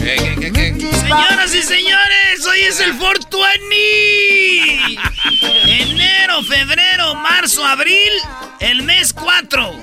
[0.00, 4.98] Señoras y señores, hoy es el 420.
[5.66, 8.10] Enero, febrero, marzo, abril,
[8.60, 9.74] el mes 4.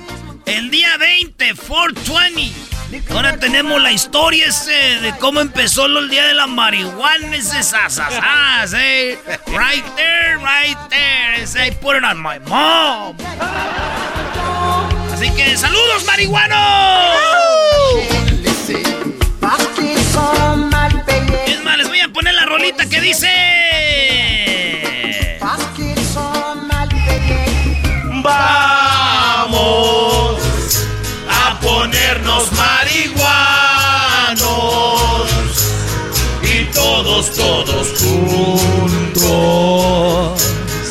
[0.47, 2.51] El día 20, 420.
[3.13, 7.37] Ahora tenemos la historia ese de cómo empezó el día de la marihuana.
[7.37, 9.17] Eh.
[9.47, 11.43] Right there, right there.
[11.43, 13.15] Ese, I put it on my mom.
[15.13, 16.57] Así que saludos, marihuanos.
[22.57, 23.29] Rolita que dice.
[28.23, 29.53] Vamos
[31.29, 33.27] a ponernos marihuanos
[36.41, 39.21] y todos, todos juntos.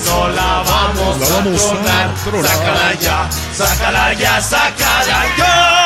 [0.06, 2.14] No la vamos, La vamos a tronar.
[2.46, 5.85] Sácala ya, sácala ya, sácala ya.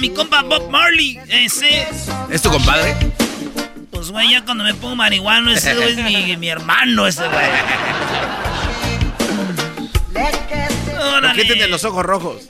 [0.00, 1.20] Mi compa Bob Marley.
[1.28, 1.86] Ese.
[2.30, 2.96] ¿Es tu compadre?
[3.90, 7.46] Pues, güey, ya cuando me pongo marihuano, ese güey es mi, mi hermano, ese güey.
[11.20, 12.48] ¿Por qué tienes los ojos rojos?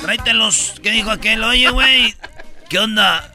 [0.00, 0.74] Tráetelos.
[0.82, 1.42] ¿Qué dijo aquel?
[1.42, 2.14] Oye, güey,
[2.68, 3.32] ¿qué onda?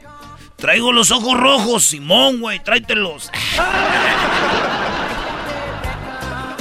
[0.55, 3.31] Traigo los ojos rojos, Simón, güey, tráetelos.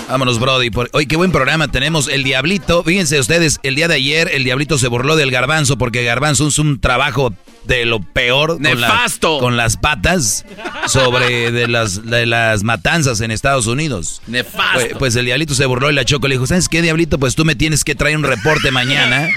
[0.08, 0.70] Vámonos, Brody.
[0.70, 0.88] Por...
[0.92, 2.08] Oye, qué buen programa tenemos.
[2.08, 6.02] El Diablito, fíjense ustedes, el día de ayer el Diablito se burló del garbanzo porque
[6.04, 7.32] garbanzo hizo un trabajo
[7.64, 8.54] de lo peor.
[8.54, 9.38] con la- Nefasto.
[9.38, 10.46] Con, las patas
[10.86, 14.22] sobre de las, de las matanzas en Estados Unidos.
[14.26, 14.72] Nefasto.
[14.80, 17.18] Pues, pues el Diablito se burló y la Choco le dijo, ¿sabes qué, Diablito?
[17.18, 19.28] Pues tú me tienes que traer un reporte mañana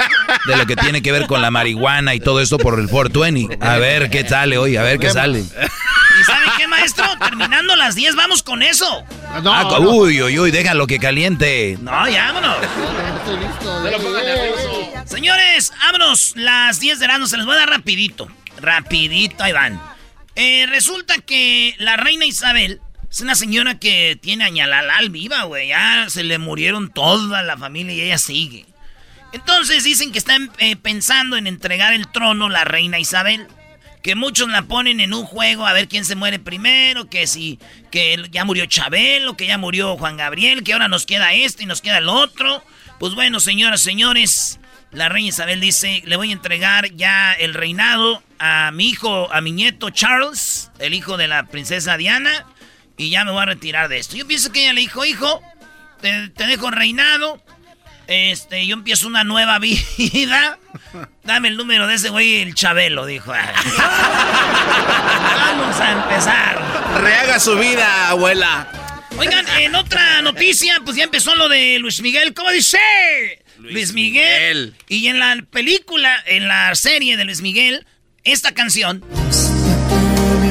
[0.47, 3.57] de lo que tiene que ver con la marihuana y todo esto por el 420.
[3.59, 5.43] A ver qué sale hoy, a ver qué sale.
[6.21, 7.05] ¿Y sabe qué, maestro?
[7.17, 9.03] Terminando las 10, vamos con eso.
[9.33, 11.77] Ah, uy, uy, uy, déjalo que caliente.
[11.81, 12.57] No, ya, vámonos.
[15.05, 16.33] Señores, vámonos.
[16.35, 18.27] Las 10 de la se les voy a dar rapidito.
[18.59, 19.81] Rapidito, ahí van.
[20.35, 25.69] Eh, resulta que la reina Isabel es una señora que tiene añalalal viva, güey.
[25.69, 28.65] Ya se le murieron toda la familia y ella sigue.
[29.33, 33.47] Entonces dicen que están eh, pensando en entregar el trono la reina Isabel.
[34.01, 37.59] Que muchos la ponen en un juego a ver quién se muere primero, que si
[37.91, 41.65] que ya murió Chabelo, que ya murió Juan Gabriel, que ahora nos queda este y
[41.67, 42.63] nos queda el otro.
[42.99, 44.59] Pues bueno, señoras, señores,
[44.91, 49.39] la reina Isabel dice, le voy a entregar ya el reinado a mi hijo, a
[49.39, 52.45] mi nieto Charles, el hijo de la princesa Diana,
[52.97, 54.17] y ya me voy a retirar de esto.
[54.17, 55.41] Yo pienso que ella le dijo, hijo,
[56.01, 57.41] te, dejo reinado,
[58.11, 60.59] este, yo empiezo una nueva vida.
[61.23, 63.31] Dame el número de ese güey, el Chabelo, dijo.
[65.31, 66.61] Vamos a empezar.
[67.01, 68.67] Rehaga su vida, abuela.
[69.17, 72.33] Oigan, en otra noticia, pues ya empezó lo de Luis Miguel.
[72.33, 72.79] ¿Cómo dice?
[73.59, 74.75] Luis, Miguel.
[74.87, 77.85] Y en la película, en la serie de Luis Miguel,
[78.23, 79.03] esta canción.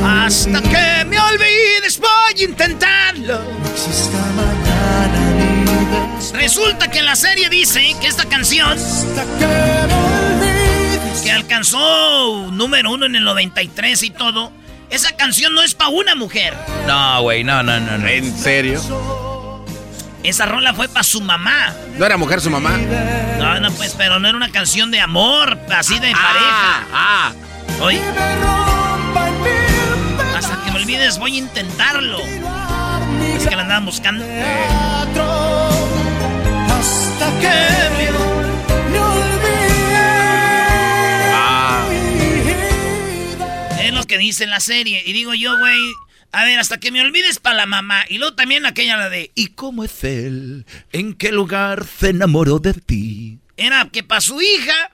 [0.05, 2.09] Hasta que me olvides voy
[2.41, 3.41] a intentarlo.
[6.33, 8.77] Resulta que en la serie dice que esta canción
[11.23, 14.53] que alcanzó número uno en el 93 y todo,
[14.91, 16.55] esa canción no es para una mujer.
[16.87, 18.09] No, güey, no, no, no, no.
[18.09, 18.81] ¿En serio?
[20.23, 21.75] Esa rola fue para su mamá.
[21.97, 22.77] ¿No era mujer su mamá?
[23.39, 26.87] No, no, pues, pero no era una canción de amor, así de pareja.
[26.93, 27.33] Ah,
[27.81, 28.01] Oye.
[30.37, 32.19] Hasta que me olvides, voy a intentarlo.
[33.37, 34.25] Es que la andaban buscando.
[37.21, 37.81] Que.
[43.85, 45.03] Es lo que dice la serie.
[45.05, 45.79] Y digo yo, güey.
[46.33, 48.05] A ver, hasta que me olvides para la mamá.
[48.09, 49.33] Y luego también aquella la de.
[49.35, 50.65] ¿Y cómo es él?
[50.93, 53.39] ¿En qué lugar se enamoró de ti?
[53.59, 54.93] Era que para su hija.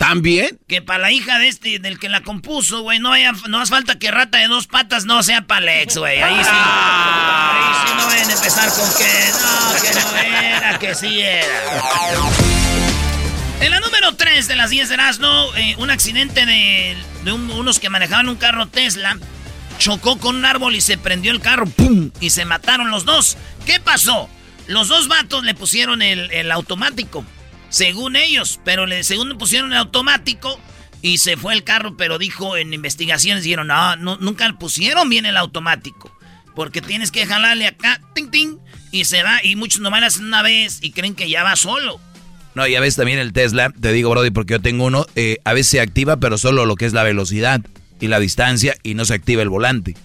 [0.00, 0.58] ¿También?
[0.66, 3.70] Que para la hija de este, del que la compuso, güey, no, haya, no hace
[3.70, 6.22] falta que rata de dos patas no sea para Lex, güey.
[6.22, 6.50] Ahí sí.
[6.50, 9.04] Ahí sí no a empezar con que
[9.42, 11.46] no, que no era, que sí era.
[13.60, 17.50] En la número 3 de las 10 de Erasmo, eh, un accidente de, de un-
[17.50, 19.18] unos que manejaban un carro Tesla
[19.78, 22.10] chocó con un árbol y se prendió el carro, ¡pum!
[22.20, 23.36] Y se mataron los dos.
[23.66, 24.30] ¿Qué pasó?
[24.66, 27.22] Los dos vatos le pusieron el, el automático,
[27.70, 30.60] según ellos, pero le, según pusieron el automático
[31.00, 35.08] y se fue el carro, pero dijo en investigaciones, dijeron, no, no, nunca le pusieron
[35.08, 36.14] bien el automático,
[36.54, 38.58] porque tienes que jalarle acá, ting, ting,
[38.92, 42.00] y se va, y muchos nomás hacen una vez y creen que ya va solo.
[42.54, 45.38] No, y a veces también el Tesla, te digo, Brody, porque yo tengo uno, eh,
[45.44, 47.60] a veces se activa, pero solo lo que es la velocidad
[48.00, 49.96] y la distancia y no se activa el volante.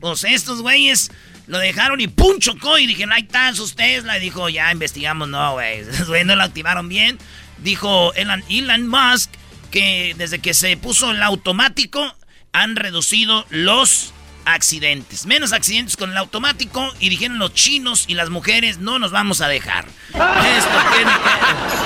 [0.00, 1.12] Pues estos güeyes
[1.46, 2.38] lo dejaron y ¡pum!
[2.38, 4.16] chocó y dijeron, ahí están sus Tesla.
[4.16, 5.82] Y dijo, ya investigamos, no, güey.
[6.24, 7.18] No lo activaron bien.
[7.58, 9.30] Dijo Elon, Elon Musk
[9.70, 12.14] que desde que se puso el automático
[12.52, 14.12] han reducido los
[14.44, 15.26] accidentes.
[15.26, 19.40] Menos accidentes con el automático y dijeron los chinos y las mujeres no nos vamos
[19.40, 19.86] a dejar.
[20.08, 21.12] Esto tiene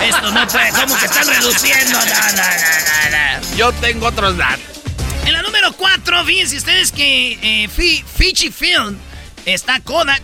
[0.00, 0.08] que...
[0.08, 0.70] Esto no puede...
[0.72, 1.98] ¿Cómo que están reduciendo?
[1.98, 3.56] No, no, no.
[3.56, 4.64] Yo tengo otros datos.
[5.24, 8.96] En la número 4, fíjense ustedes que eh, Fi- Fiji Film
[9.46, 10.22] está Kodak,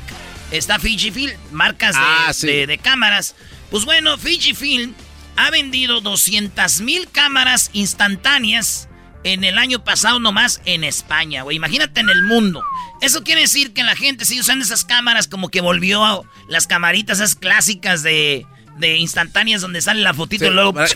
[0.51, 2.47] está Fiji Film, marcas de, Ah, sí.
[2.47, 3.35] de- de cámaras.
[3.71, 4.95] Pues bueno, Fiji Film
[5.37, 8.89] ha vendido 200 mil cámaras instantáneas
[9.25, 11.57] en el año pasado nomás en España, güey.
[11.57, 12.63] Imagínate en el mundo.
[13.01, 16.67] Eso quiere decir que la gente sigue usando esas cámaras como que volvió a las
[16.67, 18.47] camaritas esas clásicas de,
[18.77, 20.51] de instantáneas donde sale la fotito Sí.
[20.51, 20.73] y luego...
[20.75, 20.89] Para-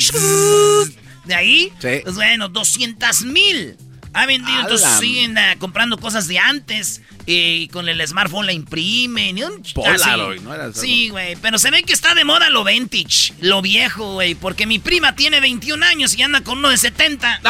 [1.25, 2.01] De ahí, Sí.
[2.05, 3.77] pues bueno, 200 mil.
[4.13, 7.03] Ha vendido, siguen ah, comprando cosas de antes.
[7.27, 9.37] Y con el smartphone la imprimen.
[9.37, 10.41] Y un, Polaroid.
[10.41, 10.55] ¿no?
[10.55, 11.37] Era Sí, güey.
[11.37, 14.35] Pero se ve que está de moda lo vintage, lo viejo, güey.
[14.35, 17.41] Porque mi prima tiene 21 años y anda con uno de 70.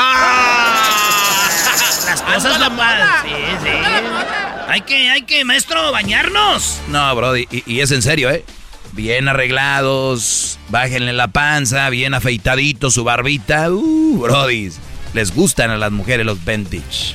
[2.06, 3.24] Las cosas no pasan.
[3.24, 3.30] Sí,
[3.62, 3.70] sí.
[4.68, 6.80] Hay que, hay que, maestro, bañarnos.
[6.88, 8.44] No, Brody, y, y es en serio, ¿eh?
[8.92, 13.70] Bien arreglados, bájenle la panza, bien afeitadito su barbita.
[13.70, 14.70] Uh, Brody,
[15.14, 17.14] les gustan a las mujeres los vintage.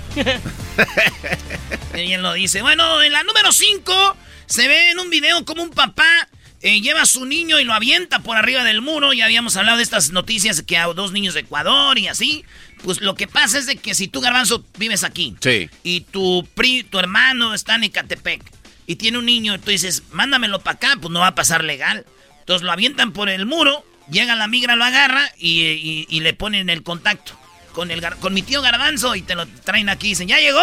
[1.93, 2.61] Ella lo dice.
[2.61, 6.27] Bueno, en la número 5 se ve en un video como un papá
[6.61, 9.13] eh, lleva a su niño y lo avienta por arriba del muro.
[9.13, 12.45] Ya habíamos hablado de estas noticias que a dos niños de Ecuador y así.
[12.83, 15.69] Pues lo que pasa es de que si tú, Garbanzo, vives aquí Sí.
[15.83, 18.41] y tu, pri- tu hermano está en Ecatepec
[18.87, 22.05] y tiene un niño, tú dices, mándamelo para acá, pues no va a pasar legal.
[22.39, 26.33] Entonces lo avientan por el muro, llega la migra, lo agarra y, y- y le
[26.33, 27.39] ponen el contacto
[27.73, 30.37] con, el, gar- con mi tío Garbanzo y te lo traen aquí y dicen, ¡ya
[30.39, 30.61] llegó!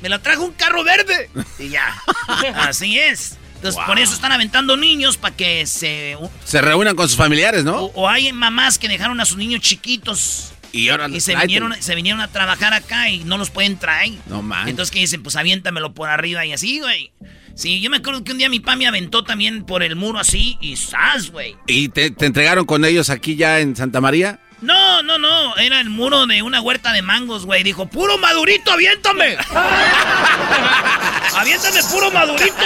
[0.00, 1.28] Me lo trajo un carro verde.
[1.58, 1.94] Y ya.
[2.56, 3.36] Así es.
[3.56, 6.16] Entonces, por eso están aventando niños para que se...
[6.46, 7.76] Se reúnan con sus familiares, ¿no?
[7.80, 11.74] O, o hay mamás que dejaron a sus niños chiquitos Y ahora y se vinieron,
[11.82, 14.12] se vinieron a trabajar acá y no los pueden traer.
[14.26, 14.70] No manches.
[14.70, 17.12] Entonces que dicen, pues aviéntamelo por arriba y así, güey.
[17.54, 20.18] Sí, yo me acuerdo que un día mi pa me aventó también por el muro
[20.18, 21.56] así y ¡zas, güey!
[21.66, 24.40] ¿Y te, te entregaron con ellos aquí ya en Santa María?
[24.62, 27.62] No, no, no, era el muro de una huerta de mangos, güey.
[27.62, 29.38] Dijo, puro madurito, aviéntame.
[31.34, 32.56] aviéntame puro madurito.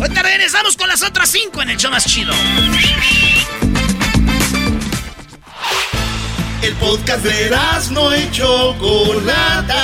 [0.00, 2.32] Ahorita regresamos con las otras cinco en el show más chido.
[6.62, 7.50] El podcast de
[7.90, 9.82] no y Chocolata.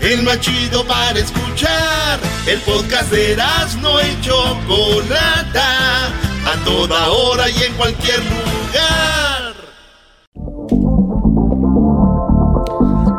[0.00, 2.20] El más chido para escuchar.
[2.46, 3.36] El podcast de
[3.80, 6.21] no y Chocolata.
[6.46, 9.54] A toda hora y en cualquier lugar.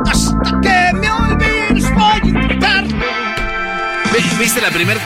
[0.05, 3.05] Hasta que me olvides, voy a intentarlo.
[4.13, 4.99] Vi- ¿Viste la primera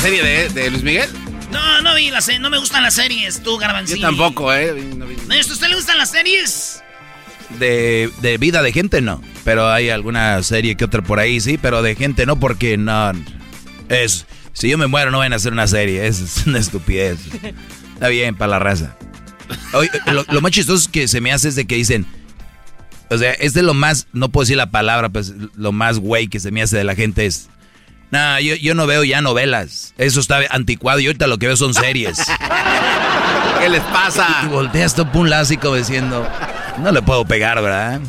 [0.00, 1.10] serie de, de Luis Miguel?
[1.50, 3.96] No, no vi las se- no me gustan las series, tú, Garbancillo.
[4.00, 4.72] Yo tampoco, ¿eh?
[4.96, 6.82] No vi- ¿Esto a usted le gustan las series?
[7.58, 9.22] De, de vida de gente no.
[9.44, 11.56] Pero hay alguna serie que otra por ahí, sí.
[11.58, 13.12] Pero de gente no, porque no.
[13.88, 14.26] Es.
[14.58, 16.04] Si yo me muero, no van a hacer una serie.
[16.08, 17.20] Es una estupidez.
[17.94, 18.96] Está bien para la raza.
[20.06, 22.06] lo, más chistoso que se me hace es de que dicen.
[23.08, 24.08] O sea, es de lo más.
[24.12, 26.96] No puedo decir la palabra, pues lo más güey que se me hace de la
[26.96, 27.48] gente es.
[28.10, 29.94] Nah, yo, yo no veo ya novelas.
[29.96, 32.18] Eso está anticuado y ahorita lo que veo son series.
[33.60, 34.42] ¿Qué les pasa?
[34.44, 36.28] Y, volteas todo un lásico diciendo,
[36.78, 38.00] no le puedo pegar, ¿verdad?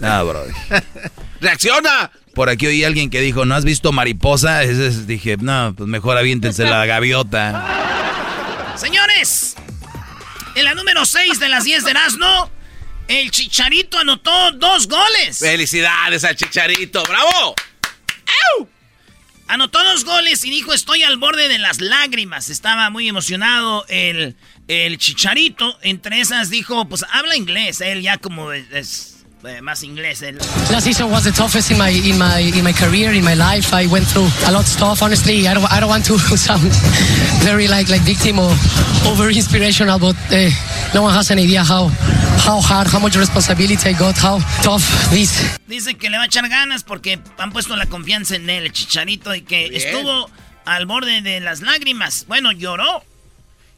[0.00, 0.44] No, bro.
[1.40, 2.10] ¡Reacciona!
[2.34, 4.60] Por aquí oí a alguien que dijo, ¿no has visto mariposa?
[4.60, 8.74] dije, no, pues mejor aviéntense la gaviota.
[8.76, 9.56] Señores,
[10.54, 12.50] en la número 6 de las 10 de Erasmo,
[13.08, 15.38] el Chicharito anotó dos goles.
[15.38, 17.02] ¡Felicidades al Chicharito!
[17.04, 17.54] ¡Bravo!
[18.58, 18.68] ¡Au!
[19.48, 22.50] Anotó dos goles y dijo, estoy al borde de las lágrimas.
[22.50, 24.36] Estaba muy emocionado el,
[24.68, 25.78] el Chicharito.
[25.82, 27.80] Entre esas dijo, pues habla inglés.
[27.80, 30.22] Él ya como es eh, más inglés.
[30.22, 30.38] El...
[30.70, 33.72] Last season was the toughest in my in my in my career, in my life.
[33.74, 35.02] I went through a lot of stuff.
[35.02, 36.70] Honestly, I don't I don't want to sound
[37.42, 38.50] very like like victim or
[39.06, 40.50] over inspirational, but uh,
[40.94, 41.88] no one has an idea how
[42.38, 45.58] how hard, how much responsibility I got, how tough this.
[45.66, 48.72] Dice que le va a echar ganas porque han puesto la confianza en él, el
[48.72, 50.30] chicharito, y que estuvo
[50.64, 52.24] al borde de las lágrimas.
[52.28, 53.02] Bueno, lloró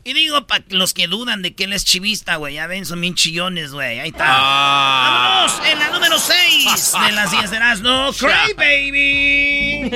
[0.03, 3.01] y digo, para los que dudan de que él es chivista, güey, ya ven, son
[3.01, 4.01] bien chillones, güey.
[4.01, 4.25] Ahí está.
[4.29, 5.47] Ah.
[5.47, 9.91] Vámonos en la número 6 de las 10 de no Cry Baby.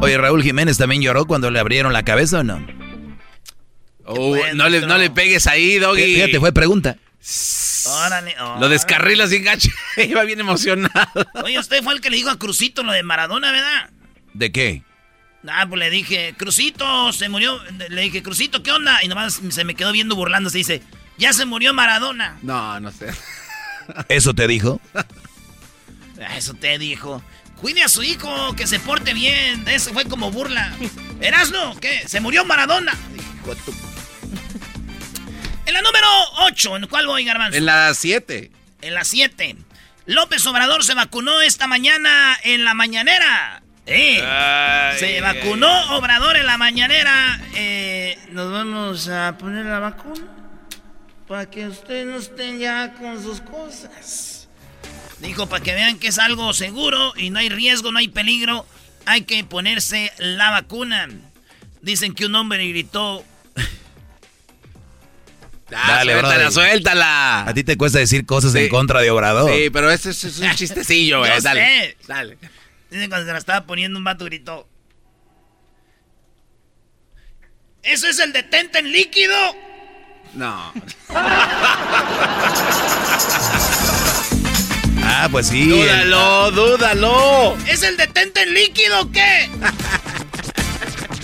[0.00, 2.66] Oye, Raúl Jiménez también lloró cuando le abrieron la cabeza o no?
[4.06, 6.14] Oh, no, le, no le pegues ahí, Doggy.
[6.14, 6.96] Fíjate, fue pregunta.
[7.86, 9.70] Órale, Lo descarrilas sin gacho.
[9.96, 11.26] Iba bien emocionado.
[11.42, 13.90] Oye, usted fue el que le dijo a Crucito lo de Maradona, ¿verdad?
[14.34, 14.82] ¿De qué?
[15.48, 17.60] Ah, pues le dije, Crucito, se murió.
[17.90, 19.02] Le dije, Crucito, ¿qué onda?
[19.02, 20.58] Y nomás se me quedó viendo burlándose.
[20.58, 20.82] Dice,
[21.18, 22.38] ya se murió Maradona.
[22.42, 23.12] No, no sé.
[24.08, 24.80] ¿Eso te dijo?
[24.94, 27.22] Ah, eso te dijo.
[27.60, 29.64] Cuide a su hijo, que se porte bien.
[29.68, 30.74] Eso fue como burla.
[31.20, 31.78] ¿Erasno?
[31.80, 32.02] ¿Qué?
[32.06, 32.92] ¿Se murió Maradona?
[35.66, 36.06] En la número
[36.40, 37.56] 8, ¿en cuál voy, Garbanzo?
[37.56, 38.50] En la 7.
[38.82, 39.56] En la 7.
[40.04, 43.62] López Obrador se vacunó esta mañana en la mañanera.
[43.86, 44.22] Eh,
[44.98, 47.40] se vacunó Obrador en la mañanera.
[47.54, 50.26] Eh, nos vamos a poner la vacuna
[51.28, 54.48] para que usted no esté ya con sus cosas.
[55.20, 58.66] Dijo para que vean que es algo seguro y no hay riesgo, no hay peligro.
[59.06, 61.08] Hay que ponerse la vacuna.
[61.82, 63.24] Dicen que un hombre gritó.
[65.68, 67.48] Dale, suéltala, suéltala.
[67.48, 69.50] A ti te cuesta decir cosas en contra de Obrador.
[69.52, 71.32] Sí, pero ese es, un chistecillo, güey.
[71.42, 71.96] Dale.
[72.06, 72.38] Dale.
[73.08, 74.68] Cuando se la estaba poniendo un vato gritó.
[77.82, 79.34] ¿Eso es el detente en líquido?
[80.34, 80.72] No.
[85.02, 85.68] ah, pues sí.
[85.68, 87.56] Dúdalo, dúdalo.
[87.66, 89.50] ¿Es el detente en líquido o qué?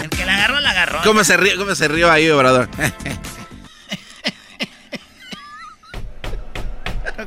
[0.02, 1.00] el que la agarró, la agarró.
[1.04, 2.68] ¿Cómo se rió, cómo se rió ahí, obrador?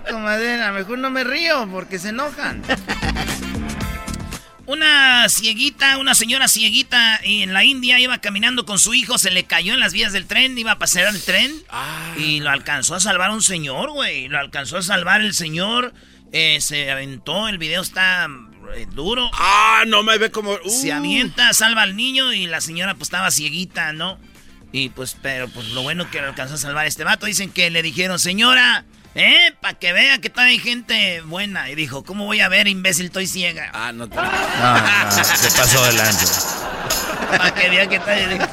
[0.10, 2.62] Comadera, mejor no me río porque se enojan.
[4.66, 9.44] Una cieguita, una señora cieguita en la India iba caminando con su hijo, se le
[9.44, 12.14] cayó en las vías del tren, iba a pasar el tren ah.
[12.18, 14.30] y lo alcanzó a salvar un señor, güey.
[14.30, 15.94] Lo alcanzó a salvar el señor,
[16.32, 18.30] eh, se aventó, el video está
[18.76, 19.30] eh, duro.
[19.34, 20.58] Ah, no me ve como...
[20.70, 20.96] Se uh.
[20.96, 24.18] avienta, salva al niño y la señora pues estaba cieguita, ¿no?
[24.72, 27.26] Y pues, pero pues lo bueno que lo alcanzó a salvar este vato.
[27.26, 29.54] Dicen que le dijeron, señora, ¿Eh?
[29.62, 31.70] Para que vea que todavía hay gente buena.
[31.70, 33.08] Y dijo, ¿cómo voy a ver, imbécil?
[33.08, 33.70] Estoy ciega.
[33.74, 34.16] Ah, no te...
[34.16, 36.26] No, se pasó adelante.
[37.38, 38.50] Para que vea que todavía...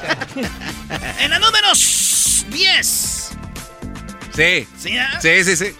[1.19, 3.31] en la número 10.
[4.35, 4.69] Sí.
[4.79, 5.19] ¿Sí, ah?
[5.21, 5.76] Sí, sí, sí.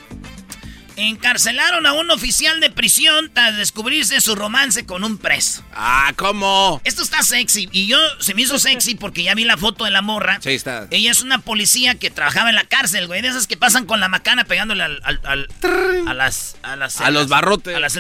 [1.09, 5.65] Encarcelaron a un oficial de prisión tras descubrirse su romance con un preso.
[5.73, 6.83] Ah, ¿cómo?
[6.85, 7.71] Esto está sexy.
[7.73, 10.39] Y yo se me hizo sexy porque ya vi la foto de la morra.
[10.43, 10.89] Sí, está.
[10.91, 13.23] Ella es una policía que trabajaba en la cárcel, güey.
[13.23, 16.57] De esas que pasan con la macana pegándole al, al, a las.
[16.63, 17.75] A, las, a los barrotes.
[17.75, 17.97] A las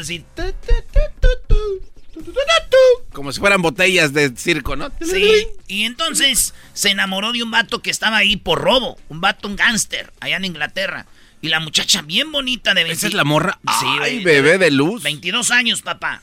[3.14, 4.92] Como si fueran botellas de circo, ¿no?
[5.00, 5.46] Sí.
[5.68, 8.98] Y entonces se enamoró de un vato que estaba ahí por robo.
[9.08, 11.06] Un vato, un gángster, allá en Inglaterra.
[11.42, 12.96] Y la muchacha bien bonita de 20...
[12.96, 13.58] ¿Esa es la morra?
[13.80, 15.02] Sí, Ay, bebé de luz.
[15.02, 16.22] 22 años, papá.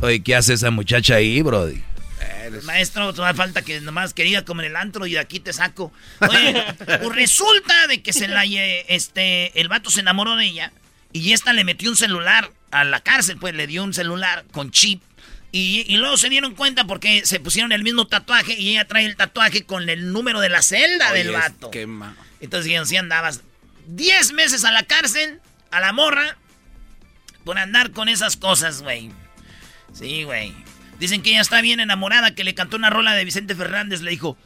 [0.00, 1.82] Oye, ¿qué hace esa muchacha ahí, brody?
[2.64, 5.92] Maestro, te falta que nomás quería como en el antro y de aquí te saco.
[6.20, 10.72] Oye, pues resulta de que se la este el vato se enamoró de ella
[11.12, 14.70] y esta le metió un celular a la cárcel, pues le dio un celular con
[14.70, 15.02] chip.
[15.50, 19.16] Y, luego se dieron cuenta porque se pusieron el mismo tatuaje y ella trae el
[19.16, 21.70] tatuaje con el número de la celda del vato.
[21.70, 21.88] Qué
[22.40, 23.40] Entonces dijeron, si andabas
[23.88, 25.40] 10 meses a la cárcel
[25.70, 26.36] a la morra
[27.44, 29.10] por andar con esas cosas, güey.
[29.92, 30.54] Sí, güey.
[30.98, 34.10] Dicen que ella está bien enamorada, que le cantó una rola de Vicente Fernández, le
[34.10, 34.36] dijo,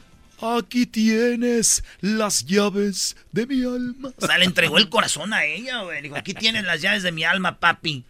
[0.40, 4.10] Aquí tienes las llaves de mi alma.
[4.16, 6.02] O sea, le entregó el corazón a ella, güey.
[6.02, 8.04] Dijo, aquí tienes las llaves de mi alma, papi.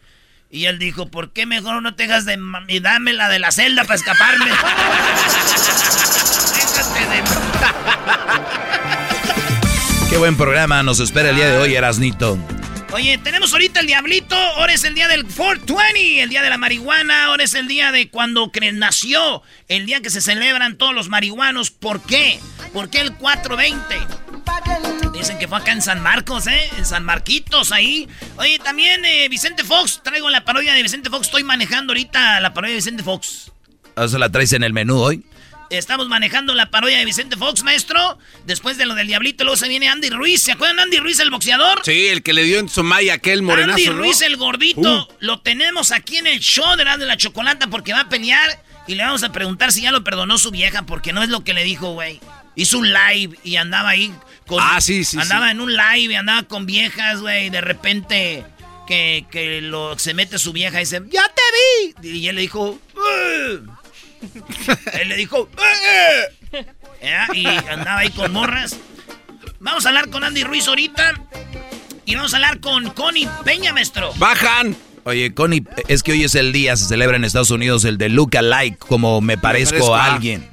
[0.51, 2.39] Y él dijo, ¿por qué mejor no te dejas de...
[2.69, 4.47] y dame la de la celda para escaparme?
[6.57, 7.23] Déjate de...
[10.13, 12.39] Qué buen programa nos espera el día de hoy, Erasnito.
[12.93, 16.59] Oye, tenemos ahorita el diablito, ahora es el día del 420, el día de la
[16.59, 21.09] marihuana, ahora es el día de cuando nació, el día que se celebran todos los
[21.09, 21.71] marihuanos.
[21.71, 22.39] ¿Por qué?
[22.75, 23.97] ¿Por qué el 420?
[25.15, 26.69] Dicen que fue acá en San Marcos, ¿eh?
[26.77, 28.07] En San Marquitos, ahí.
[28.37, 32.53] Oye, también eh, Vicente Fox, traigo la parodia de Vicente Fox, estoy manejando ahorita la
[32.53, 33.51] parodia de Vicente Fox.
[33.97, 35.25] ¿Eso la traes en el menú hoy?
[35.73, 38.19] Estamos manejando la parodia de Vicente Fox, maestro.
[38.45, 40.43] Después de lo del Diablito, luego se viene Andy Ruiz.
[40.43, 41.81] ¿Se acuerdan de Andy Ruiz, el boxeador?
[41.83, 44.81] Sí, el que le dio en Somaya aquel morenazo, Andy Ruiz, el gordito.
[44.81, 45.15] Uh.
[45.21, 48.63] Lo tenemos aquí en el show de la de la chocolata porque va a pelear.
[48.87, 51.43] Y le vamos a preguntar si ya lo perdonó su vieja, porque no es lo
[51.43, 52.21] que le dijo, güey.
[52.55, 54.13] Hizo un live y andaba ahí
[54.47, 54.63] con.
[54.63, 55.19] Ah, sí, sí.
[55.19, 57.49] Andaba en un live y andaba con viejas, güey.
[57.49, 58.45] De repente
[58.87, 62.19] que, que lo, se mete su vieja y dice, ¡Ya te vi!
[62.19, 62.79] Y él le dijo,
[65.01, 65.49] Él le dijo,
[66.53, 66.65] ¡Eh!
[67.35, 68.77] y andaba ahí con morras.
[69.61, 71.15] Vamos a hablar con Andy Ruiz ahorita.
[72.05, 74.13] Y vamos a hablar con Connie Peña, maestro.
[74.17, 74.77] ¡Bajan!
[75.05, 78.09] Oye, Connie, es que hoy es el día, se celebra en Estados Unidos el de
[78.09, 80.49] Look Alike, como me parezco, a alguien.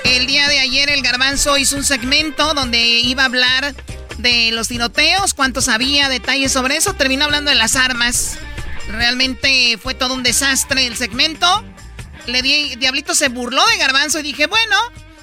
[0.04, 3.74] El día de ayer el garbanzo hizo un segmento donde iba a hablar
[4.18, 6.94] de los tiroteos, cuánto sabía, detalles sobre eso.
[6.94, 8.38] Terminó hablando de las armas.
[8.88, 11.64] Realmente fue todo un desastre el segmento.
[12.26, 14.76] Le di, Diablito se burló de garbanzo y dije, bueno,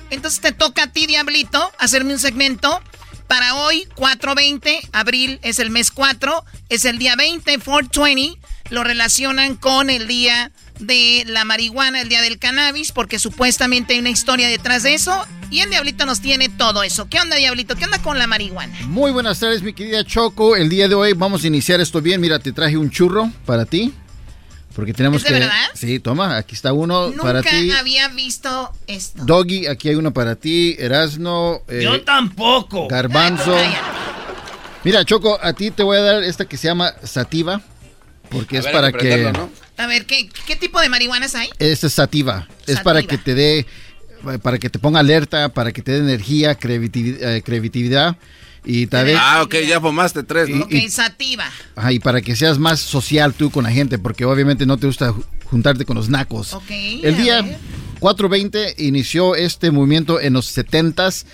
[0.09, 2.81] entonces te toca a ti, Diablito, hacerme un segmento.
[3.27, 9.57] Para hoy, 420, abril es el mes 4, es el día 20, 420, lo relacionan
[9.57, 14.47] con el día de la marihuana, el día del cannabis, porque supuestamente hay una historia
[14.47, 15.25] detrás de eso.
[15.49, 17.07] Y el Diablito nos tiene todo eso.
[17.07, 17.75] ¿Qué onda, Diablito?
[17.75, 18.75] ¿Qué onda con la marihuana?
[18.87, 20.55] Muy buenas tardes, mi querida Choco.
[20.55, 22.19] El día de hoy vamos a iniciar esto bien.
[22.19, 23.93] Mira, te traje un churro para ti.
[24.75, 25.69] Porque tenemos de verdad?
[25.73, 27.49] Sí, toma, aquí está uno para ti.
[27.63, 29.25] Nunca había visto esto.
[29.25, 30.75] Doggy, aquí hay uno para ti.
[30.77, 31.61] Erasno.
[31.67, 32.87] Eh, Yo tampoco.
[32.87, 33.57] Garbanzo.
[34.83, 37.61] Mira, Choco, a ti te voy a dar esta que se llama Sativa.
[38.29, 39.33] Porque es para que...
[39.77, 40.27] A ver, ¿qué,
[40.59, 41.49] tipo de marihuanas hay?
[41.59, 42.47] Esta es sativa.
[42.65, 43.65] Es para que te dé,
[44.41, 48.17] para que te ponga alerta, para que te dé energía, creatividad.
[48.17, 48.23] Eh,
[48.69, 50.65] y tal vez, ah, ok, ya fumaste tres, ¿no?
[50.65, 51.49] ok, sativa.
[51.75, 54.87] Ajá, y para que seas más social tú con la gente, porque obviamente no te
[54.87, 55.13] gusta
[55.45, 56.53] juntarte con los nacos.
[56.53, 56.69] Ok.
[56.69, 57.45] El día
[57.99, 61.25] 420 inició este movimiento en los 70s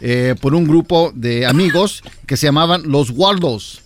[0.00, 3.82] eh, por un grupo de amigos que se llamaban los Waldos.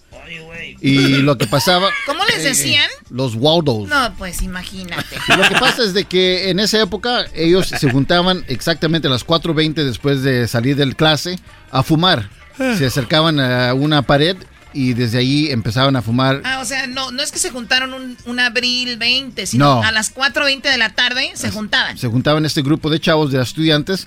[0.80, 1.88] Y lo que pasaba.
[2.06, 2.88] ¿Cómo les eh, decían?
[3.10, 3.88] los Waldos.
[3.88, 5.16] No, pues imagínate.
[5.36, 9.26] lo que pasa es de que en esa época ellos se juntaban exactamente a las
[9.26, 11.38] 4.20 después de salir del clase
[11.70, 12.28] a fumar.
[12.56, 14.36] Se acercaban a una pared
[14.74, 16.42] y desde ahí empezaban a fumar.
[16.44, 20.14] Ah, o sea, no, no es que se juntaron un, abril 20, sino a las
[20.14, 21.96] 4.20 de la tarde se juntaban.
[21.96, 24.06] Se juntaban este grupo de chavos, de estudiantes,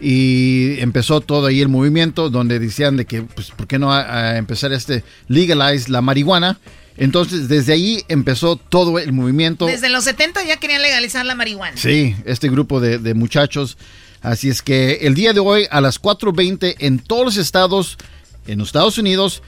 [0.00, 4.36] y empezó todo ahí el movimiento donde decían de que, pues, ¿por qué no a,
[4.36, 6.58] empezar este legalize la marihuana?
[6.96, 9.66] Entonces, desde ahí empezó todo el movimiento.
[9.66, 11.76] Desde los 70 ya querían legalizar la marihuana.
[11.76, 13.78] Sí, este grupo de, de muchachos.
[14.20, 17.98] Así es que el día de hoy a las 4.20 en todos los estados,
[18.48, 19.42] en los Estados Unidos,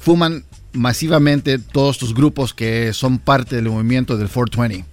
[0.00, 4.84] fuman masivamente todos estos grupos que son parte del movimiento del 420.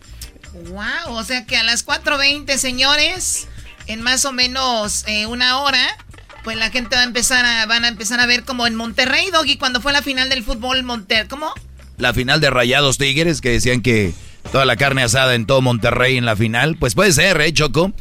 [0.70, 3.48] Wow, o sea que a las 4.20, señores,
[3.88, 5.98] en más o menos eh, una hora
[6.44, 9.30] pues la gente va a empezar a, van a empezar a ver como en Monterrey,
[9.32, 11.54] Doggy, cuando fue la final del fútbol Monterrey, ¿cómo?
[11.98, 14.14] La final de Rayados Tigres, que decían que
[14.52, 17.94] toda la carne asada en todo Monterrey en la final, pues puede ser, ¿eh, Choco?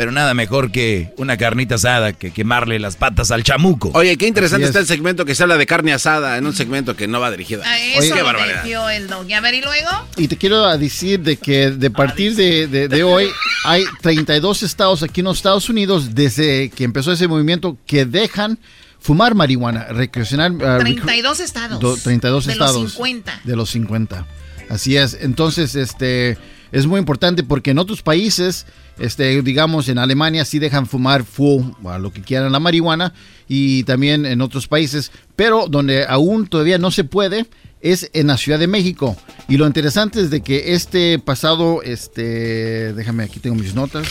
[0.00, 3.90] Pero nada mejor que una carnita asada que quemarle las patas al chamuco.
[3.92, 6.96] Oye, qué interesante está el segmento que se habla de carne asada en un segmento
[6.96, 7.62] que no va dirigido.
[7.62, 8.64] A eso qué barbaridad.
[8.92, 9.34] el doggy.
[9.34, 9.90] A ver, ¿y luego?
[10.16, 13.26] Y te quiero decir de que de partir de, de, hoy
[13.66, 18.58] hay 32 estados aquí en los Estados Unidos desde que empezó ese movimiento que dejan
[19.00, 20.56] fumar marihuana recreacional.
[20.78, 22.02] 32 estados.
[22.02, 22.74] 32 de estados.
[22.74, 23.40] De los 50.
[23.44, 24.26] De los 50.
[24.70, 25.18] Así es.
[25.20, 26.38] Entonces, este
[26.72, 28.66] es muy importante porque en otros países,
[29.00, 33.14] este, digamos en Alemania sí dejan fumar full, a lo que quieran la marihuana
[33.48, 37.46] y también en otros países, pero donde aún todavía no se puede
[37.80, 39.16] es en la Ciudad de México.
[39.48, 44.06] Y lo interesante es de que este pasado, este, déjame aquí tengo mis notas.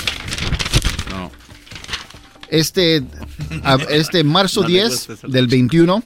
[1.11, 1.31] No.
[2.49, 3.03] Este,
[3.89, 6.03] este marzo 10 del 21,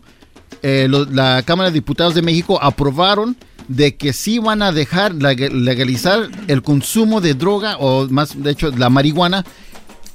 [0.62, 6.30] eh, la Cámara de Diputados de México aprobaron de que sí van a dejar legalizar
[6.48, 9.46] el consumo de droga o más de hecho la marihuana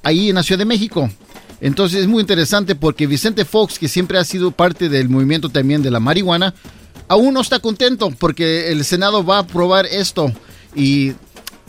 [0.02, 1.10] ahí en la Ciudad de México.
[1.60, 5.82] Entonces es muy interesante porque Vicente Fox, que siempre ha sido parte del movimiento también
[5.82, 6.54] de la marihuana,
[7.08, 10.32] aún no está contento porque el Senado va a aprobar esto
[10.74, 11.10] y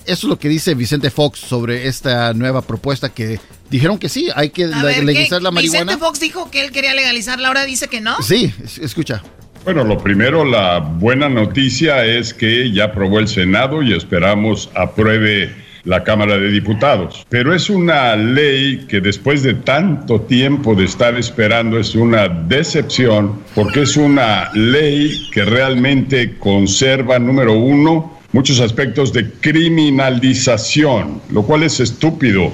[0.05, 3.39] eso es lo que dice Vicente Fox sobre esta nueva propuesta que
[3.69, 5.83] dijeron que sí, hay que legalizar la marihuana.
[5.83, 8.21] Vicente Fox dijo que él quería legalizarla, ahora dice que no.
[8.21, 9.23] Sí, escucha.
[9.65, 15.53] Bueno, lo primero, la buena noticia es que ya aprobó el Senado y esperamos apruebe
[15.83, 17.25] la Cámara de Diputados.
[17.29, 23.41] Pero es una ley que después de tanto tiempo de estar esperando es una decepción
[23.53, 31.63] porque es una ley que realmente conserva, número uno, muchos aspectos de criminalización, lo cual
[31.63, 32.51] es estúpido.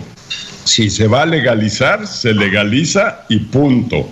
[0.64, 4.10] Si se va a legalizar, se legaliza y punto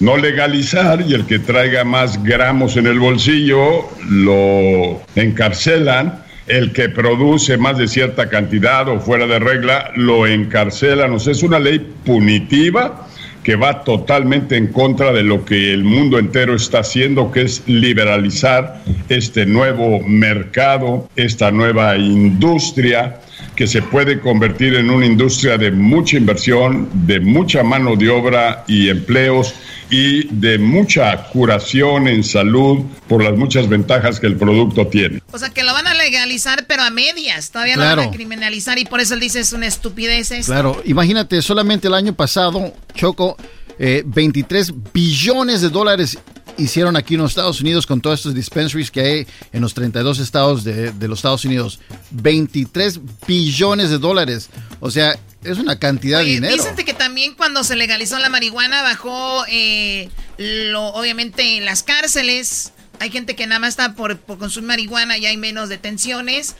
[0.00, 6.22] no legalizar y el que traiga más gramos en el bolsillo lo encarcelan.
[6.46, 11.12] El que produce más de cierta cantidad o fuera de regla lo encarcelan.
[11.12, 13.08] O sea, es una ley punitiva
[13.44, 17.62] que va totalmente en contra de lo que el mundo entero está haciendo, que es
[17.66, 23.20] liberalizar este nuevo mercado, esta nueva industria
[23.54, 28.64] que se puede convertir en una industria de mucha inversión, de mucha mano de obra
[28.66, 29.54] y empleos
[29.90, 35.22] y de mucha curación en salud por las muchas ventajas que el producto tiene.
[35.32, 37.50] O sea, que lo van a legalizar, pero a medias.
[37.50, 40.30] Todavía lo van a criminalizar y por eso él dice es una estupidez.
[40.46, 43.36] Claro, imagínate, solamente el año pasado, Choco,
[43.78, 46.18] 23 eh, billones de dólares
[46.56, 50.18] hicieron aquí en los Estados Unidos con todos estos dispensaries que hay en los 32
[50.18, 51.80] estados de, los Estados Unidos.
[52.10, 54.50] 23 billones de dólares.
[54.80, 56.54] O sea, es una cantidad de dinero.
[56.54, 63.10] Dicen que también cuando se legalizó la marihuana bajó, eh, lo, obviamente, las cárceles hay
[63.10, 66.56] gente que nada más está por, consumir marihuana y hay menos detenciones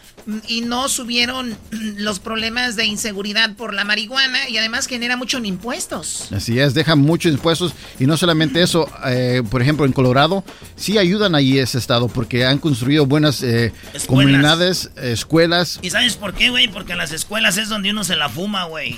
[0.47, 5.47] y no subieron los problemas de inseguridad por la marihuana y además genera mucho en
[5.47, 6.29] impuestos.
[6.33, 10.45] Así es, dejan muchos impuestos y no solamente eso, eh, por ejemplo en Colorado
[10.77, 13.73] sí ayudan ahí ese estado porque han construido buenas eh,
[14.07, 15.79] comunidades, escuelas.
[15.83, 16.69] ¿Y sabes por qué, güey?
[16.69, 18.97] Porque en las escuelas es donde uno se la fuma, güey.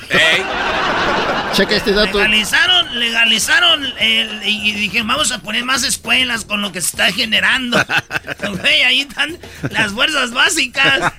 [1.52, 2.18] Checa este dato.
[2.18, 3.84] Legalizaron, legalizaron
[4.44, 7.76] y, dijeron vamos a poner más escuelas con lo que se está generando generando.
[8.86, 9.38] ahí están
[9.70, 11.12] las fuerzas básicas.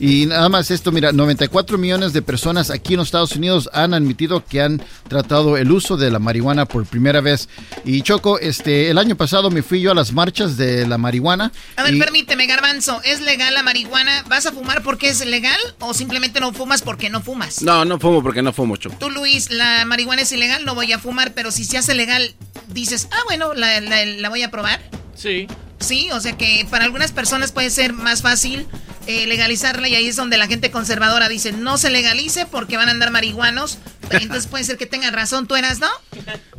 [0.00, 3.94] Y nada más esto, mira, 94 millones de personas aquí en los Estados Unidos han
[3.94, 7.48] admitido que han tratado el uso de la marihuana por primera vez.
[7.84, 11.52] Y Choco, este, el año pasado me fui yo a las marchas de la marihuana.
[11.76, 14.24] A ver, permíteme, Garbanzo, ¿es legal la marihuana?
[14.28, 17.62] ¿Vas a fumar porque es legal o simplemente no fumas porque no fumas?
[17.62, 18.96] No, no fumo porque no fumo, Choco.
[18.98, 22.34] Tú, Luis, la marihuana es ilegal, no voy a fumar, pero si se hace legal,
[22.68, 24.80] dices, ah, bueno, la, la voy a probar.
[25.14, 25.46] Sí.
[25.78, 28.66] Sí, o sea que para algunas personas puede ser más fácil
[29.06, 32.88] eh, legalizarla y ahí es donde la gente conservadora dice no se legalice porque van
[32.88, 33.78] a andar marihuanos.
[34.10, 35.88] Entonces puede ser que tengan razón, ¿tú eras, no?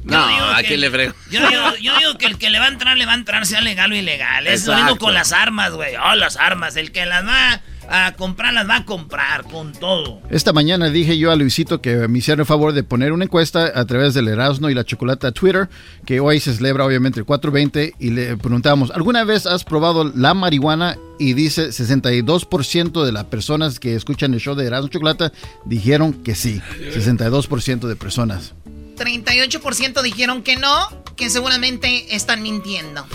[0.04, 1.14] No, ¿a quién le frego?
[1.30, 3.92] Yo digo, que el que le va a entrar, le va a entrar, sea legal
[3.92, 4.48] o ilegal.
[4.48, 5.96] Es lo mismo con las armas, güey.
[5.96, 6.76] Oh, las armas.
[6.76, 10.22] El que las va a comprar, las va a comprar con todo.
[10.30, 13.72] Esta mañana dije yo a Luisito que me hiciera el favor de poner una encuesta
[13.74, 15.70] a través del Erasmo y la Chocolata Twitter,
[16.06, 20.34] que hoy se celebra obviamente el 420, y le preguntábamos, ¿alguna vez has probado la
[20.34, 20.98] marihuana?
[21.18, 25.32] Y dice 62% de las personas que escuchan el show de Erasmo Chocolata
[25.66, 26.62] dijeron que sí.
[26.94, 28.54] 62% de personas.
[28.96, 33.06] 38% dijeron que no, que seguramente están mintiendo.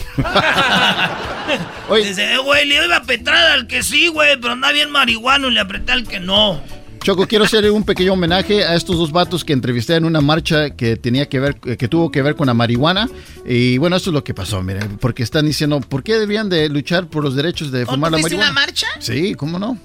[1.95, 5.49] Dice, eh, güey, le iba a petar al que sí, güey, pero anda bien marihuano
[5.49, 6.61] y le apreté al que no.
[7.03, 10.77] Choco, quiero hacer un pequeño homenaje a estos dos vatos que entrevisté en una marcha
[10.77, 13.09] que tenía que ver, que tuvo que ver con la marihuana.
[13.47, 16.69] Y bueno, esto es lo que pasó, miren, porque están diciendo, ¿por qué debían de
[16.69, 18.51] luchar por los derechos de fumar la marihuana?
[18.51, 18.87] una marcha?
[18.99, 19.79] Sí, ¿cómo no?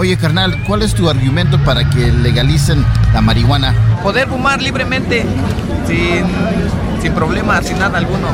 [0.00, 3.74] Oye, carnal, ¿cuál es tu argumento para que legalicen la marihuana?
[4.02, 5.26] Poder fumar libremente,
[5.86, 6.24] sin,
[7.02, 8.28] sin problemas, sin nada alguno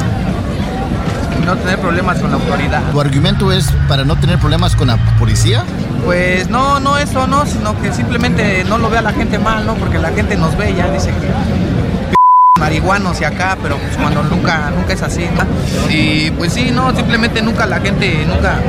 [1.44, 2.82] no tener problemas con la autoridad.
[2.92, 5.64] ¿Tu argumento es para no tener problemas con la policía?
[6.04, 9.74] Pues no, no eso no, sino que simplemente no lo vea la gente mal, ¿no?
[9.74, 14.70] Porque la gente nos ve ya dice que marihuanos y acá, pero pues cuando nunca,
[14.70, 15.90] nunca es así, ¿no?
[15.92, 18.60] Y pues sí, no, simplemente nunca la gente, nunca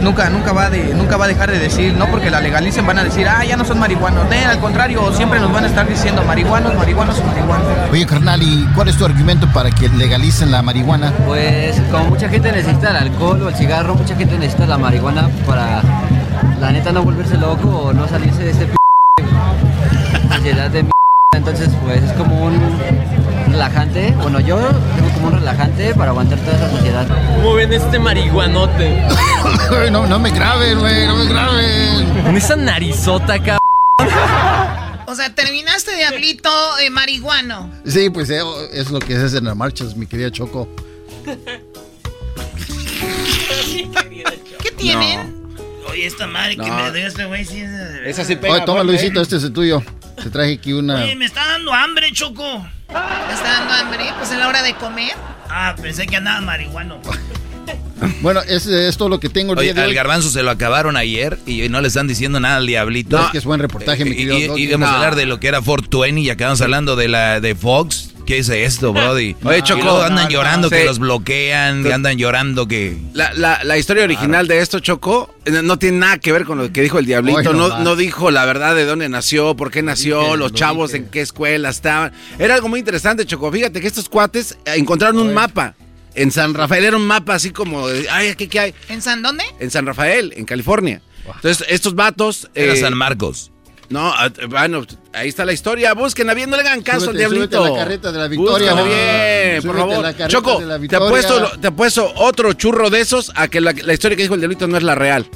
[0.00, 2.98] nunca, nunca, va de, nunca va a dejar de decir, no porque la legalicen van
[2.98, 4.24] a decir, ah, ya no son marihuanos.
[4.24, 7.66] No, al contrario, siempre nos van a estar diciendo marihuanos, marihuanos, marihuanos.
[7.90, 11.12] Oye, carnal, ¿y cuál es tu argumento para que legalicen la marihuana?
[11.26, 15.28] Pues como mucha gente necesita el alcohol o el cigarro, mucha gente necesita la marihuana
[15.46, 15.82] para,
[16.60, 18.76] la neta, no volverse loco o no salirse de este p...
[20.42, 20.86] de
[21.32, 22.54] Entonces, pues es como un
[23.52, 24.12] relajante.
[24.22, 27.06] Bueno, yo tengo como un relajante para aguantar toda esa sociedad.
[27.36, 29.02] ¿Cómo ven este marihuanote?
[29.90, 32.22] no, no me graben, güey, no me graben.
[32.24, 33.60] Con esa narizota, cabrón.
[35.06, 37.70] O sea, terminaste, diablito eh, marihuano.
[37.84, 40.68] Sí, pues eh, es lo que es en las marchas, mi querida Choco.
[44.62, 45.39] ¿Qué tienen?
[45.90, 47.70] Oye, esta madre que me dio este güey sí es
[48.06, 48.54] Esa sí pega.
[48.54, 49.82] Oye, toma, Luisito, este es el tuyo.
[50.22, 51.02] Te traje aquí una.
[51.02, 52.58] Oye, me está dando hambre, Choco.
[52.88, 54.04] ¿Me está dando hambre?
[54.18, 55.12] Pues es la hora de comer.
[55.48, 57.00] Ah, pensé que andaba marihuano.
[58.22, 59.52] Bueno, es, es, todo lo que tengo.
[59.52, 63.18] Oye, al garbanzo se lo acabaron ayer y no le están diciendo nada al diablito.
[63.18, 64.56] No, es que es buen reportaje, mi querido.
[64.56, 67.54] Y, íbamos a hablar de lo que era 420 y acabamos hablando de la de
[67.54, 68.09] Fox.
[68.30, 69.34] ¿Qué es esto, Brody?
[69.42, 70.02] Oye, Choco.
[70.04, 72.96] andan llorando que los bloquean, y andan llorando que.
[73.12, 76.56] La, la, la historia original de esto, Choco, eh, no tiene nada que ver con
[76.58, 77.52] lo que dijo el Diablito.
[77.52, 81.22] no, no, dijo la verdad de dónde nació, por qué nació, los chavos en qué
[81.22, 82.12] escuela estaban.
[82.38, 83.50] Era algo muy interesante, Choco.
[83.50, 85.74] Fíjate que estos cuates encontraron un mapa.
[86.14, 88.74] En San Rafael era un mapa así como, ay, aquí qué hay?
[88.90, 89.42] ¿En San dónde?
[89.58, 91.02] En San Rafael, en California.
[91.26, 92.48] Entonces, estos vatos...
[92.54, 93.49] Era eh, San Marcos.
[93.90, 95.94] No, ah, bueno, ahí está la historia.
[95.94, 97.64] Busquen, no le hagan caso al diablito.
[97.64, 98.72] la carreta de la victoria.
[98.74, 100.28] bien, por favor.
[100.28, 104.22] Choco, te apuesto, te apuesto otro churro de esos a que la, la historia que
[104.22, 105.26] dijo el diablito no es la real.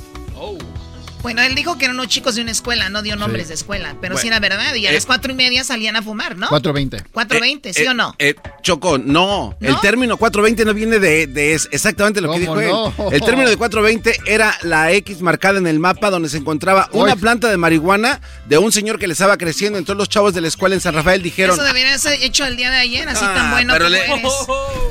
[1.25, 3.97] Bueno, él dijo que eran unos chicos de una escuela, no dio nombres de escuela,
[3.99, 4.75] pero sí era verdad.
[4.75, 6.49] Y a las eh, cuatro y media salían a fumar, ¿no?
[6.49, 7.03] 4.20.
[7.15, 8.15] 4.20, ¿sí eh, o no?
[8.19, 12.75] Eh, Choco, no, El término 4.20 no viene de, exactamente lo que dijo él.
[13.11, 17.17] El término de 4.20 era la X marcada en el mapa donde se encontraba una
[17.17, 19.79] planta de marihuana de un señor que le estaba creciendo.
[19.79, 21.55] Entonces los chavos de la escuela en San Rafael dijeron...
[21.55, 24.11] Eso debería ser hecho el día de ayer, así tan ah, bueno como eres.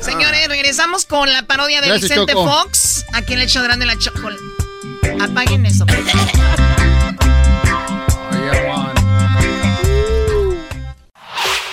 [0.02, 3.04] Señores, regresamos con la parodia de Vicente Fox.
[3.12, 4.63] Aquí en el hecho grande la chocolate.
[5.20, 5.84] Apaguen eso.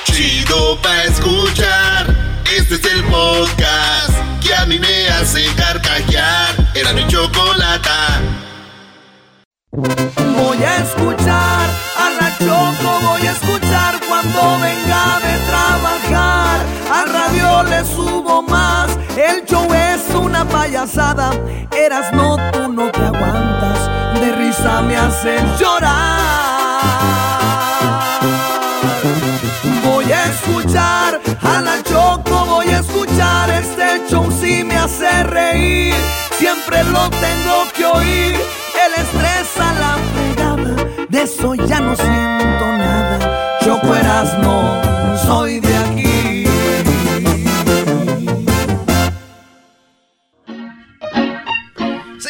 [0.06, 2.16] Chido pa' escuchar.
[2.58, 6.72] Este es el podcast que a mí me hace carcajear.
[6.76, 8.22] Era mi chocolata.
[9.72, 16.66] Voy a escuchar a la Choco, voy a escuchar cuando venga de trabajar.
[16.92, 19.71] A radio le subo más, el show
[20.46, 21.32] payasada.
[21.72, 26.22] Eras no, tú no te aguantas, de risa me hacen llorar.
[29.84, 35.96] Voy a escuchar a la Choco, voy a escuchar este show si me hace reír.
[36.38, 40.76] Siempre lo tengo que oír, el estrés a la fregada,
[41.08, 42.71] de eso ya no siento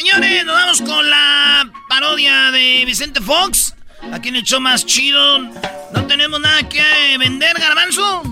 [0.02, 3.76] Señores, nos vamos con la parodia de Vicente Fox.
[4.12, 5.38] Aquí en el show más chido.
[5.94, 6.82] No tenemos nada que
[7.20, 8.24] vender, garbanzo.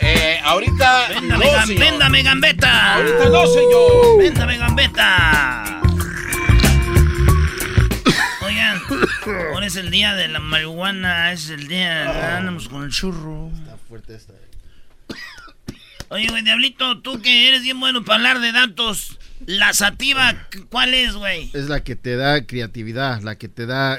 [0.00, 1.08] Eh, ahorita.
[1.08, 2.94] Véndame, no, véndame gambeta.
[2.94, 4.18] Ahorita no, señor.
[4.18, 5.82] Véndame gambeta.
[8.40, 8.80] Oigan,
[9.52, 11.32] ahora es el día de la marihuana.
[11.32, 12.38] Es el día.
[12.38, 13.50] Andamos con el churro.
[13.54, 14.32] Está fuerte esta.
[16.08, 19.18] Oye, güey, Diablito, tú que eres bien bueno para hablar de datos.
[19.46, 21.50] La sativa, ¿cuál es, güey?
[21.54, 23.98] Es la que te da creatividad, la que te da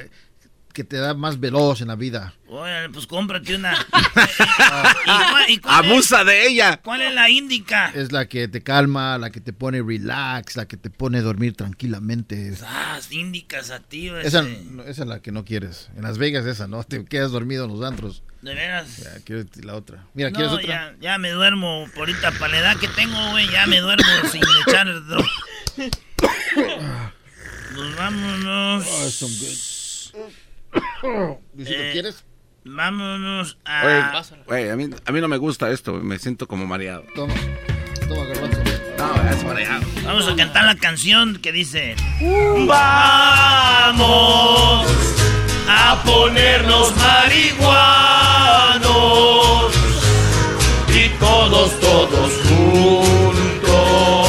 [0.74, 2.34] que te da más veloz en la vida.
[2.48, 3.74] Oye, pues cómprate una.
[5.64, 6.80] Abusa de ella.
[6.82, 7.92] ¿Cuál es la índica?
[7.94, 11.22] Es la que te calma, la que te pone relax, la que te pone a
[11.22, 12.54] dormir tranquilamente.
[12.64, 14.22] Ah, índica sativa.
[14.22, 14.48] Esa,
[14.86, 15.90] esa, es la que no quieres.
[15.98, 16.84] En Las Vegas esa, ¿no?
[16.84, 18.24] Te quedas dormido en los antros.
[18.42, 18.98] ¿De veras?
[18.98, 20.06] Ya, quiero la otra.
[20.14, 20.66] Mira, ¿quieres otra?
[20.66, 21.86] Ya, ya me duermo.
[21.94, 25.28] Por ahorita, para la edad que tengo, güey, ya me duermo sin echar droga.
[27.76, 30.14] Pues vámonos.
[31.04, 32.24] Oh, Eh, ¿quieres?
[32.66, 34.22] Vámonos a...
[34.46, 37.04] Güey, a, mí, a mí no me gusta esto, me siento como mareado.
[37.16, 37.34] Toma,
[38.08, 38.60] toma, garbanzo.
[38.98, 39.86] No, es mareado.
[40.04, 41.96] Vamos a cantar la canción que dice...
[42.68, 43.98] Vamos
[45.70, 47.74] a ponernos marihuanos
[50.88, 54.28] y todos, todos juntos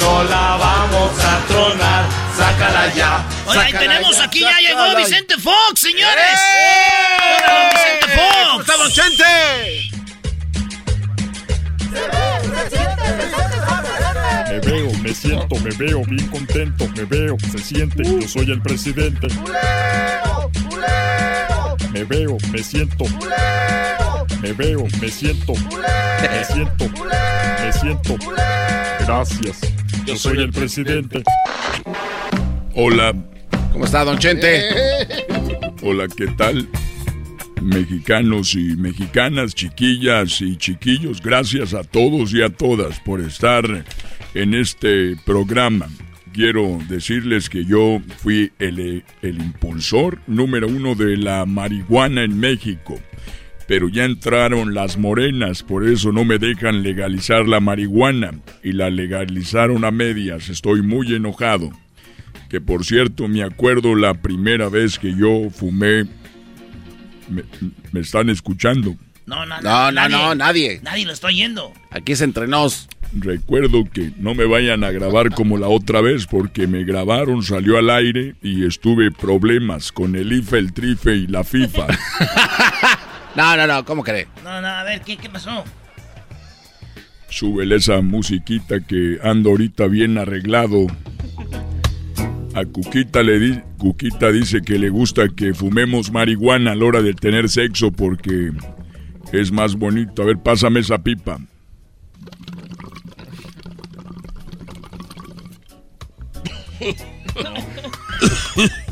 [0.00, 2.04] no la vamos a tronar,
[2.36, 3.24] sácala ya.
[3.46, 4.98] Oye, ahí sácala tenemos ya, aquí, ya llegó ya.
[4.98, 6.38] Vicente Fox, señores.
[6.38, 7.38] ¡Eh!
[7.38, 8.48] ¡Hola, don Vicente Fox!
[8.48, 9.24] ¿Cómo está, don Chente?
[14.50, 18.60] Me veo, me siento, me veo bien contento, me veo, se siente, yo soy el
[18.60, 19.28] presidente.
[21.92, 23.04] Me veo, me siento.
[24.40, 25.52] Me veo, me siento.
[25.54, 28.16] Me siento, me siento.
[29.00, 29.60] Gracias.
[30.04, 31.22] Yo soy el presidente.
[32.74, 33.12] Hola,
[33.72, 34.62] ¿Cómo está, don Chente?
[35.82, 36.68] hola, ¿qué tal?
[37.62, 43.84] Mexicanos y mexicanas, chiquillas y chiquillos, gracias a todos y a todas por estar
[44.34, 45.88] en este programa.
[46.32, 52.98] Quiero decirles que yo fui el, el impulsor número uno de la marihuana en México.
[53.66, 58.32] Pero ya entraron las morenas, por eso no me dejan legalizar la marihuana.
[58.62, 61.70] Y la legalizaron a medias, estoy muy enojado.
[62.48, 66.06] Que por cierto, me acuerdo la primera vez que yo fumé.
[67.28, 67.42] Me,
[67.92, 68.96] me están escuchando.
[69.26, 70.80] No, no, No, no, nadie, no, nadie.
[70.82, 71.72] Nadie lo está oyendo.
[71.90, 72.88] Aquí es entre nos.
[73.12, 77.78] Recuerdo que no me vayan a grabar como la otra vez porque me grabaron, salió
[77.78, 81.86] al aire y estuve problemas con el IFE, el TRIFE y la FIFA.
[83.34, 84.26] No, no, no, ¿cómo cree?
[84.42, 85.62] No, no, a ver, ¿qué, qué pasó?
[87.28, 90.88] Súbele esa musiquita que ando ahorita bien arreglado.
[92.58, 97.02] A Cuquita le di, Cuquita dice que le gusta que fumemos marihuana a la hora
[97.02, 98.50] de tener sexo porque
[99.32, 100.22] es más bonito.
[100.22, 101.38] A ver, pásame esa pipa.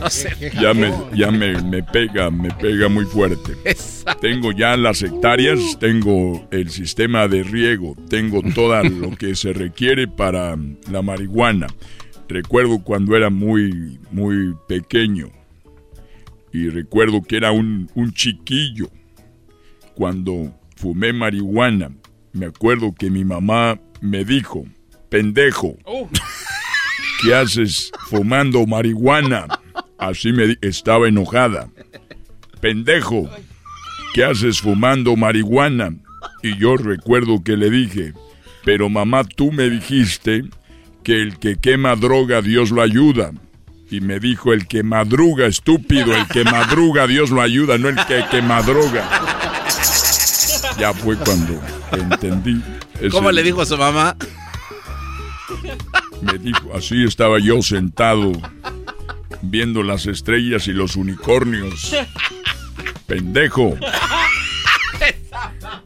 [0.00, 0.52] No sé.
[0.60, 3.56] Ya me, ya me, me pega, me pega muy fuerte.
[4.20, 10.06] Tengo ya las hectáreas, tengo el sistema de riego, tengo todo lo que se requiere
[10.06, 10.56] para
[10.90, 11.66] la marihuana.
[12.28, 15.30] Recuerdo cuando era muy, muy pequeño
[16.52, 18.88] y recuerdo que era un, un chiquillo
[19.94, 21.90] cuando fumé marihuana.
[22.32, 24.64] Me acuerdo que mi mamá me dijo,
[25.08, 25.76] pendejo,
[27.22, 29.46] ¿qué haces fumando marihuana?
[29.98, 31.70] Así me estaba enojada.
[32.60, 33.28] Pendejo,
[34.14, 35.94] ¿qué haces fumando marihuana?
[36.42, 38.12] Y yo recuerdo que le dije,
[38.64, 40.44] pero mamá, tú me dijiste
[41.06, 43.30] que el que quema droga Dios lo ayuda.
[43.88, 47.94] Y me dijo, el que madruga, estúpido, el que madruga Dios lo ayuda, no el
[48.06, 49.08] que, que madruga.
[50.76, 52.60] Ya fue cuando entendí.
[53.12, 54.16] ¿Cómo le dijo a su mamá?
[56.22, 58.32] Me dijo, así estaba yo sentado
[59.42, 61.94] viendo las estrellas y los unicornios.
[63.06, 63.78] Pendejo.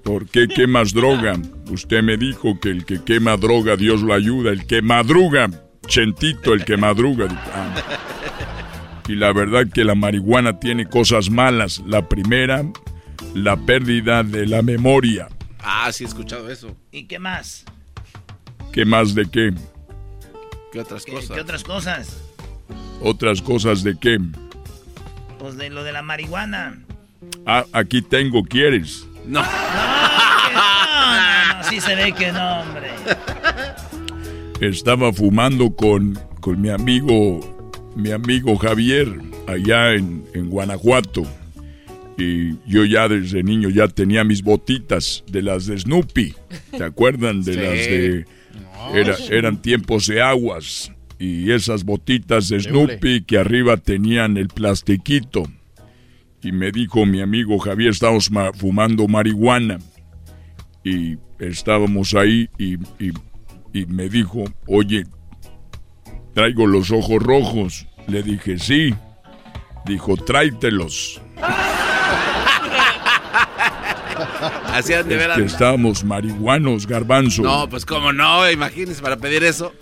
[0.02, 1.34] ¿Por qué quemas droga?
[1.70, 4.50] Usted me dijo que el que quema droga Dios lo ayuda.
[4.50, 5.50] El que madruga,
[5.86, 7.28] Chentito, el que madruga.
[7.54, 7.74] Ah.
[9.08, 11.82] Y la verdad que la marihuana tiene cosas malas.
[11.86, 12.64] La primera,
[13.34, 15.28] la pérdida de la memoria.
[15.58, 16.76] Ah, sí he escuchado eso.
[16.92, 17.64] ¿Y qué más?
[18.72, 19.52] ¿Qué más de qué?
[20.72, 21.30] ¿Qué otras ¿Qué, cosas?
[21.30, 22.22] qué otras cosas?
[23.02, 24.18] ¿Otras cosas de qué?
[25.38, 26.78] Pues de lo de la marihuana.
[27.46, 29.06] Ah, aquí tengo, ¿quieres?
[29.26, 29.42] No.
[29.42, 29.89] No, no, no,
[31.70, 32.88] sí se ve que no, hombre.
[34.60, 37.40] Estaba fumando con, con mi amigo,
[37.96, 39.08] mi amigo Javier,
[39.46, 41.22] allá en, en Guanajuato.
[42.18, 46.34] Y yo ya desde niño ya tenía mis botitas de las de Snoopy.
[46.76, 47.42] ¿Se acuerdan?
[47.42, 47.60] De Sí.
[47.60, 48.24] las de...
[48.94, 50.92] Era- eran tiempos de aguas.
[51.18, 55.44] Y esas botitas de Snoopy que arriba tenían el plastiquito.
[56.42, 59.78] Y me dijo mi amigo Javier, estábamos ma- fumando marihuana.
[60.84, 63.12] Y estábamos ahí y, y-
[63.72, 65.04] y me dijo, oye,
[66.34, 67.86] traigo los ojos rojos.
[68.08, 68.94] Le dije, sí.
[69.86, 71.20] Dijo, tráetelos.
[74.72, 77.42] Hacían de Es que estábamos marihuanos, garbanzo.
[77.42, 79.72] No, pues cómo no, imagínense para pedir eso.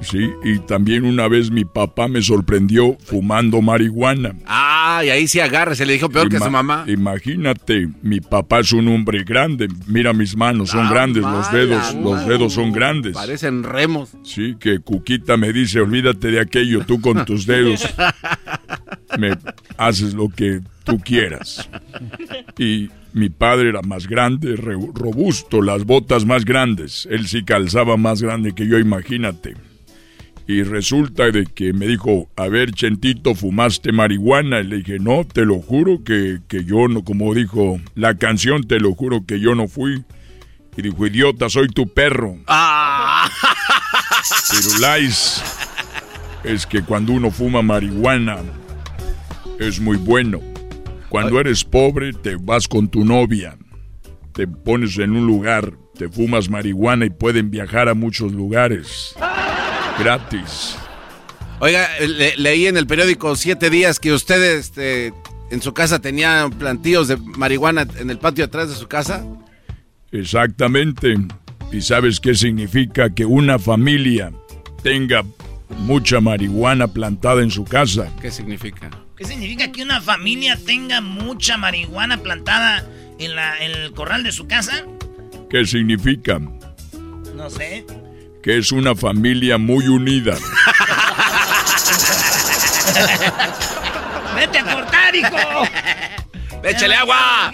[0.00, 4.34] Sí, y también una vez mi papá me sorprendió fumando marihuana.
[4.46, 6.84] Ah, y ahí sí agarra, se le dijo peor que a su mamá.
[6.86, 9.68] Imagínate, mi papá es un hombre grande.
[9.86, 13.14] Mira mis manos, son Ah, grandes, los mala, dedos, los dedos son grandes.
[13.14, 14.10] Parecen remos.
[14.22, 17.86] Sí, que Cuquita me dice, olvídate de aquello, tú con tus dedos.
[19.18, 19.36] Me,
[19.78, 21.68] haces lo que tú quieras.
[22.58, 27.08] Y mi padre era más grande, robusto, las botas más grandes.
[27.10, 29.56] Él sí calzaba más grande que yo, imagínate.
[30.48, 34.60] Y resulta de que me dijo, a ver, Chentito, ¿fumaste marihuana?
[34.60, 38.66] Y le dije, no, te lo juro que, que yo no, como dijo la canción,
[38.66, 40.04] te lo juro que yo no fui.
[40.74, 42.38] Y dijo, idiota, soy tu perro.
[42.46, 43.30] Ah.
[46.44, 48.38] Es que cuando uno fuma marihuana
[49.58, 50.40] es muy bueno.
[51.10, 53.58] Cuando eres pobre te vas con tu novia,
[54.32, 59.14] te pones en un lugar, te fumas marihuana y pueden viajar a muchos lugares.
[59.98, 60.76] Gratis.
[61.60, 61.88] Oiga,
[62.36, 65.12] leí en el periódico Siete Días que ustedes este,
[65.50, 69.24] en su casa tenían plantíos de marihuana en el patio atrás de su casa.
[70.12, 71.16] Exactamente.
[71.72, 74.32] ¿Y sabes qué significa que una familia
[74.82, 75.24] tenga
[75.78, 78.10] mucha marihuana plantada en su casa?
[78.20, 78.90] ¿Qué significa?
[79.16, 82.86] ¿Qué significa que una familia tenga mucha marihuana plantada
[83.18, 84.84] en, la, en el corral de su casa?
[85.50, 86.38] ¿Qué significa?
[87.34, 87.84] No sé.
[88.42, 90.36] Que es una familia muy unida.
[94.34, 95.36] ¡Vete a cortar, hijo!
[96.62, 97.50] ¡Échale agua!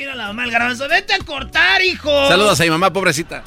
[0.89, 2.29] ¡Vete a cortar, hijo!
[2.29, 3.43] Saludos a mi mamá, pobrecita.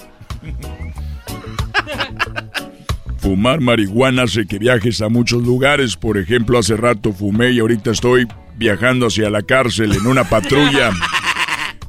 [3.20, 5.96] Fumar marihuana hace que viajes a muchos lugares.
[5.96, 10.92] Por ejemplo, hace rato fumé y ahorita estoy viajando hacia la cárcel en una patrulla.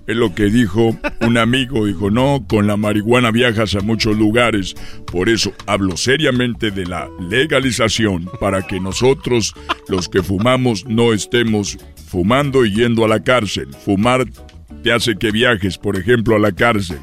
[0.08, 1.84] Es lo que dijo un amigo.
[1.84, 4.74] Dijo, no, con la marihuana viajas a muchos lugares.
[5.04, 9.54] Por eso hablo seriamente de la legalización para que nosotros,
[9.86, 13.68] los que fumamos, no estemos fumando y yendo a la cárcel.
[13.84, 14.24] Fumar
[14.82, 17.00] te hace que viajes, por ejemplo, a la cárcel.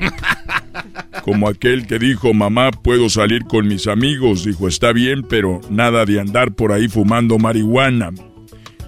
[1.22, 4.44] Como aquel que dijo, mamá, puedo salir con mis amigos.
[4.44, 8.12] Dijo, está bien, pero nada de andar por ahí fumando marihuana.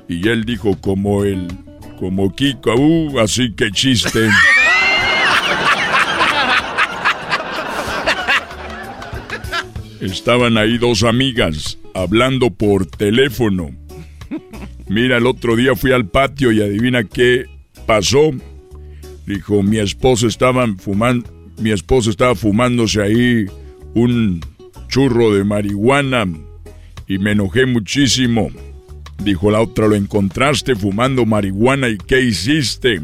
[0.08, 1.48] Y él dijo, como él,
[2.02, 4.28] como Kiko, así que chiste.
[10.00, 13.70] Estaban ahí dos amigas hablando por teléfono.
[14.88, 17.44] Mira, el otro día fui al patio y adivina qué
[17.86, 18.32] pasó.
[19.24, 23.46] Dijo, mi esposo estaban fumando, mi esposo estaba fumándose ahí
[23.94, 24.44] un
[24.88, 26.26] churro de marihuana
[27.06, 28.50] y me enojé muchísimo.
[29.24, 33.00] Dijo la otra, lo encontraste fumando marihuana y ¿qué hiciste?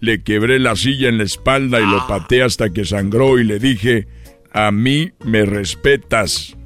[0.00, 3.58] Le quebré la silla en la espalda y lo pateé hasta que sangró y le
[3.60, 4.08] dije,
[4.52, 6.56] a mí me respetas.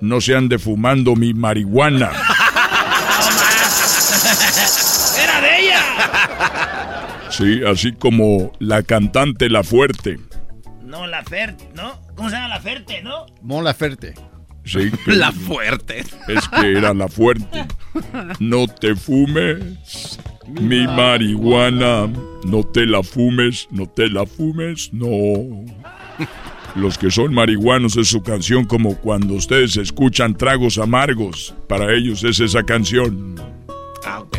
[0.00, 2.10] No se ande fumando mi marihuana.
[5.22, 7.28] ¡Era de ella!
[7.30, 10.18] Sí, así como la cantante La Fuerte.
[10.82, 11.98] No, La Ferte, ¿no?
[12.14, 13.24] ¿Cómo se llama La Ferte, no?
[13.40, 14.14] Mon La Ferte.
[14.64, 14.90] Sí.
[15.06, 16.04] la Fuerte.
[16.28, 17.66] Es que era La Fuerte.
[18.38, 22.10] No te fumes mi marihuana.
[22.44, 25.64] No te la fumes, no te la fumes, no.
[26.74, 31.54] Los que son marihuanos es su canción como cuando ustedes escuchan tragos amargos.
[31.68, 33.36] Para ellos es esa canción.
[34.04, 34.38] Ah, ok.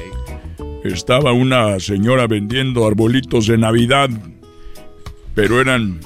[0.84, 4.10] Estaba una señora vendiendo arbolitos de Navidad,
[5.36, 6.00] pero eran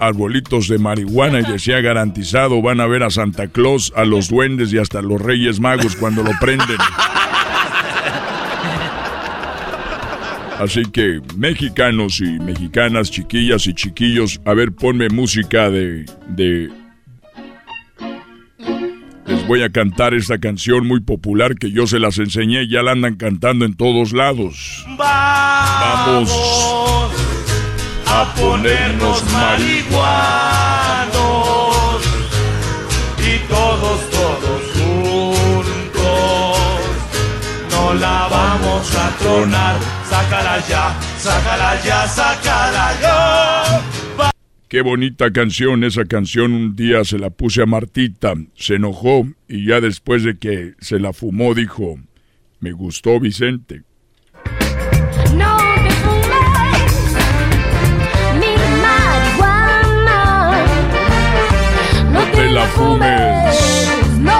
[0.00, 4.72] arbolitos de marihuana y decía garantizado van a ver a Santa Claus, a los duendes
[4.72, 6.78] y hasta a los Reyes Magos cuando lo prenden.
[10.58, 16.70] Así que mexicanos y mexicanas, chiquillas y chiquillos, a ver, ponme música de, de
[19.26, 22.82] les voy a cantar esta canción muy popular que yo se las enseñé y ya
[22.82, 24.84] la andan cantando en todos lados.
[24.98, 26.30] Vamos,
[28.34, 29.90] ponernos marihuanos
[33.18, 36.58] y todos, todos juntos
[37.70, 39.76] no la vamos a tronar.
[40.08, 43.80] Sácala ya, sácala ya, sácala ya.
[44.68, 49.66] Qué bonita canción, esa canción un día se la puse a Martita, se enojó y
[49.66, 51.98] ya después de que se la fumó dijo,
[52.60, 53.82] me gustó Vicente.
[62.52, 63.88] La fumes.
[64.18, 64.32] No,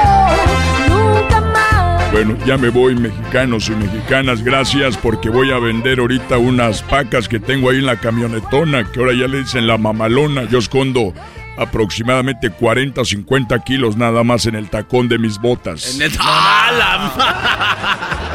[0.89, 2.13] nunca más.
[2.13, 7.29] Bueno, ya me voy, mexicanos y mexicanas, gracias porque voy a vender ahorita unas pacas
[7.29, 10.43] que tengo ahí en la camionetona, que ahora ya le dicen la mamalona.
[10.45, 11.15] Yo escondo
[11.57, 15.95] aproximadamente 40 50 kilos nada más en el tacón de mis botas.
[15.95, 16.13] En el...
[16.19, 18.30] ¡Ah, la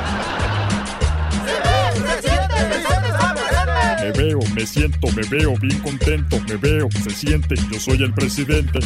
[4.56, 8.80] Me siento, me veo bien contento, me veo, se siente, yo soy el presidente.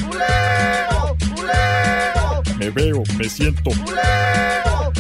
[2.58, 3.70] Me veo, me siento.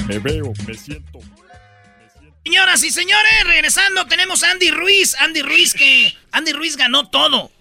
[0.07, 1.19] Me veo, me siento.
[2.45, 5.15] Señoras y señores, regresando, tenemos a Andy Ruiz.
[5.19, 6.15] Andy Ruiz que...
[6.31, 7.51] Andy Ruiz ganó todo.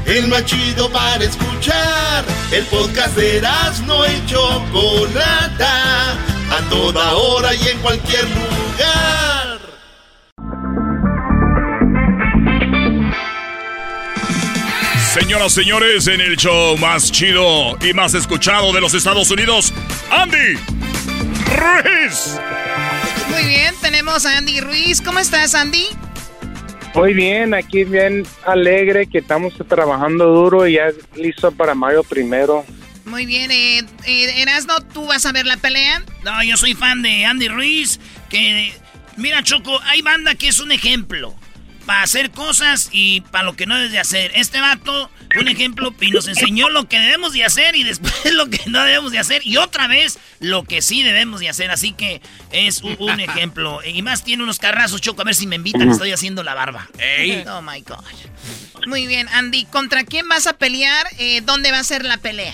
[0.05, 2.23] El más chido para escuchar.
[2.53, 3.41] El podcast de
[3.85, 6.13] no hecho Chocolata.
[6.13, 9.40] A toda hora y en cualquier lugar.
[15.13, 19.73] Señoras, señores, en el show más chido y más escuchado de los Estados Unidos,
[20.09, 20.55] Andy
[21.53, 22.39] Ruiz.
[23.29, 25.01] Muy bien, tenemos a Andy Ruiz.
[25.01, 25.85] ¿Cómo estás, Andy?
[26.95, 32.65] Muy bien, aquí bien alegre que estamos trabajando duro y ya listo para mayo primero.
[33.03, 36.01] Muy bien, eh, eh, Erasno, ¿tú vas a ver la pelea?
[36.23, 37.99] No, yo soy fan de Andy Ruiz,
[38.29, 38.73] que...
[39.17, 41.35] Mira, Choco, hay banda que es un ejemplo
[41.85, 44.31] para hacer cosas y para lo que no debes de hacer.
[44.35, 45.09] Este vato,
[45.39, 48.83] un ejemplo, y nos enseñó lo que debemos de hacer y después lo que no
[48.83, 51.71] debemos de hacer y otra vez lo que sí debemos de hacer.
[51.71, 52.21] Así que
[52.51, 53.79] es un, ejemplo.
[53.83, 56.87] Y más tiene unos carrazos, Choco, a ver si me invitan, estoy haciendo la barba.
[57.51, 58.03] Oh, my God.
[58.87, 61.05] Muy bien, Andy, ¿contra quién vas a pelear?
[61.19, 62.53] Eh, ¿Dónde va a ser la pelea?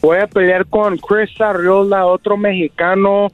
[0.00, 3.26] Voy a pelear con Chris Arriola, otro mexicano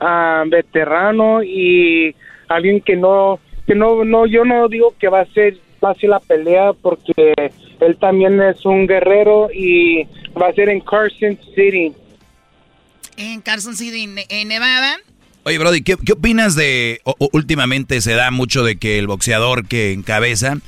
[0.00, 2.14] uh, veterano y
[2.48, 3.40] alguien que no
[3.72, 7.34] que no, no, yo no digo que va a ser fácil la pelea porque
[7.80, 10.04] él también es un guerrero y
[10.40, 11.92] va a ser en Carson City.
[13.16, 14.98] En Carson City, en Nevada.
[15.44, 17.00] Oye, Brody, ¿qué, opinas de,
[17.32, 20.58] últimamente se da mucho de que el boxeador que encabeza,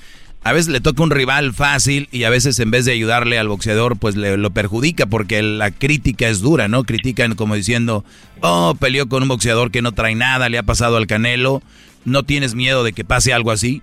[0.43, 3.49] a veces le toca un rival fácil y a veces en vez de ayudarle al
[3.49, 6.85] boxeador, pues le, lo perjudica porque la crítica es dura, ¿no?
[6.85, 8.03] Critican como diciendo,
[8.41, 11.63] oh, peleó con un boxeador que no trae nada, le ha pasado al canelo.
[12.05, 13.83] ¿No tienes miedo de que pase algo así?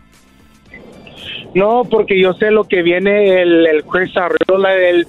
[1.54, 5.06] No, porque yo sé lo que viene el, el Chris Arriola, él,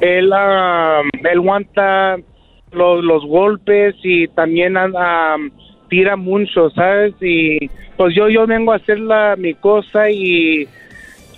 [0.00, 2.16] él, um, aguanta
[2.72, 5.50] los, golpes y también um,
[5.88, 7.14] tira mucho, ¿sabes?
[7.20, 10.68] Y pues yo, yo vengo a hacer la, mi cosa y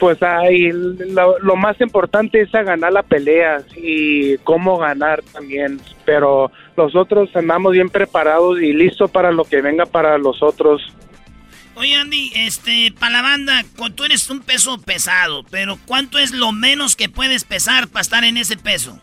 [0.01, 5.81] pues ahí lo, lo, más importante es a ganar la pelea y cómo ganar también.
[6.05, 10.83] Pero nosotros andamos bien preparados y listos para lo que venga para los otros.
[11.79, 13.65] Oye, Andy, este, para la banda,
[13.95, 18.25] tú eres un peso pesado, pero ¿cuánto es lo menos que puedes pesar para estar
[18.25, 19.01] en ese peso?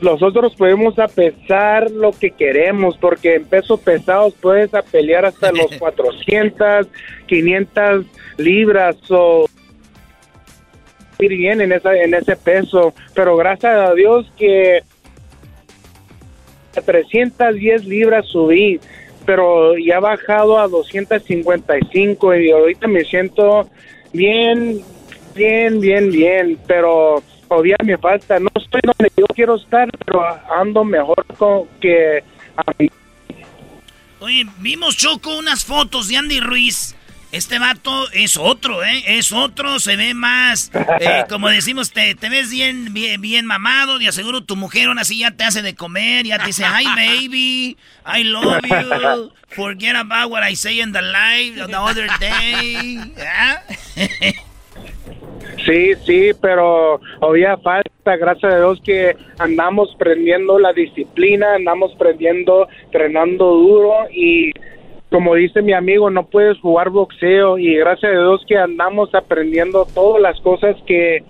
[0.00, 5.70] Nosotros podemos pesar lo que queremos, porque en pesos pesados puedes a pelear hasta los
[5.78, 6.88] 400,
[7.28, 8.06] 500
[8.38, 9.48] libras o
[11.20, 14.82] ir bien en, esa, en ese peso, pero gracias a Dios que
[16.76, 18.80] a 310 libras subí
[19.30, 23.70] pero ya ha bajado a 255 y ahorita me siento
[24.12, 24.82] bien,
[25.36, 28.40] bien, bien, bien, pero todavía me falta.
[28.40, 31.24] No estoy donde yo quiero estar, pero ando mejor
[31.80, 32.24] que
[32.56, 32.90] a mí.
[34.18, 36.96] Oye, vimos Choco unas fotos de Andy Ruiz
[37.32, 39.02] este vato es otro, ¿eh?
[39.06, 40.70] Es otro, se ve más,
[41.00, 44.98] eh, como decimos, te, te ves bien, bien, bien mamado, y aseguro tu mujer aún
[44.98, 47.76] así ya te hace de comer, ya te dice, hi baby,
[48.06, 52.98] I love you, forget about what I say in the live the other day.
[55.64, 62.66] Sí, sí, pero había falta, gracias a Dios que andamos prendiendo la disciplina, andamos prendiendo,
[62.84, 64.52] entrenando duro y
[65.10, 69.86] como dice mi amigo, no puedes jugar boxeo y gracias a Dios que andamos aprendiendo
[69.92, 71.24] todas las cosas que,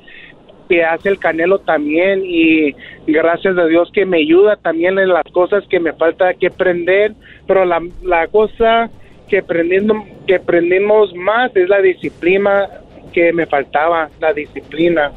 [0.68, 2.74] que hace el Canelo también y
[3.06, 7.14] gracias a Dios que me ayuda también en las cosas que me falta que aprender,
[7.46, 8.90] pero la, la cosa
[9.28, 9.94] que aprendiendo
[10.26, 12.68] que aprendimos más es la disciplina
[13.14, 15.10] que me faltaba, la disciplina.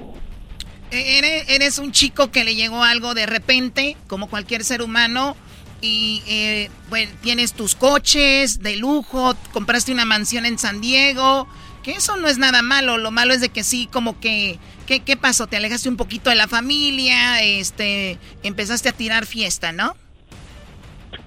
[0.92, 5.36] Eres, eres un chico que le llegó algo de repente, como cualquier ser humano,
[5.84, 11.46] y eh, bueno, tienes tus coches de lujo, compraste una mansión en San Diego,
[11.84, 14.58] que eso no es nada malo, lo malo es de que sí, como que,
[14.88, 15.46] ¿qué, qué pasó?
[15.46, 19.96] Te alejaste un poquito de la familia, este, empezaste a tirar fiesta, ¿no?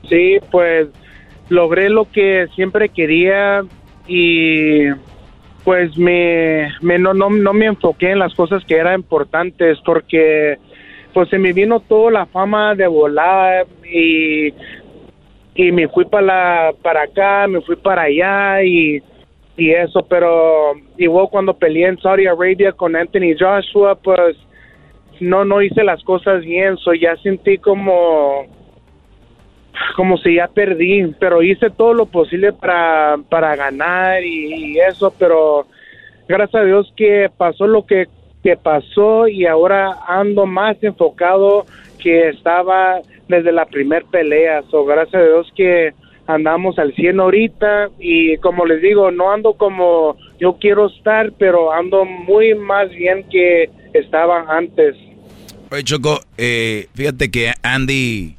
[0.08, 0.88] Sí, pues
[1.50, 3.60] logré lo que siempre quería
[4.08, 4.88] y
[5.64, 10.58] pues me, me no, no, no me enfoqué en las cosas que eran importantes porque
[11.16, 14.52] pues se me vino toda la fama de volar y,
[15.54, 19.02] y me fui para para acá, me fui para allá y,
[19.56, 24.36] y eso, pero igual cuando peleé en Saudi Arabia con Anthony Joshua, pues
[25.18, 28.44] no no hice las cosas bien, so ya sentí como
[29.96, 35.66] como si ya perdí, pero hice todo lo posible para, para ganar y eso, pero
[36.28, 38.04] gracias a Dios que pasó lo que
[38.46, 41.66] que pasó y ahora ando más enfocado
[42.00, 44.62] que estaba desde la primer pelea.
[44.70, 45.92] So, gracias a Dios que
[46.28, 51.72] andamos al 100 ahorita y como les digo, no ando como yo quiero estar, pero
[51.72, 54.94] ando muy más bien que estaba antes.
[55.72, 58.36] Oye, Choco, eh, fíjate que Andy,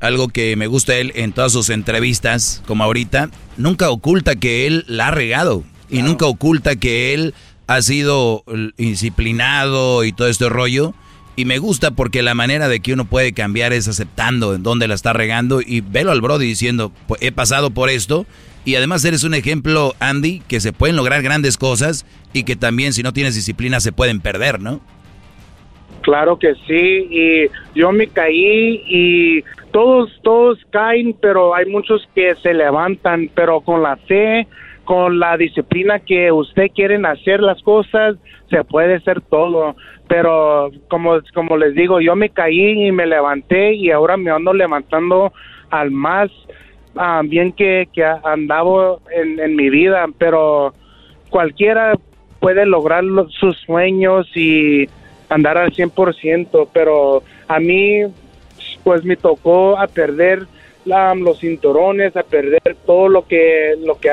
[0.00, 4.86] algo que me gusta él en todas sus entrevistas, como ahorita, nunca oculta que él
[4.88, 7.34] la ha regado y nunca oculta que él
[7.70, 8.42] ha sido
[8.76, 10.92] disciplinado y todo este rollo.
[11.36, 14.88] Y me gusta porque la manera de que uno puede cambiar es aceptando en dónde
[14.88, 18.26] la está regando y velo al Brody diciendo, "Pues, he pasado por esto.
[18.64, 22.92] Y además eres un ejemplo, Andy, que se pueden lograr grandes cosas y que también
[22.92, 24.80] si no tienes disciplina se pueden perder, ¿no?
[26.02, 32.34] Claro que sí, y yo me caí y todos, todos caen, pero hay muchos que
[32.42, 34.48] se levantan, pero con la fe,
[34.90, 38.16] con la disciplina que usted quieren hacer las cosas,
[38.48, 39.76] se puede hacer todo.
[40.08, 44.52] Pero como, como les digo, yo me caí y me levanté y ahora me ando
[44.52, 45.32] levantando
[45.70, 46.28] al más
[46.96, 50.74] ah, bien que, que andaba en, mi vida, pero
[51.28, 51.92] cualquiera
[52.40, 54.88] puede lograr sus sueños y
[55.28, 58.00] andar al 100%, pero a mí
[58.82, 60.48] pues me tocó a perder
[60.84, 64.10] la- los cinturones, a perder todo lo que lo que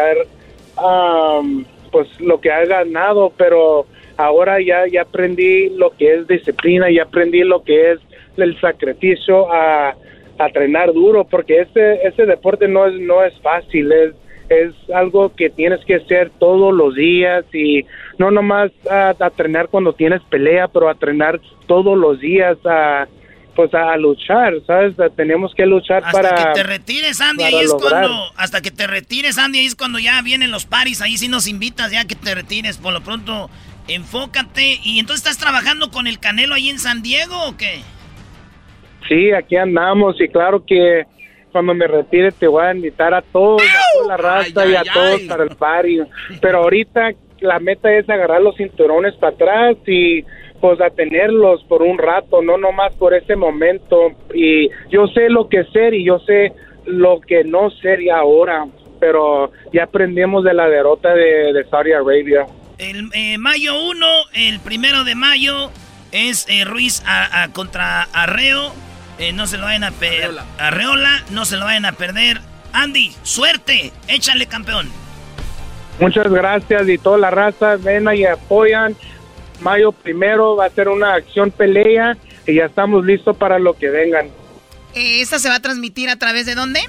[0.77, 3.85] am, pues lo que ha ganado, pero
[4.17, 7.99] ahora ya ya aprendí lo que es disciplina, ya aprendí lo que es
[8.37, 9.95] el sacrificio a,
[10.37, 14.13] a entrenar duro, porque ese ese deporte no es no es fácil, es
[14.49, 17.85] es algo que tienes que hacer todos los días y
[18.17, 23.07] no nomás a entrenar cuando tienes pelea, pero a entrenar todos los días a
[23.57, 24.93] pues a, luchar, ¿sabes?
[25.15, 28.03] Tenemos que luchar Hasta para que te retires, Andy, ahí es lograr.
[28.03, 28.31] cuando.
[28.37, 31.01] Hasta que te retires, Andy, ahí es cuando ya vienen los paris.
[31.01, 32.77] Ahí sí nos invitas ya que te retires.
[32.77, 33.49] Por lo pronto,
[33.87, 34.77] enfócate.
[34.83, 37.79] ¿Y entonces estás trabajando con el Canelo ahí en San Diego o qué?
[39.09, 41.05] Sí, aquí andamos y claro que
[41.51, 44.75] cuando me retire te voy a invitar a todos, a toda la raza Ay, y
[44.75, 45.27] a ay, todos ay.
[45.27, 45.99] para el party.
[46.39, 50.23] Pero ahorita la meta es agarrar los cinturones para atrás y
[50.61, 54.11] pues a tenerlos por un rato, no nomás por ese momento.
[54.33, 56.53] Y yo sé lo que ser y yo sé
[56.85, 58.65] lo que no ser y ahora,
[58.99, 62.45] pero ya aprendimos de la derrota de, de Saudi Arabia.
[62.77, 64.05] El eh, mayo 1,
[64.35, 65.69] el primero de mayo,
[66.11, 68.71] es eh, Ruiz a- a- contra Arreo.
[69.19, 70.29] Eh, no se lo vayan a perder.
[70.59, 72.37] Arreola, no se lo vayan a perder.
[72.71, 73.91] Andy, suerte.
[74.07, 74.87] Échale, campeón.
[75.99, 78.95] Muchas gracias y toda la raza ven y apoyan.
[79.61, 83.89] Mayo primero va a ser una acción pelea y ya estamos listos para lo que
[83.89, 84.29] vengan.
[84.93, 86.81] ¿Esta se va a transmitir a través de dónde?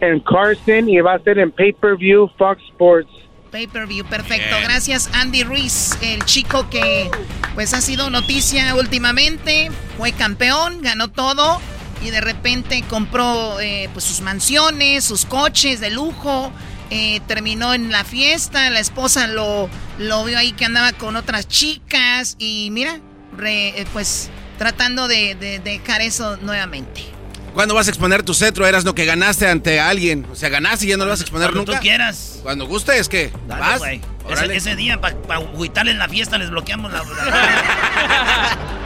[0.00, 3.10] En Carson y va a ser en pay-per-view Fox Sports.
[3.50, 4.56] Pay-per-view, perfecto.
[4.62, 7.10] Gracias, Andy Ruiz, el chico que
[7.54, 9.70] pues ha sido noticia últimamente.
[9.96, 11.60] Fue campeón, ganó todo
[12.02, 16.52] y de repente compró eh, pues sus mansiones, sus coches de lujo.
[16.90, 19.68] Eh, terminó en la fiesta, la esposa lo,
[19.98, 23.00] lo vio ahí que andaba con otras chicas y mira,
[23.36, 27.04] re- eh, pues tratando de, de dejar eso nuevamente.
[27.54, 28.66] ¿Cuándo vas a exponer tu cetro?
[28.66, 30.26] Eras lo que ganaste ante alguien.
[30.30, 31.78] O sea, ganaste y ya no lo vas a exponer Cuando nunca.
[31.78, 32.40] tú quieras.
[32.42, 33.32] Cuando gustes, ¿qué?
[33.48, 33.60] Dale,
[34.28, 34.42] ¿Vas?
[34.42, 37.02] Ese, ese día, para agüitarles la fiesta, les bloqueamos la...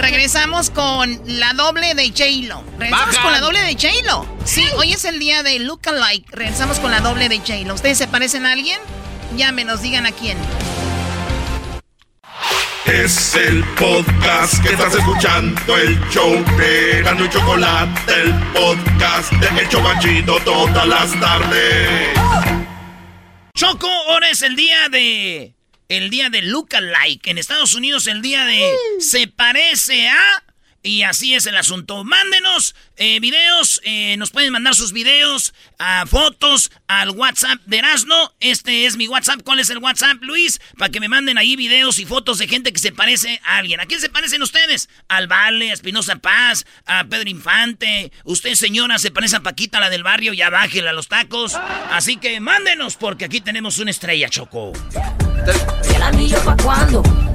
[0.00, 2.64] Regresamos con la doble de J-Lo.
[2.78, 4.26] Regresamos con la doble de J-Lo.
[4.44, 6.26] Sí, hoy es el día de Lookalike.
[6.30, 7.74] Regresamos con la doble de J-Lo.
[7.74, 8.80] ¿Ustedes se parecen a alguien?
[9.36, 10.38] Llámenos, digan a quién.
[12.86, 19.60] Es el podcast que estás escuchando, el show de Gano y Chocolate, el podcast de
[19.60, 22.08] El Chocachito todas las tardes.
[23.54, 25.59] Choco, ahora es el día de...
[25.90, 27.28] El día de Lookalike.
[27.30, 28.64] En Estados Unidos el día de...
[29.00, 30.44] Se parece a...
[30.82, 32.04] Y así es el asunto.
[32.04, 35.52] Mándenos eh, videos, eh, nos pueden mandar sus videos,
[36.06, 38.34] fotos al WhatsApp de Erasno.
[38.40, 39.42] Este es mi WhatsApp.
[39.44, 40.60] ¿Cuál es el WhatsApp, Luis?
[40.78, 43.80] Para que me manden ahí videos y fotos de gente que se parece a alguien.
[43.80, 44.88] ¿A quién se parecen ustedes?
[45.08, 48.12] Al Vale, a Espinosa Paz, a Pedro Infante.
[48.24, 51.54] Usted, señora, se parece a Paquita, la del barrio, ya bájela a los tacos.
[51.90, 54.72] Así que mándenos, porque aquí tenemos una estrella, Choco.
[55.94, 57.29] ¿El anillo para cuándo?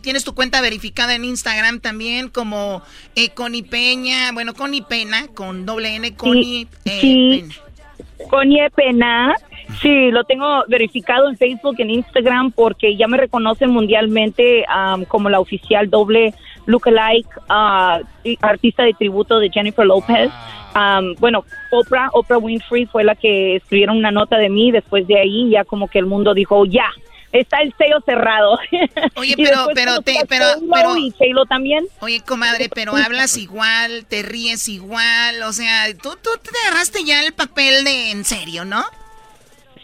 [0.00, 2.82] tienes tu cuenta verificada en Instagram también como
[3.16, 7.44] eh, Connie Peña, bueno, Connie Pena, con doble N, Connie sí, eh, sí.
[7.48, 8.28] Pena.
[8.30, 9.36] Connie Pena,
[9.82, 15.28] Sí, lo tengo verificado en Facebook, en Instagram, porque ya me reconocen mundialmente um, como
[15.28, 16.34] la oficial doble
[16.66, 18.04] lookalike uh,
[18.42, 20.30] artista de tributo de Jennifer Lopez.
[20.74, 24.70] Um, bueno, Oprah, Oprah Winfrey fue la que escribieron una nota de mí.
[24.70, 26.90] Después de ahí, ya como que el mundo dijo, ya,
[27.32, 28.58] está el sello cerrado.
[29.16, 31.86] Oye, pero, pero, te, pero, pero, y Shaylo también.
[32.00, 37.22] Oye, comadre, pero hablas igual, te ríes igual, o sea, tú, tú te agarraste ya
[37.24, 38.84] el papel de en serio, ¿no?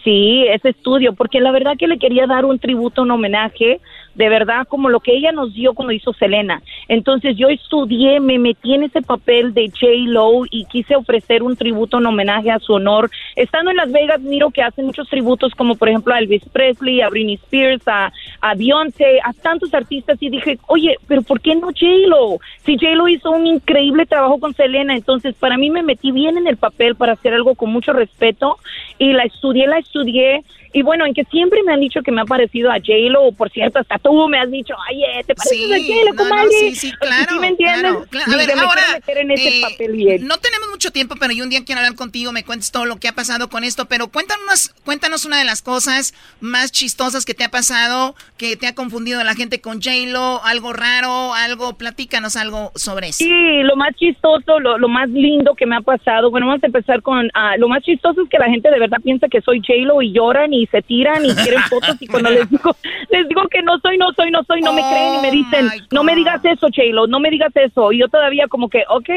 [0.03, 3.79] Sí, ese estudio, porque la verdad que le quería dar un tributo, un homenaje,
[4.15, 6.61] de verdad, como lo que ella nos dio cuando hizo Selena.
[6.87, 9.87] Entonces yo estudié, me metí en ese papel de J.
[10.07, 13.09] Lo y quise ofrecer un tributo, un homenaje a su honor.
[13.35, 17.01] Estando en Las Vegas, miro que hacen muchos tributos, como por ejemplo a Elvis Presley,
[17.01, 18.11] a Britney Spears, a,
[18.41, 21.85] a Beyoncé, a tantos artistas, y dije, oye, pero ¿por qué no J.
[22.07, 22.37] Lo?
[22.65, 22.95] Si J.
[22.95, 26.57] Lo hizo un increíble trabajo con Selena, entonces para mí me metí bien en el
[26.57, 28.57] papel para hacer algo con mucho respeto
[28.97, 30.43] y la estudié, la estudié
[30.75, 33.51] y bueno, en que siempre me han dicho que me ha parecido a J-Lo, por
[33.51, 36.49] cierto, hasta tú me has dicho, ay, eh, ¿te pareces sí, a J-Lo, no, no,
[36.49, 37.25] sí, sí, claro.
[37.29, 37.81] ¿Sí me entiendes?
[37.81, 38.33] Claro, claro.
[38.33, 40.27] A ver, ahora, meter en eh, papel bien.
[40.27, 42.97] no tenemos mucho tiempo, pero yo un día quiero hablar contigo, me cuentes todo lo
[42.97, 47.35] que ha pasado con esto, pero cuéntanos, cuéntanos una de las cosas más chistosas que
[47.35, 52.35] te ha pasado, que te ha confundido la gente con J-Lo, algo raro, algo, platícanos
[52.35, 53.19] algo sobre eso.
[53.19, 56.65] Sí, lo más chistoso, lo, lo más lindo que me ha pasado, bueno, vamos a
[56.65, 59.59] empezar con, uh, lo más chistoso es que la gente de verdad piensa que soy
[59.59, 62.75] J-Lo y lloran y se tiran y quieren fotos y cuando les digo,
[63.09, 65.69] les digo que no soy, no soy, no soy, no me creen y me dicen,
[65.91, 67.91] no me digas eso, Chelo, no me digas eso.
[67.91, 69.09] Y yo todavía como que, ok.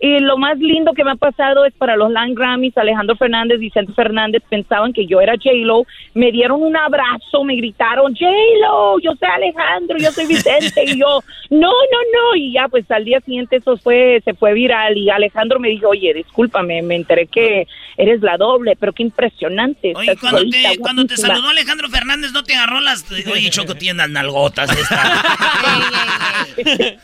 [0.00, 3.60] Y lo más lindo que me ha pasado es para los Land Grammys, Alejandro Fernández,
[3.60, 9.12] Vicente Fernández pensaban que yo era J-Lo, me dieron un abrazo, me gritaron, J-Lo, yo
[9.16, 10.84] soy Alejandro, yo soy Vicente.
[10.84, 12.36] y yo, no, no, no.
[12.36, 15.88] Y ya, pues al día siguiente eso fue, se fue viral y Alejandro me dijo,
[15.88, 17.66] oye, discúlpame, me enteré que
[17.96, 19.92] eres la doble, pero qué impresionante.
[19.94, 23.04] Oye, cuando te, cuando te saludó Alejandro Fernández no te agarró las.
[23.32, 24.70] Oye, Choco, tiene las nalgotas.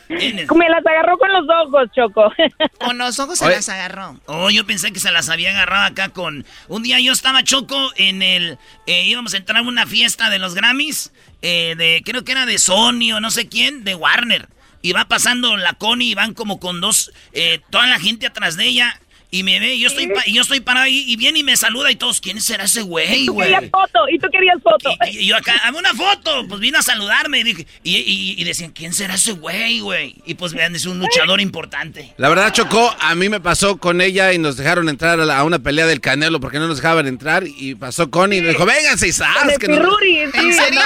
[0.09, 2.33] Me las agarró con los ojos, Choco.
[2.79, 3.55] Con los ojos se Oye.
[3.55, 4.19] las agarró.
[4.25, 6.45] Oh, yo pensé que se las había agarrado acá con.
[6.67, 8.57] Un día yo estaba Choco en el.
[8.85, 11.11] Eh, íbamos a entrar a una fiesta de los Grammys.
[11.41, 14.47] Eh, de creo que era de Sony o no sé quién, de Warner.
[14.81, 17.11] Y va pasando la Connie y van como con dos.
[17.33, 18.99] Eh, toda la gente atrás de ella.
[19.37, 21.91] Y me ve, y yo estoy, yo estoy parado ahí, y viene y me saluda,
[21.91, 23.53] y todos, ¿quién será ese güey, Y tú güey?
[23.53, 24.89] querías foto, y tú querías foto.
[25.11, 28.41] Y, y yo acá, dame una foto, pues vino a saludarme, y, dije, y, y,
[28.41, 30.15] y decían, ¿quién será ese güey, güey?
[30.25, 32.15] Y pues vean, es un luchador importante.
[32.17, 35.37] La verdad, Chocó, a mí me pasó con ella y nos dejaron entrar a, la,
[35.37, 38.49] a una pelea del Canelo porque no nos dejaban entrar, y pasó Connie y me
[38.49, 39.75] dijo, vénganse, y sabes que no...
[39.77, 40.81] ¿En serio?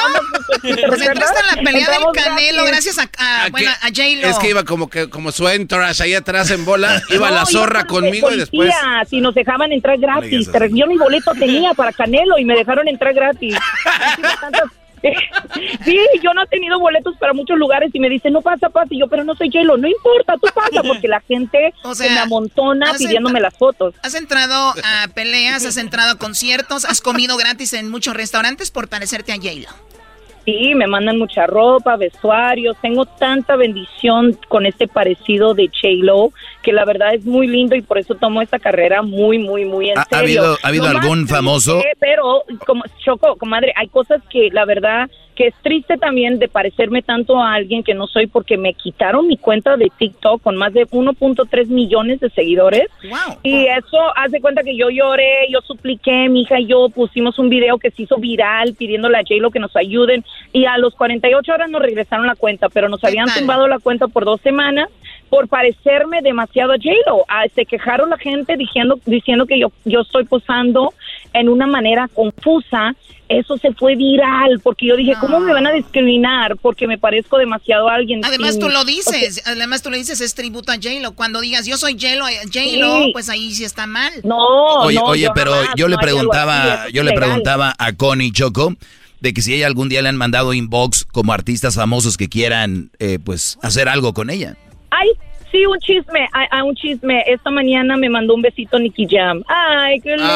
[0.62, 4.28] Pues entraste en la pelea del Canelo gracias a, a, bueno, a J-Lo.
[4.28, 7.46] Es que iba como que como su entourage ahí atrás en bola, iba No, la
[7.46, 8.74] zorra iba con conmigo y después...
[9.08, 10.50] Si nos dejaban entrar gratis.
[10.72, 13.56] Yo mi boleto tenía para Canelo y me dejaron entrar gratis.
[15.84, 18.90] Sí, yo no he tenido boletos para muchos lugares y me dicen, no pasa, pasa.
[18.92, 19.78] Y yo, pero no soy J-Lo.
[19.78, 23.96] No importa, tú pasa, porque la gente se me amontona pidiéndome las fotos.
[24.04, 28.90] Has entrado a peleas, has entrado a conciertos, has comido gratis en muchos restaurantes por
[28.90, 29.70] parecerte a J-Lo.
[30.52, 32.76] Sí, me mandan mucha ropa, vestuarios.
[32.82, 36.32] Tengo tanta bendición con este parecido de J-Lo
[36.62, 39.90] que la verdad es muy lindo y por eso tomo esta carrera muy, muy, muy
[39.90, 40.18] en ¿Ha, serio.
[40.18, 41.82] ¿Ha habido, ¿ha habido Lo más algún famoso?
[42.00, 45.10] Pero, como Choco, comadre, hay cosas que la verdad
[45.42, 49.26] que es triste también de parecerme tanto a alguien que no soy porque me quitaron
[49.26, 52.84] mi cuenta de TikTok con más de 1.3 millones de seguidores.
[53.42, 57.50] Y eso hace cuenta que yo lloré, yo supliqué, mi hija y yo pusimos un
[57.50, 60.24] video que se hizo viral pidiéndole a J-Lo que nos ayuden
[60.54, 64.08] y a los 48 horas nos regresaron la cuenta, pero nos habían tumbado la cuenta
[64.08, 64.90] por dos semanas
[65.32, 67.24] por parecerme demasiado a J-Lo.
[67.30, 70.94] Ah, se quejaron la gente diciendo, diciendo que yo, yo estoy posando
[71.34, 72.96] en una manera confusa.
[73.30, 76.58] Eso se fue viral porque yo dije, ¿cómo me van a discriminar?
[76.58, 78.20] Porque me parezco demasiado a alguien.
[78.26, 81.14] Además sin- tú lo o sea, dices, además tú lo dices, es tributo a J-Lo.
[81.14, 83.10] Cuando digas yo soy J-Lo, eh, J-Lo, Sí.
[83.14, 84.12] pues ahí sí está mal.
[84.26, 84.38] No,
[84.82, 88.76] Oye, oye, pero yo le preguntaba, yo le preguntaba a Connie Choco
[89.22, 92.92] de que si ella algún día le han mandado inbox como artistas famosos que quieran,
[93.00, 94.58] eh, pues, hacer algo con ella.
[94.90, 95.08] Ay,
[95.52, 97.24] sí, un chisme, ay, ay, un chisme.
[97.28, 99.44] Esta mañana me mandó un besito Nicky Jam.
[99.48, 100.32] Ay, qué lindo.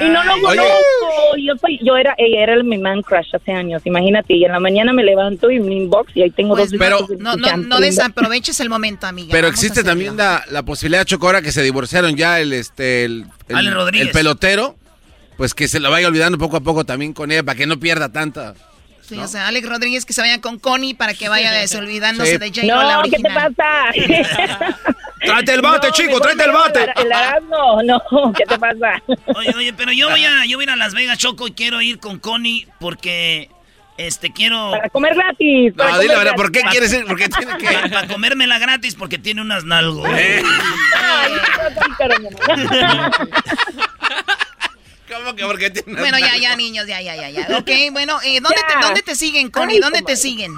[0.00, 1.36] y no lo conozco.
[1.38, 4.34] Yo soy, yo era, ella era el, mi man crush hace años, imagínate.
[4.34, 7.16] Y en la mañana me levanto y mi inbox y ahí tengo dos besitos de
[7.16, 9.28] No, no, no desaproveches el momento, amiga.
[9.30, 12.52] Pero Vamos a existe también la, la posibilidad, Choco, ahora que se divorciaron ya el
[12.52, 14.08] este el, el, Ale Rodríguez.
[14.08, 14.76] el pelotero,
[15.36, 17.78] pues que se lo vaya olvidando poco a poco también con ella para que no
[17.78, 18.54] pierda tanta.
[19.08, 22.38] Sí, o sea, Alex Rodríguez que se vaya con Connie para que vaya desolvidándose Sí.
[22.38, 23.92] de la No, ¿qué te pasa?
[25.24, 26.92] Tráete el bate, No, chico, tráete el bate.
[26.96, 29.02] El Erasmo, no, ¿qué te pasa?
[29.34, 31.52] Oye, oye, pero yo voy a, yo voy a ir a Las Vegas, Choco, y
[31.52, 33.50] quiero ir con Connie porque,
[33.96, 34.72] este, quiero...
[34.72, 35.72] Para comer gratis.
[35.74, 37.06] para No, la comer verdad, ¿por qué quieres ir?
[37.06, 37.88] ¿Por qué tiene que...?
[37.88, 40.08] Para comérmela gratis porque tiene unas nalgos.
[40.16, 40.42] Eh.
[45.08, 47.58] ¿Cómo que porque tiene Bueno, ya, ya, niños, ya, ya, ya, ya.
[47.58, 49.80] Ok, bueno, eh, ¿dónde, te, ¿dónde te siguen, Connie?
[49.80, 50.52] ¿Dónde te siguen?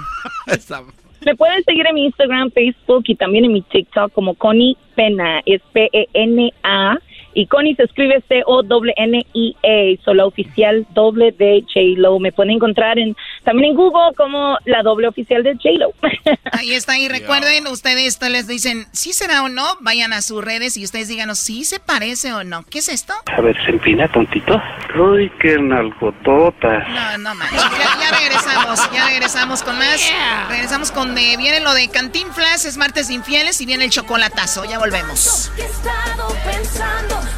[1.25, 5.41] Me pueden seguir en mi Instagram, Facebook y también en mi TikTok como Connie Pena,
[5.45, 6.97] es P-E-N-A.
[7.33, 12.19] Y Connie se escribe C-O-N-N-I-E, soy la oficial doble de J-Lo.
[12.19, 15.91] Me pueden encontrar en, también en Google como la doble oficial de J-Lo.
[16.51, 19.63] Ahí está, y recuerden, ustedes les dicen, ¿sí será o no?
[19.81, 22.63] Vayan a sus redes y ustedes díganos, ¿sí se parece o no?
[22.63, 23.13] ¿Qué es esto?
[23.25, 24.61] A ver, se empina tontito.
[24.95, 26.79] Uy, qué nalgotota.
[26.89, 27.61] No, no manches.
[27.61, 30.11] Ya, ya regresamos, ya regresamos con más.
[30.49, 34.65] Regresamos con de, viene lo de Cantinflas, es martes de infieles y viene el chocolatazo.
[34.65, 35.51] Ya volvemos.
[35.55, 37.19] que he estado pensando,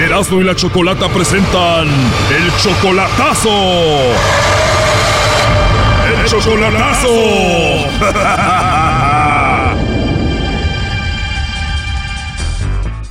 [0.00, 3.50] Erasmo y la Chocolata presentan el chocolatazo.
[6.08, 7.08] El chocolatazo.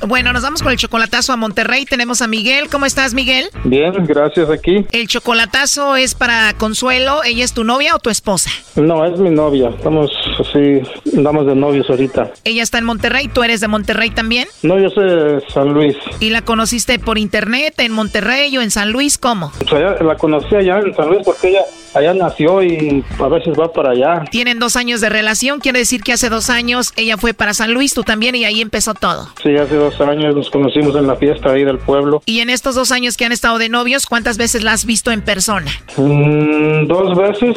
[0.06, 1.84] Bueno, nos vamos con el chocolatazo a Monterrey.
[1.84, 2.68] Tenemos a Miguel.
[2.70, 3.50] ¿Cómo estás, Miguel?
[3.64, 4.86] Bien, gracias aquí.
[4.92, 7.22] El chocolatazo es para Consuelo.
[7.22, 8.50] ¿Ella es tu novia o tu esposa?
[8.76, 9.68] No, es mi novia.
[9.76, 10.80] Estamos así,
[11.16, 12.30] andamos de novios ahorita.
[12.44, 13.28] Ella está en Monterrey.
[13.28, 14.48] ¿Tú eres de Monterrey también?
[14.62, 15.96] No, yo soy de San Luis.
[16.18, 19.18] ¿Y la conociste por internet en Monterrey o en San Luis?
[19.18, 19.52] ¿Cómo?
[19.64, 21.62] O sea, la conocí allá en San Luis porque ella
[21.94, 24.24] allá nació y a veces va para allá.
[24.30, 25.60] Tienen dos años de relación.
[25.60, 28.60] Quiere decir que hace dos años ella fue para San Luis, tú también, y ahí
[28.60, 29.28] empezó todo.
[29.42, 32.22] Sí, hace dos años nos conocimos en la fiesta ahí del pueblo.
[32.26, 35.10] Y en estos dos años que han estado de novios, ¿cuántas veces la has visto
[35.10, 35.70] en persona?
[35.96, 37.56] Mm, dos veces.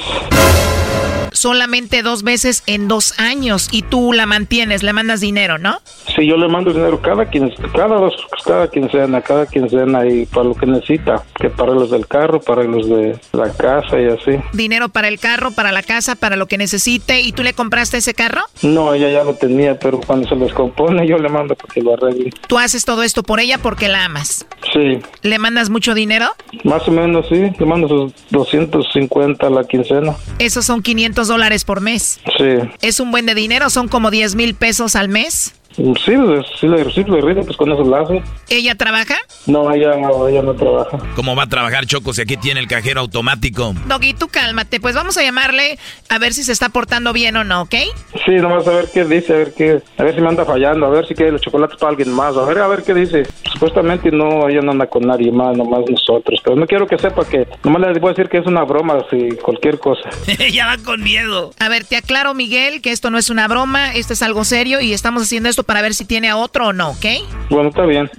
[1.34, 3.68] Solamente dos veces en dos años.
[3.72, 5.80] Y tú la mantienes, le mandas dinero, ¿no?
[6.16, 8.14] Sí, yo le mando dinero cada quien, cada dos,
[8.46, 12.64] cada quincena, cada quincena y para lo que necesita, que para los del carro, para
[12.64, 14.40] los de la casa y así.
[14.54, 17.22] Dinero para el carro, para la casa, para lo que necesite.
[17.22, 18.42] ¿Y tú le compraste ese carro?
[18.62, 21.82] No, ella ya lo tenía, pero cuando se los compone yo le mando para que
[21.82, 22.30] lo arregle.
[22.48, 24.46] Tú haces todo esto por ella porque la amas.
[24.72, 26.28] Sí, ¿Le mandas mucho dinero?
[26.64, 30.16] más o menos sí, le mando sus 250 a la quincena.
[30.40, 32.20] Esos son 500 dólares por mes.
[32.38, 33.70] Sí, ¿Es un buen de dinero?
[33.70, 35.54] ¿Son como 10 mil pesos al mes?
[35.76, 38.22] Sí, pues, sí, le, sí, le rinde, pues con eso lo hace.
[38.50, 39.16] ¿Ella trabaja?
[39.48, 40.98] No, ella, no, ella no trabaja.
[41.16, 43.74] ¿Cómo va a trabajar Choco si aquí tiene el cajero automático?
[43.88, 47.44] Doggy, tú cálmate, pues vamos a llamarle a ver si se está portando bien o
[47.44, 47.76] no, ¿ok?
[48.26, 50.86] Sí, nomás a ver qué dice, a ver qué, a ver si me anda fallando,
[50.86, 53.24] a ver si quiere los chocolates para alguien más, a ver, a ver qué dice.
[53.52, 57.26] Supuestamente no, ella no anda con nadie más, nomás nosotros, pero no quiero que sepa
[57.26, 60.10] que, nomás le voy a decir que es una broma, si cualquier cosa.
[60.52, 61.52] ya va con miedo.
[61.60, 64.80] A ver, te aclaro, Miguel, que esto no es una broma, esto es algo serio
[64.80, 67.05] y estamos haciendo esto para ver si tiene a otro o no, ¿ok?
[67.49, 68.09] Bueno, está bien.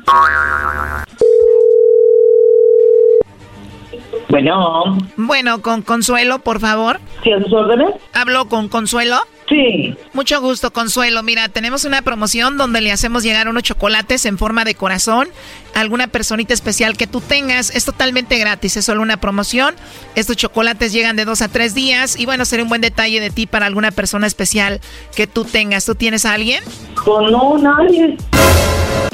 [4.28, 4.99] Bueno.
[5.16, 7.01] Bueno, con Consuelo, por favor.
[7.22, 7.95] ¿Sí, a sus órdenes?
[8.12, 9.18] ¿Hablo con Consuelo?
[9.49, 9.95] Sí.
[10.12, 11.22] Mucho gusto, Consuelo.
[11.22, 15.28] Mira, tenemos una promoción donde le hacemos llegar unos chocolates en forma de corazón
[15.74, 17.74] a alguna personita especial que tú tengas.
[17.74, 19.74] Es totalmente gratis, es solo una promoción.
[20.14, 23.30] Estos chocolates llegan de dos a tres días y bueno, sería un buen detalle de
[23.30, 24.80] ti para alguna persona especial
[25.14, 25.84] que tú tengas.
[25.84, 26.62] ¿Tú tienes a alguien?
[27.05, 28.16] Pues no, nadie.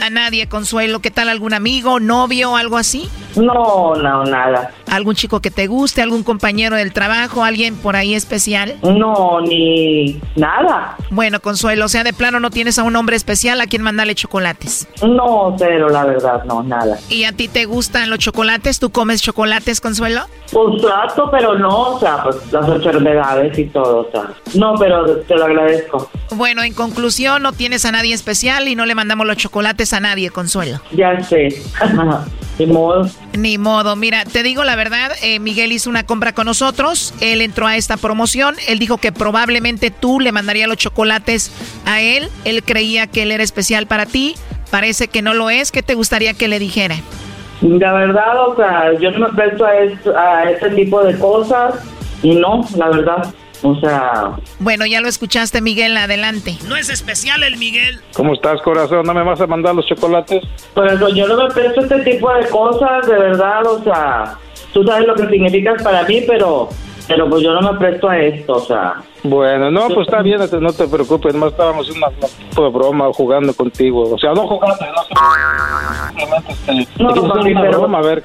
[0.00, 1.00] A nadie, Consuelo.
[1.00, 3.08] ¿Qué tal algún amigo, novio, algo así?
[3.36, 4.72] No, no, nada.
[4.88, 8.76] ¿Algún chico que te guste, algún compañero del trabajo, alguien por ahí especial?
[8.82, 10.96] No, ni nada.
[11.10, 14.14] Bueno, Consuelo, o sea, de plano no tienes a un hombre especial a quien mandarle
[14.14, 14.88] chocolates.
[15.02, 16.98] No, pero la verdad, no, nada.
[17.08, 18.78] ¿Y a ti te gustan los chocolates?
[18.78, 20.22] ¿Tú comes chocolates, Consuelo?
[20.52, 24.32] Pues trato, pero no, o sea, pues las enfermedades y todo, o sea.
[24.54, 26.10] No, pero te lo agradezco.
[26.34, 30.00] Bueno, en conclusión, no tienes a nadie especial y no le mandamos los chocolates a
[30.00, 30.80] nadie, Consuelo.
[30.92, 31.48] Ya sé.
[32.58, 33.08] Ni modo.
[33.38, 33.96] Ni modo.
[33.96, 37.76] Mira, te digo la verdad, eh, Miguel hizo una compra con nosotros, él entró a
[37.76, 41.52] esta promoción, él dijo que probablemente tú le mandarías los chocolates
[41.86, 44.34] a él, él creía que él era especial para ti,
[44.70, 46.96] parece que no lo es, ¿qué te gustaría que le dijera?
[47.60, 49.70] La verdad, o sea, yo no me presto a,
[50.18, 51.74] a este tipo de cosas
[52.22, 53.34] y no, la verdad.
[53.62, 54.36] O sea...
[54.58, 56.56] Bueno, ya lo escuchaste, Miguel, adelante.
[56.66, 58.00] No es especial el Miguel.
[58.14, 59.04] ¿Cómo estás, corazón?
[59.04, 60.42] ¿No me vas a mandar los chocolates?
[60.72, 64.38] Pues yo no me presto este tipo de cosas, de verdad, o sea...
[64.72, 66.70] Tú sabes lo que significas para mí, pero...
[67.06, 69.02] Pero pues yo no me presto a esto, o sea...
[69.22, 72.08] Bueno, no, pues está bien, no te preocupes, más estábamos en una,
[72.56, 74.14] una, broma jugando contigo.
[74.14, 78.24] O sea, no jugando, no simplemente no, papi, pero, broma, a ver.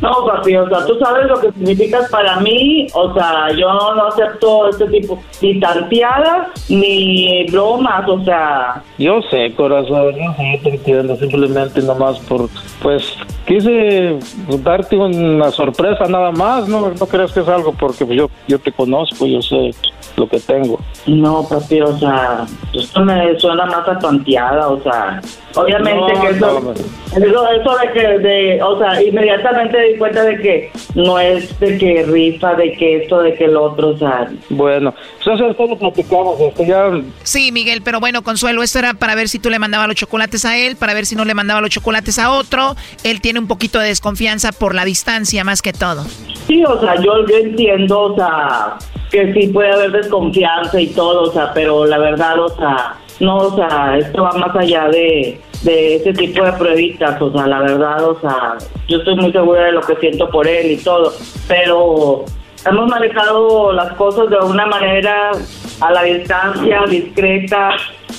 [0.00, 4.06] No, papi, o sea, tú sabes lo que significas para mí, o sea, yo no
[4.06, 8.82] acepto este tipo, ni tanteadas, ni bromas, o sea.
[8.98, 12.48] Yo sé, corazón, yo sé, te entiendo, simplemente nomás por,
[12.82, 14.18] pues, quise
[14.62, 18.70] darte una sorpresa nada más, no, no crees que es algo porque yo, yo te
[18.70, 19.70] conozco, yo sé
[20.16, 20.78] lo que tengo.
[21.06, 25.20] No, papi, o sea, esto me suena más atonteada, o sea,
[25.54, 31.18] obviamente que eso, eso, de que, de, o sea, inmediatamente di cuenta de que no
[31.18, 34.28] es de que rifa, de que esto, de que el otro, o sea.
[34.50, 36.90] Bueno, eso es todo lo platicamos, esto ya...
[37.22, 40.44] Sí, Miguel, pero bueno, Consuelo, esto era para ver si tú le mandabas los chocolates
[40.44, 42.76] a él, para ver si no le mandaba los chocolates a otro.
[43.04, 46.04] Él tiene un poquito de desconfianza por la distancia, más que todo.
[46.46, 48.78] Sí, o sea, yo, yo entiendo, o sea,
[49.10, 53.36] que sí puede haber desconfianza y todo, o sea, pero la verdad, o sea, no,
[53.36, 57.60] o sea, esto va más allá de, de ese tipo de pruebitas, o sea, la
[57.60, 58.56] verdad, o sea,
[58.86, 61.12] yo estoy muy segura de lo que siento por él y todo,
[61.48, 62.24] pero
[62.64, 65.32] hemos manejado las cosas de una manera
[65.80, 67.70] a la distancia, discreta.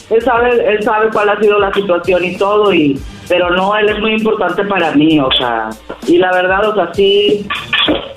[0.10, 3.90] Él sabe, él sabe cuál ha sido la situación y todo, y pero no, él
[3.90, 5.70] es muy importante para mí, o sea,
[6.08, 7.48] y la verdad, o sea, sí,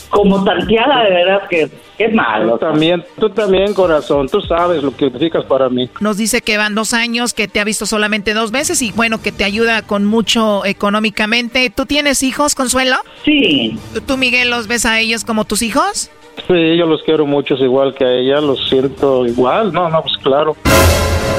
[0.09, 1.69] como tanteada, de verdad que
[2.09, 2.53] malo.
[2.53, 5.89] Tú también, tú también, corazón, tú sabes lo que significas para mí.
[6.01, 9.21] Nos dice que van dos años, que te ha visto solamente dos veces y bueno,
[9.21, 11.71] que te ayuda con mucho económicamente.
[11.71, 12.97] ¿Tú tienes hijos, Consuelo?
[13.25, 13.79] Sí.
[14.07, 16.11] ¿Tú, Miguel, los ves a ellos como tus hijos?
[16.47, 20.17] Sí, yo los quiero mucho, igual que a ella, los siento igual, no, no, pues
[20.23, 20.57] claro.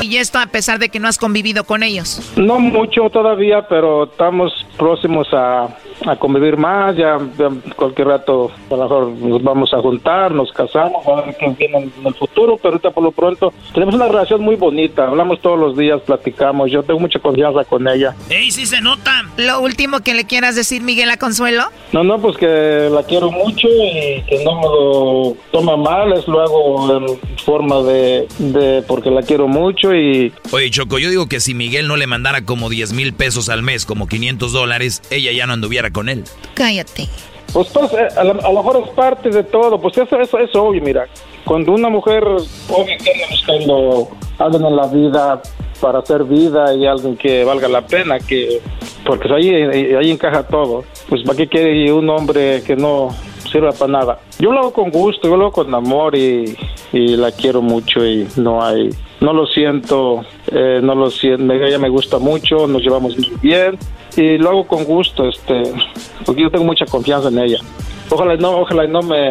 [0.01, 2.33] ¿Y esto a pesar de que no has convivido con ellos?
[2.35, 5.69] No mucho todavía, pero estamos próximos a,
[6.05, 7.17] a convivir más, ya,
[7.75, 11.89] cualquier rato a lo mejor nos vamos a juntar, nos casamos, a ver qué viene
[11.97, 15.57] en el futuro, pero ahorita por lo pronto tenemos una relación muy bonita, hablamos todos
[15.57, 18.13] los días, platicamos, yo tengo mucha confianza con ella.
[18.29, 19.23] ¡Ey, sí se nota!
[19.37, 21.63] ¿Lo último que le quieras decir, Miguel, a Consuelo?
[21.93, 24.82] No, no, pues que la quiero mucho y que no me lo
[25.51, 30.31] toma mal, es lo hago en forma de, de porque la quiero mucho y...
[30.51, 33.63] Oye, Choco, yo digo que si Miguel no le mandara como 10 mil pesos al
[33.63, 36.23] mes, como 500 dólares, ella ya no anduviera con él.
[36.53, 37.07] Cállate.
[37.53, 41.07] Pues, pues a, lo, mejor es parte de todo, pues eso, eso es obvio, mira.
[41.45, 44.09] Cuando una mujer, obvio que anda buscando
[44.39, 45.41] alguien en la vida
[45.79, 48.59] para hacer vida y alguien que valga la pena, que
[49.05, 49.53] porque ahí,
[49.93, 50.83] ahí encaja todo.
[51.09, 53.09] Pues ¿para qué quiere un hombre que no
[53.53, 54.19] sirva para nada?
[54.39, 56.57] Yo lo hago con gusto, yo lo hago con amor y,
[56.91, 58.89] y la quiero mucho y no hay
[59.21, 63.77] no lo siento eh, no lo siento, ella me gusta mucho, nos llevamos muy bien
[64.17, 65.63] y lo hago con gusto, este,
[66.25, 67.59] porque yo tengo mucha confianza en ella.
[68.09, 69.29] Ojalá no, ojalá no me,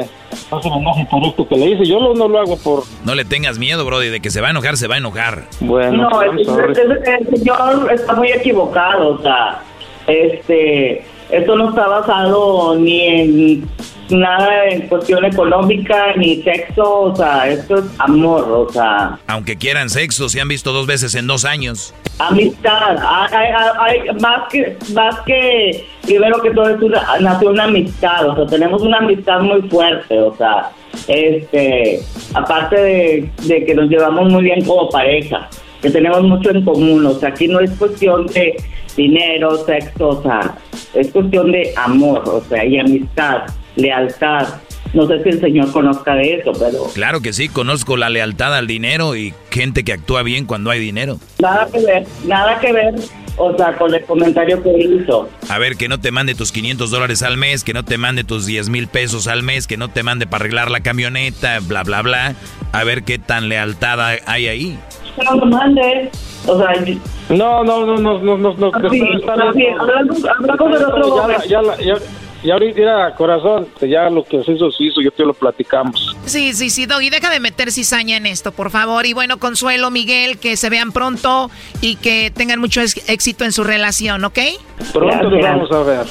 [0.50, 1.84] no se me enoje por esto que le hice.
[1.84, 2.82] Yo lo, no lo hago por.
[3.04, 5.44] No le tengas miedo, Brody, de que se va a enojar, se va a enojar.
[5.60, 9.60] Bueno, No, el, el- el señor está muy equivocado, o sea,
[10.08, 13.68] este, esto no está basado ni en
[14.10, 19.88] nada en cuestión económica ni sexo, o sea, esto es amor, o sea, Aunque quieran
[19.88, 21.94] sexo, se han visto dos veces en dos años.
[22.18, 22.96] amistad.
[23.00, 28.28] Hay, hay- hay- más que más que primero que todo es una, nació una amistad,
[28.28, 30.70] o sea, tenemos una amistad muy fuerte, o sea,
[31.08, 32.00] este,
[32.34, 35.48] aparte de, de que nos llevamos muy bien como pareja,
[35.80, 38.56] que tenemos mucho en común, o sea, aquí no es cuestión de
[38.96, 40.54] dinero, sexo, o sea,
[40.94, 43.42] es cuestión de amor, o sea, y amistad,
[43.76, 44.46] lealtad.
[44.92, 48.54] No sé si el señor conozca de eso, pero Claro que sí, conozco la lealtad
[48.54, 51.18] al dinero y gente que actúa bien cuando hay dinero.
[51.40, 52.94] nada que ver, nada que ver,
[53.38, 55.30] o sea, con el comentario que hizo.
[55.48, 58.22] A ver, que no te mande tus 500 dólares al mes, que no te mande
[58.24, 61.84] tus 10 mil pesos al mes, que no te mande para arreglar la camioneta, bla,
[61.84, 62.34] bla, bla.
[62.72, 64.78] A ver qué tan lealtad hay- ahí.
[65.24, 66.10] No lo mande,
[66.46, 66.68] o sea,
[67.30, 68.66] No, no, no, no, no, no, no.
[68.68, 69.32] Otro momento.
[72.42, 76.16] Ya ahorita, mira, corazón, ya lo que se hizo, se hizo, yo te lo platicamos.
[76.24, 79.06] Sí, sí, sí, Doggy, deja de meter cizaña en esto, por favor.
[79.06, 83.64] Y bueno, Consuelo, Miguel, que se vean pronto y que tengan mucho éxito en su
[83.64, 84.38] relación, ¿ok?
[84.92, 86.06] Pronto nos vamos a ver.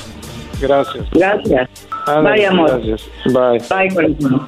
[0.62, 1.06] Gracias.
[1.12, 1.70] Gracias.
[2.06, 2.82] Ándale, Bye, amor.
[2.82, 3.10] Gracias.
[3.26, 3.88] Bye.
[3.90, 4.48] Bye, corazón.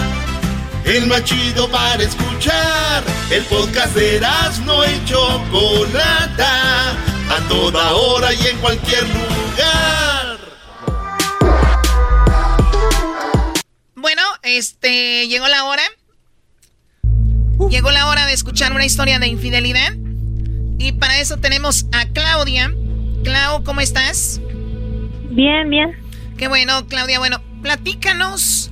[0.85, 3.03] El más chido para escuchar.
[3.29, 4.19] El podcast de
[4.65, 6.91] no y Chocolata.
[7.29, 10.37] A toda hora y en cualquier lugar.
[13.95, 15.83] Bueno, este, llegó la hora.
[17.69, 19.93] Llegó la hora de escuchar una historia de infidelidad.
[20.79, 22.73] Y para eso tenemos a Claudia.
[23.23, 24.41] Clau, ¿cómo estás?
[25.29, 25.95] Bien, bien.
[26.37, 27.19] Qué bueno, Claudia.
[27.19, 28.70] Bueno, platícanos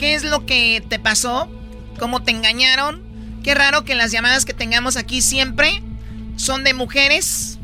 [0.00, 1.46] qué es lo que te pasó,
[1.98, 3.02] cómo te engañaron.
[3.44, 5.82] Qué raro que las llamadas que tengamos aquí siempre
[6.36, 7.58] son de mujeres.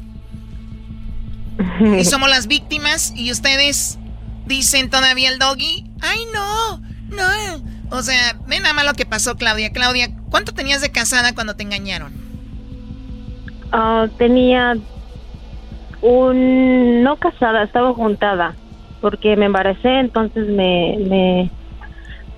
[1.99, 3.99] y somos las víctimas y ustedes
[4.45, 5.87] dicen todavía el doggy.
[6.03, 6.79] Ay, no,
[7.09, 7.97] no.
[7.97, 9.73] O sea, ve nada más lo que pasó, Claudia.
[9.73, 12.13] Claudia, ¿cuánto tenías de casada cuando te engañaron?
[13.73, 14.77] Ah, tenía
[16.03, 17.03] un...
[17.03, 18.55] No casada, estaba juntada.
[19.01, 21.51] Porque me embaracé, entonces me, me,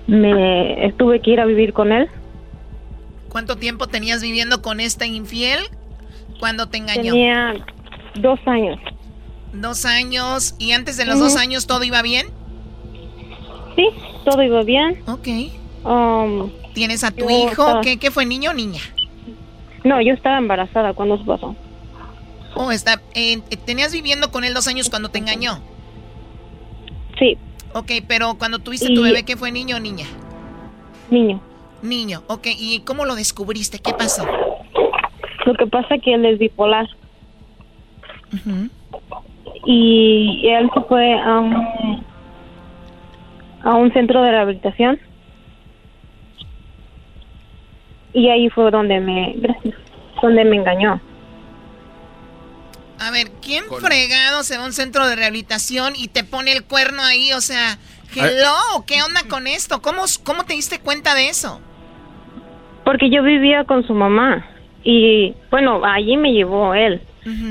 [0.09, 2.07] me tuve que ir a vivir con él.
[3.29, 5.59] ¿Cuánto tiempo tenías viviendo con este infiel
[6.39, 7.13] cuando te engañó?
[7.13, 7.53] Tenía
[8.15, 8.79] dos años.
[9.53, 10.55] Dos años.
[10.59, 12.27] ¿Y antes de los dos años todo iba bien?
[13.75, 13.87] Sí,
[14.25, 15.01] todo iba bien.
[15.07, 15.27] Ok.
[15.85, 17.49] Um, ¿Tienes a tu hijo?
[17.51, 18.81] estaba- ¿Qué, ¿Qué fue, niño o niña?
[19.83, 21.55] No, yo estaba embarazada cuando eso pasó.
[22.55, 25.59] Oh, está, eh, ¿Tenías viviendo con él dos años cuando te engañó?
[27.17, 27.37] Sí,
[27.73, 30.05] Ok, pero cuando tuviste tu bebé, ¿qué fue, niño o niña?
[31.09, 31.39] niño.
[31.81, 32.47] Niño, ok.
[32.57, 33.79] ¿Y cómo lo descubriste?
[33.79, 34.25] ¿Qué pasó?
[35.45, 36.87] Lo que pasa es que él es bipolar.
[39.65, 42.05] Y él se fue a un,
[43.63, 44.99] a un centro de rehabilitación.
[48.13, 49.75] Y ahí fue donde me, gracias,
[50.21, 50.99] donde me engañó.
[52.99, 56.63] A ver, ¿quién fregado se va a un centro de rehabilitación y te pone el
[56.63, 57.31] cuerno ahí?
[57.33, 57.77] O sea,
[58.13, 59.81] hello, ¿qué onda con esto?
[59.81, 61.61] ¿Cómo, cómo te diste cuenta de eso?
[62.83, 64.45] Porque yo vivía con su mamá.
[64.83, 67.01] Y bueno, allí me llevó él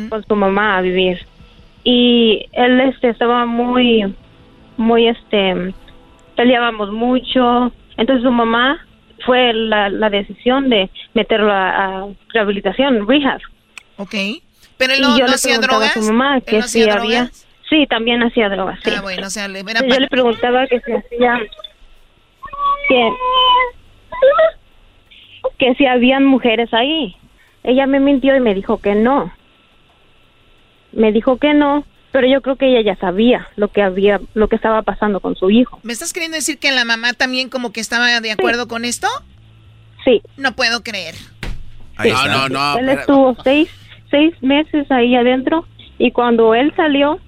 [0.08, 1.18] con su mamá a vivir.
[1.84, 4.14] Y él este estaba muy,
[4.76, 5.72] muy este,
[6.36, 7.72] peleábamos mucho.
[7.96, 8.84] Entonces su mamá
[9.24, 13.40] fue la, la decisión de meterlo a, a rehabilitación, rehab.
[13.96, 14.14] Ok.
[14.78, 15.96] Pero él Y no, yo no le hacía drogas.
[15.96, 17.18] a su mamá ¿Él que no si hacía había.
[17.24, 17.46] drogas?
[17.68, 18.90] Sí, también hacía drogas, sí.
[18.96, 21.38] Ah, bueno, o sea, le era yo le preguntaba que si hacía
[22.88, 23.10] que
[25.58, 27.16] que si habían mujeres ahí.
[27.64, 29.32] Ella me mintió y me dijo que no.
[30.92, 34.48] Me dijo que no, pero yo creo que ella ya sabía lo que había lo
[34.48, 35.78] que estaba pasando con su hijo.
[35.82, 39.08] ¿Me estás queriendo decir que la mamá también como que estaba de acuerdo con esto?
[40.04, 40.22] Sí.
[40.36, 41.14] No puedo creer.
[42.02, 42.26] Está.
[42.28, 42.78] No, no, no.
[42.78, 43.68] Él estuvo seis,
[44.10, 45.66] seis meses ahí adentro
[45.98, 47.18] y cuando él salió,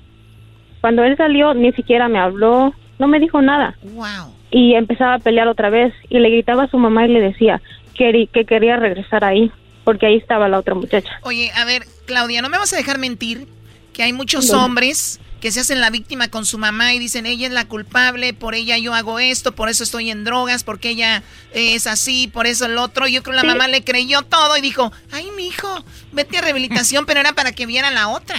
[0.80, 3.76] cuando él salió ni siquiera me habló, no me dijo nada.
[3.82, 4.34] Wow.
[4.50, 7.60] Y empezaba a pelear otra vez y le gritaba a su mamá y le decía
[7.94, 9.50] que, que quería regresar ahí
[9.84, 11.10] porque ahí estaba la otra muchacha.
[11.22, 13.46] Oye, a ver, Claudia, no me vas a dejar mentir
[13.92, 17.46] que hay muchos hombres que se hacen la víctima con su mamá y dicen, ella
[17.46, 21.22] es la culpable, por ella yo hago esto, por eso estoy en drogas, porque ella
[21.52, 23.08] es así, por eso el otro.
[23.08, 25.68] Yo creo que la mamá le creyó todo y dijo, ay, mi hijo,
[26.12, 28.36] vete a rehabilitación, pero era para que viera la otra.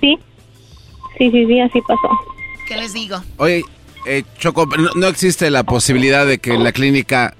[0.00, 0.18] Sí,
[1.18, 2.08] sí, sí, sí, así pasó.
[2.66, 3.22] ¿Qué les digo?
[3.36, 3.64] Oye,
[4.06, 7.34] eh, Choco, no, existe la posibilidad de que en la clínica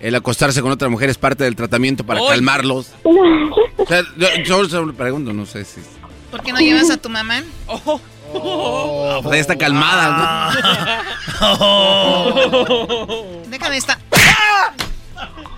[0.00, 2.92] el acostarse con otra mujer es parte del tratamiento para calmarlos.
[3.04, 5.80] O sea, yo, yo, pregunto, no sé si...
[6.30, 7.42] ¿Por qué no llevas a tu mamá?
[7.66, 8.00] Oh.
[8.34, 10.50] Oh, pues está calmada.
[11.40, 13.42] Oh.
[13.48, 13.98] Déjame estar.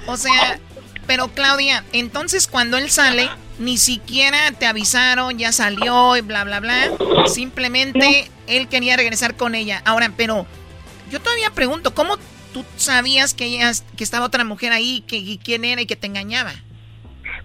[0.07, 0.59] O sea,
[1.07, 3.29] pero Claudia, entonces cuando él sale,
[3.59, 6.91] ni siquiera te avisaron, ya salió y bla, bla, bla.
[7.27, 9.83] Simplemente él quería regresar con ella.
[9.85, 10.47] Ahora, pero
[11.11, 12.17] yo todavía pregunto, ¿cómo
[12.53, 16.07] tú sabías que, ella, que estaba otra mujer ahí, que, quién era y que te
[16.07, 16.53] engañaba?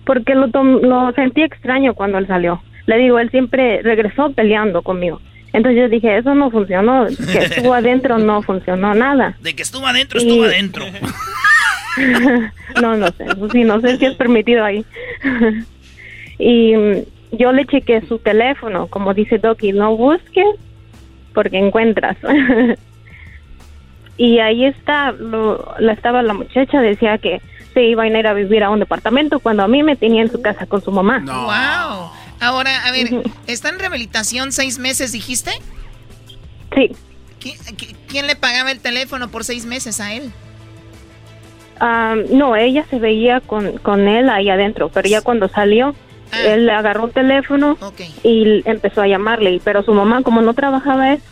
[0.06, 2.62] Porque lo, lo sentí extraño cuando él salió.
[2.86, 5.22] Le digo, él siempre regresó peleando conmigo.
[5.54, 9.38] Entonces yo dije, eso no funcionó, que estuvo adentro no funcionó nada.
[9.40, 10.86] De que estuvo adentro, estuvo adentro.
[12.82, 14.86] no, no sé, sí, no sé si es permitido ahí.
[16.40, 20.46] y mm, yo le chequé su teléfono, como dice Doki, no busques
[21.34, 22.18] porque encuentras.
[24.18, 25.14] y ahí está,
[25.80, 27.42] la estaba la muchacha, decía que
[27.74, 30.32] se iba a ir a vivir a un departamento cuando a mí me tenía en
[30.32, 31.20] su casa con su mamá.
[31.26, 32.25] ¡Wow!
[32.40, 35.52] Ahora, a ver, ¿está en rehabilitación seis meses, dijiste?
[36.76, 36.92] Sí.
[38.08, 40.32] ¿Quién, le pagaba el teléfono por seis meses a él?
[41.80, 45.96] Ah, no, ella se veía con, con él ahí adentro, pero ya cuando salió,
[46.32, 46.42] ah.
[46.42, 47.78] él le agarró un teléfono
[48.24, 51.24] y empezó a llamarle, pero su mamá, como no trabajaba eso,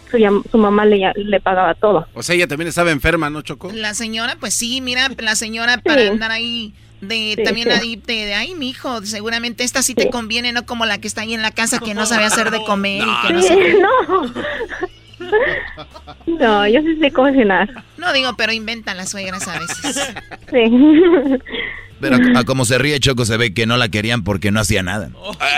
[0.52, 2.08] su, mamá le, le pagaba todo.
[2.14, 3.72] O sea, ella también estaba enferma, ¿no, Choco?
[3.74, 6.74] La señora, pues sí, mira, la señora para andar ahí
[7.04, 10.86] de también ahí de, de, ay, mi hijo, seguramente esta sí te conviene, no como
[10.86, 13.34] la que está ahí en la casa que no sabe hacer de comer y que
[13.34, 13.74] no, sabe.
[13.80, 14.34] no.
[16.26, 17.70] No, yo sí sé cocinar.
[17.98, 20.12] No digo, pero inventan las suegras a veces.
[20.52, 20.64] Sí.
[22.00, 24.84] Pero a, como se ríe Choco se ve que no la querían porque no hacía
[24.84, 25.10] nada.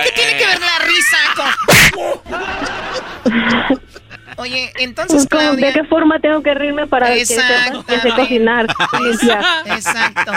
[0.03, 1.47] ¿Qué tiene que ver la risa con...
[4.37, 5.67] Oye, entonces, Claudia...
[5.67, 7.41] ¿De qué forma tengo que reírme para que, se,
[8.15, 8.67] cocinar,
[9.65, 10.31] Exacto.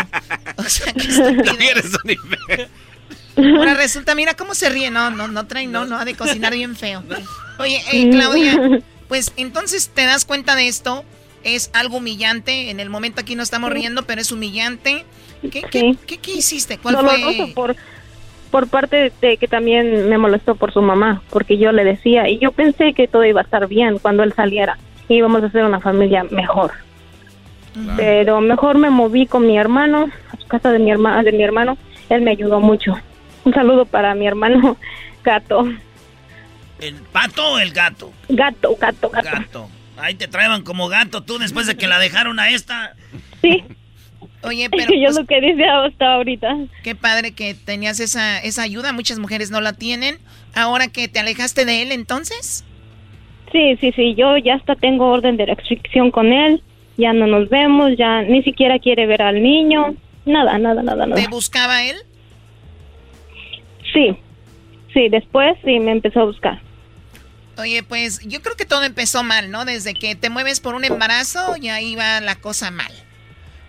[0.56, 2.68] O sea, que
[3.56, 4.90] Ahora resulta, mira cómo se ríe.
[4.90, 7.02] No, no, no trae, no, no, ha de cocinar bien feo.
[7.58, 11.04] Oye, eh, Claudia, pues entonces te das cuenta de esto.
[11.44, 12.70] Es algo humillante.
[12.70, 15.04] En el momento aquí no estamos riendo, pero es humillante.
[15.40, 16.78] ¿Qué, qué, qué, hiciste?
[16.78, 17.52] ¿Cuál fue?
[17.54, 17.76] Por,
[18.50, 22.38] por parte de que también me molestó por su mamá, porque yo le decía, y
[22.38, 25.64] yo pensé que todo iba a estar bien cuando él saliera, y íbamos a hacer
[25.64, 26.72] una familia mejor.
[27.96, 31.42] Pero mejor me moví con mi hermano, a su casa de mi, hermano de mi
[31.42, 32.98] hermano, él me ayudó mucho.
[33.44, 34.76] Un saludo para mi hermano
[35.24, 35.68] gato.
[36.80, 38.12] ¿El pato o el gato?
[38.28, 39.28] Gato, gato, gato.
[39.30, 39.68] Gato.
[39.96, 42.94] Ahí te traían como gato tú después de que la dejaron a esta.
[43.42, 43.64] Sí.
[44.42, 44.94] Oye, pero...
[44.94, 46.56] Yo pues, lo que dice hasta ahorita.
[46.82, 50.18] Qué padre que tenías esa, esa ayuda, muchas mujeres no la tienen.
[50.54, 52.64] Ahora que te alejaste de él, entonces.
[53.52, 56.62] Sí, sí, sí, yo ya hasta tengo orden de restricción con él,
[56.96, 59.94] ya no nos vemos, ya ni siquiera quiere ver al niño,
[60.26, 61.20] nada, nada, nada, nada.
[61.20, 61.96] ¿Te buscaba él?
[63.92, 64.18] Sí,
[64.92, 66.60] sí, después sí me empezó a buscar.
[67.56, 69.64] Oye, pues yo creo que todo empezó mal, ¿no?
[69.64, 72.92] Desde que te mueves por un embarazo, ya iba la cosa mal.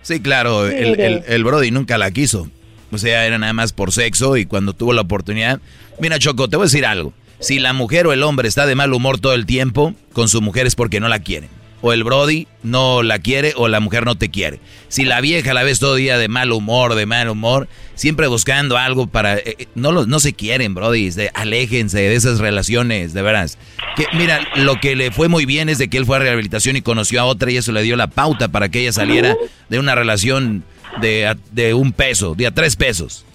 [0.02, 2.50] Sí, claro, el, el, Brody nunca la quiso.
[2.92, 5.60] O sea, era nada más por sexo y cuando tuvo la oportunidad...
[6.00, 7.14] Mira, Choco, te voy a decir algo.
[7.40, 10.42] Si la mujer o el hombre está de mal humor todo el tiempo, con su
[10.42, 11.50] mujer es porque no la quieren.
[11.82, 14.60] O el Brody no la quiere o la mujer no te quiere.
[14.90, 18.28] Si la vieja la ves todo el día de mal humor, de mal humor, siempre
[18.28, 19.38] buscando algo para...
[19.38, 21.10] Eh, eh, no, no se quieren, Brody.
[21.34, 23.58] aléjense de esas relaciones, de veras.
[23.96, 26.76] Que, mira, lo que le fue muy bien es de que él fue a rehabilitación
[26.76, 29.38] y conoció a otra y eso le dio la pauta para que ella saliera
[29.70, 30.64] de una relación
[31.02, 33.26] de, de un peso, de a tres pesos.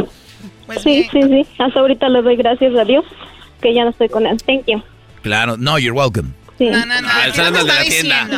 [0.66, 1.46] Pues sí, sí, sí.
[1.58, 3.04] Hasta ahorita le doy gracias a Dios
[3.60, 4.36] que ya no estoy con él.
[4.44, 4.82] Thank you.
[5.22, 6.34] Claro, no, you're welcome.
[6.58, 6.68] Sí.
[6.70, 7.08] No, no, no.
[7.10, 8.28] Ah, de la tienda.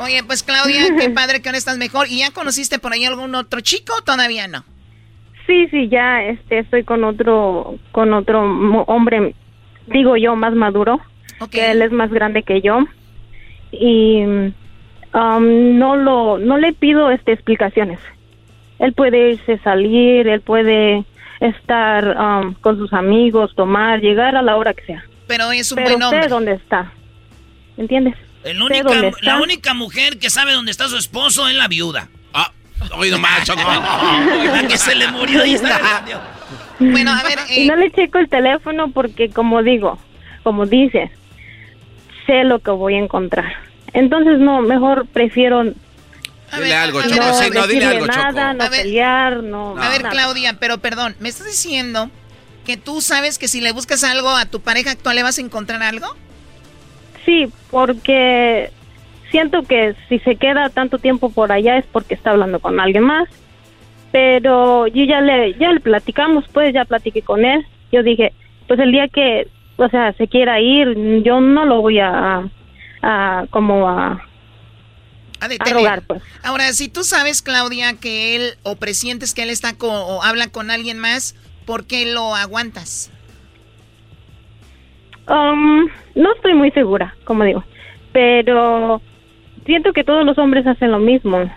[0.00, 2.06] Oye, pues Claudia, qué padre que ahora estás mejor.
[2.08, 4.64] ¿Y ya conociste por ahí algún otro chico o todavía no?
[5.46, 8.42] Sí, sí, ya este, estoy con otro, con otro
[8.86, 9.34] hombre,
[9.86, 11.00] digo yo, más maduro.
[11.50, 12.80] Que él es más grande que yo.
[13.70, 18.00] Y um, no lo, no le pido este explicaciones.
[18.78, 21.04] él puede irse a salir, él puede
[21.40, 25.04] estar um, con sus amigos, tomar, llegar a la hora que sea.
[25.26, 26.22] Pero es un Pero buen hombre.
[26.24, 26.92] sé dónde está.
[27.78, 28.14] ¿Entiendes?
[28.44, 32.08] El única- la única mujer que sabe dónde está su esposo es la viuda.
[32.34, 32.52] Ah,
[32.96, 33.60] oye nomás, Choco.
[33.62, 36.04] La que se le murió y está.
[36.78, 37.38] Bueno, a ver.
[37.50, 39.98] Y no le checo el teléfono porque, como digo,
[40.42, 41.10] como dices,
[42.26, 43.52] sé lo que voy a encontrar.
[43.92, 47.22] Entonces, no, mejor prefiero Dile algo, a Choco.
[47.22, 48.54] a Sí, no, dile decirle algo, nada, Choco.
[48.58, 48.82] no A ver.
[48.82, 49.70] pelear, no.
[49.78, 50.10] A ver, nada.
[50.14, 52.10] Claudia, pero perdón, ¿me estás diciendo
[52.64, 55.40] que tú sabes que si le buscas algo a tu pareja actual le vas a
[55.42, 56.06] encontrar algo?
[57.28, 58.70] Sí, porque
[59.30, 63.04] siento que si se queda tanto tiempo por allá es porque está hablando con alguien
[63.04, 63.28] más.
[64.12, 67.66] Pero yo ya le, ya le platicamos, pues ya platiqué con él.
[67.92, 68.32] Yo dije,
[68.66, 69.46] pues el día que,
[69.76, 72.48] o sea, se quiera ir, yo no lo voy a,
[73.02, 74.24] a como a,
[75.40, 75.74] A detener.
[75.74, 76.22] rogar, pues.
[76.42, 80.46] Ahora, si tú sabes, Claudia, que él o presientes que él está co- o habla
[80.48, 81.36] con alguien más,
[81.66, 83.10] ¿por qué lo aguantas?
[85.28, 87.62] Um, no estoy muy segura, como digo,
[88.12, 89.00] pero
[89.66, 91.50] siento que todos los hombres hacen lo mismo.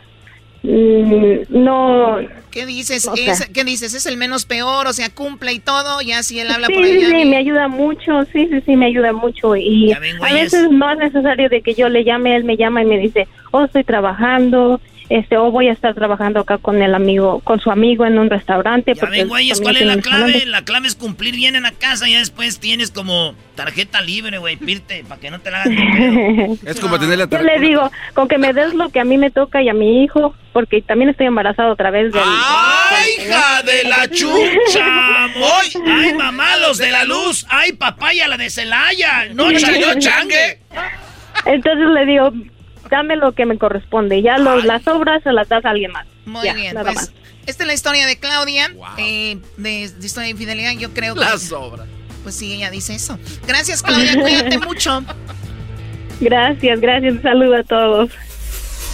[0.64, 2.18] Mm, no.
[2.52, 3.07] ¿Qué dices?
[3.07, 3.93] O sea- Es- ¿Qué dices?
[3.95, 4.85] ¿Es el menos peor?
[4.88, 7.07] O sea, cumple y todo, ya si él habla sí, por allá.
[7.10, 9.56] sí, me ayuda mucho, sí, sí, sí, me ayuda mucho.
[9.56, 9.99] Y a
[10.34, 13.27] veces no es necesario de que yo le llame, él me llama y me dice,
[13.52, 14.80] oh, estoy trabajando,
[15.11, 18.29] este, o voy a estar trabajando acá con el amigo, con su amigo en un
[18.29, 18.93] restaurante.
[18.95, 20.45] Ya porque ven, también ¿cuál es la clave?
[20.45, 24.38] La clave es cumplir bien en la casa y ya después tienes como tarjeta libre,
[24.38, 26.57] güey, pirte, para que no te la hagan.
[26.65, 29.17] Es como tener la Yo le digo, con que me des lo que a mí
[29.17, 32.23] me toca y a mi hijo, porque también estoy embarazada otra vez del...
[32.23, 35.25] ¡Ay, hija de la chucha!
[35.25, 37.45] ¡Ay, ay, mamá, los de la luz!
[37.49, 39.25] ¡Ay, papaya, la de Celaya!
[39.33, 40.59] ¡No, no changue!
[41.45, 42.31] Entonces le digo,
[42.91, 46.05] dame lo que me corresponde, ya los, las obras se las das a alguien más.
[46.26, 47.11] Muy Ya, bien, nada pues más.
[47.47, 51.22] esta es la historia de Claudia, eh, de, de historia de infidelidad, yo creo que...
[51.22, 51.88] Las obras.
[52.22, 53.18] Pues sí, ella dice eso.
[53.47, 55.03] Gracias, Claudia, cuídate mucho.
[56.19, 58.11] Gracias, gracias, un saludo a todos.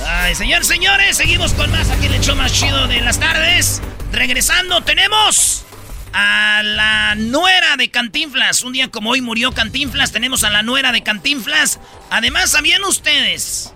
[0.05, 3.81] Ay, señor, señores, seguimos con más aquí en el show más chido de las tardes.
[4.13, 5.65] Regresando, tenemos
[6.13, 8.63] a la nuera de Cantinflas.
[8.63, 11.79] Un día como hoy murió Cantinflas, tenemos a la nuera de Cantinflas.
[12.09, 13.73] Además, ¿sabían ustedes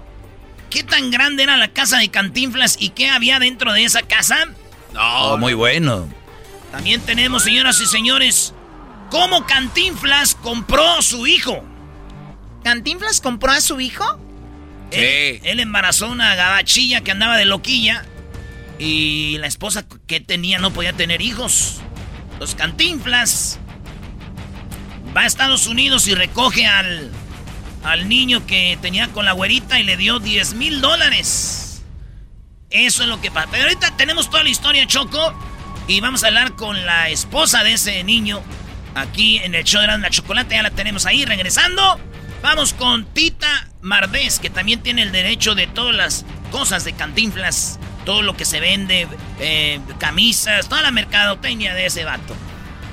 [0.72, 4.48] qué tan grande era la casa de Cantinflas y qué había dentro de esa casa?
[5.00, 6.12] Oh, muy bueno.
[6.72, 8.56] También tenemos, señoras y señores,
[9.12, 11.64] cómo Cantinflas compró a su hijo.
[12.64, 14.20] ¿Cantinflas compró a su hijo?
[14.92, 18.06] Él, él embarazó una gabachilla que andaba de loquilla
[18.80, 21.82] y la esposa que tenía no podía tener hijos.
[22.40, 23.60] Los Cantinflas
[25.16, 27.12] va a Estados Unidos y recoge al,
[27.84, 31.84] al niño que tenía con la güerita y le dio 10 mil dólares.
[32.70, 33.50] Eso es lo que pasa.
[33.52, 35.34] Pero ahorita tenemos toda la historia, Choco,
[35.88, 38.42] y vamos a hablar con la esposa de ese niño
[38.96, 40.56] aquí en el show de la chocolate.
[40.56, 42.00] Ya la tenemos ahí regresando.
[42.42, 47.80] Vamos con Tita Mardés, que también tiene el derecho de todas las cosas de Cantinflas,
[48.06, 49.08] todo lo que se vende,
[49.40, 52.36] eh, camisas, toda la mercadotecnia de ese vato.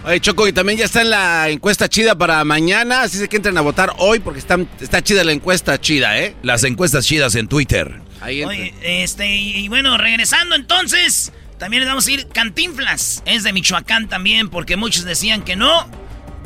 [0.08, 3.58] Oye, Choco, y también ya está en la encuesta chida para mañana, así que entren
[3.58, 6.34] a votar hoy porque están, está chida la encuesta chida, ¿eh?
[6.42, 8.00] Las encuestas chidas en Twitter.
[8.22, 13.22] Ahí Oye, este, y, bueno, regresando entonces, también les vamos a ir Cantinflas.
[13.26, 15.86] Es de Michoacán también, porque muchos decían que no,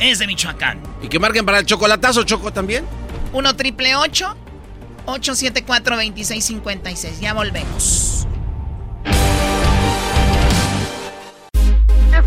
[0.01, 0.81] es de Michoacán.
[1.01, 2.85] Y que marquen para el chocolatazo, Choco, también.
[3.33, 7.21] 1 triple 874 2656.
[7.21, 8.27] Ya volvemos.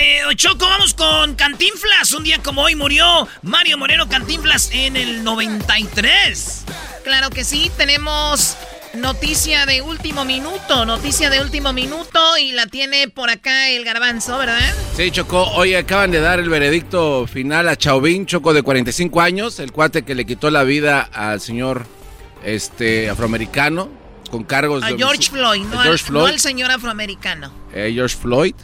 [0.00, 2.12] Eh, Choco, vamos con Cantinflas.
[2.12, 6.64] Un día como hoy murió Mario Moreno Cantinflas en el 93.
[7.04, 8.56] Claro que sí, tenemos
[8.94, 14.36] noticia de último minuto, noticia de último minuto y la tiene por acá el garbanzo,
[14.38, 14.74] ¿verdad?
[14.96, 19.58] Sí, Choco, hoy acaban de dar el veredicto final a Chauvin, Choco de 45 años,
[19.60, 21.86] el cuate que le quitó la vida al señor
[22.42, 23.88] este afroamericano.
[24.30, 27.52] con cargos A de George Floyd, a no, George al, Floyd, no al señor afroamericano.
[27.74, 28.54] eh, George Floyd.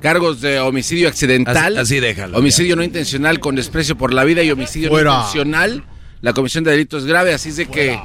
[0.00, 1.72] Cargos de homicidio accidental.
[1.78, 5.10] Así- así déjalo, Homicidio no intencional con desprecio por la vida y homicidio Fuera.
[5.10, 5.84] no intencional.
[6.22, 7.98] La comisión de delitos grave, así es de que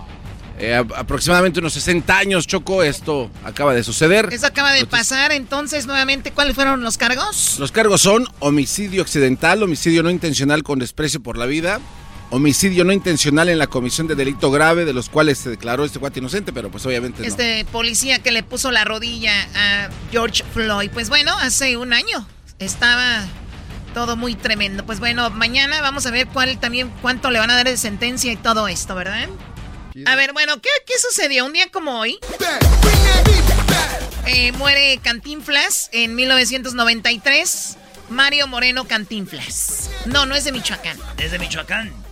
[0.57, 4.29] eh, aproximadamente unos 60 años, Choco, esto acaba de suceder.
[4.31, 7.57] Eso acaba de pasar, entonces, nuevamente, ¿cuáles fueron los cargos?
[7.59, 11.81] Los cargos son homicidio accidental, homicidio no intencional con desprecio por la vida,
[12.29, 15.99] homicidio no intencional en la comisión de delito grave, de los cuales se declaró este
[15.99, 17.27] cuate inocente, pero pues obviamente no.
[17.27, 20.89] Este policía que le puso la rodilla a George Floyd.
[20.91, 22.27] Pues bueno, hace un año
[22.59, 23.23] estaba
[23.93, 24.85] todo muy tremendo.
[24.85, 28.31] Pues bueno, mañana vamos a ver cuál también cuánto le van a dar de sentencia
[28.31, 29.27] y todo esto, ¿verdad?
[30.05, 31.45] A ver, bueno, ¿qué, qué sucedió?
[31.45, 32.19] Un día como hoy.
[34.25, 37.77] eh, muere Cantinflas en 1993.
[38.09, 39.89] Mario Moreno Cantinflas.
[40.05, 40.97] No, no es de Michoacán.
[41.17, 42.04] Es de Michoacán.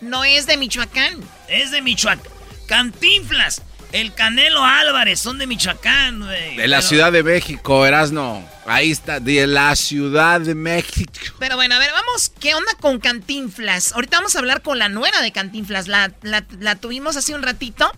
[0.00, 1.20] No es de Michoacán.
[1.48, 2.22] Es de Michoacán.
[2.66, 3.62] Cantinflas.
[3.92, 6.56] El Canelo Álvarez son de Michoacán, güey.
[6.56, 8.48] De la Pero- Ciudad de México, Erasno.
[8.64, 11.10] Ahí está, de la Ciudad de México.
[11.40, 13.92] Pero bueno, a ver, vamos, ¿qué onda con Cantinflas?
[13.92, 15.88] Ahorita vamos a hablar con la nuera de Cantinflas.
[15.88, 17.90] La, la- la tuvimos hace un ratito.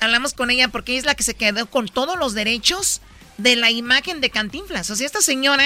[0.00, 3.00] Hablamos con ella porque es la que se quedó con todos los derechos
[3.38, 4.90] de la imagen de Cantinflas.
[4.90, 5.64] O sea, esta señora,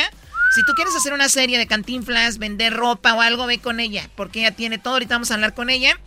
[0.55, 4.09] si tú quieres hacer una serie de Cantinflas, vender ropa o algo, ve con ella.
[4.17, 4.95] Porque ella tiene todo.
[4.95, 5.99] Ahorita vamos a hablar con ella.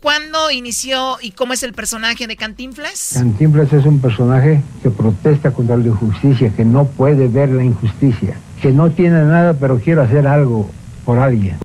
[0.00, 3.10] ¿Cuándo inició y cómo es el personaje de Cantinflas?
[3.14, 8.36] Cantinflas es un personaje que protesta contra la injusticia, que no puede ver la injusticia,
[8.60, 10.68] que no tiene nada pero quiere hacer algo
[11.04, 11.56] por alguien.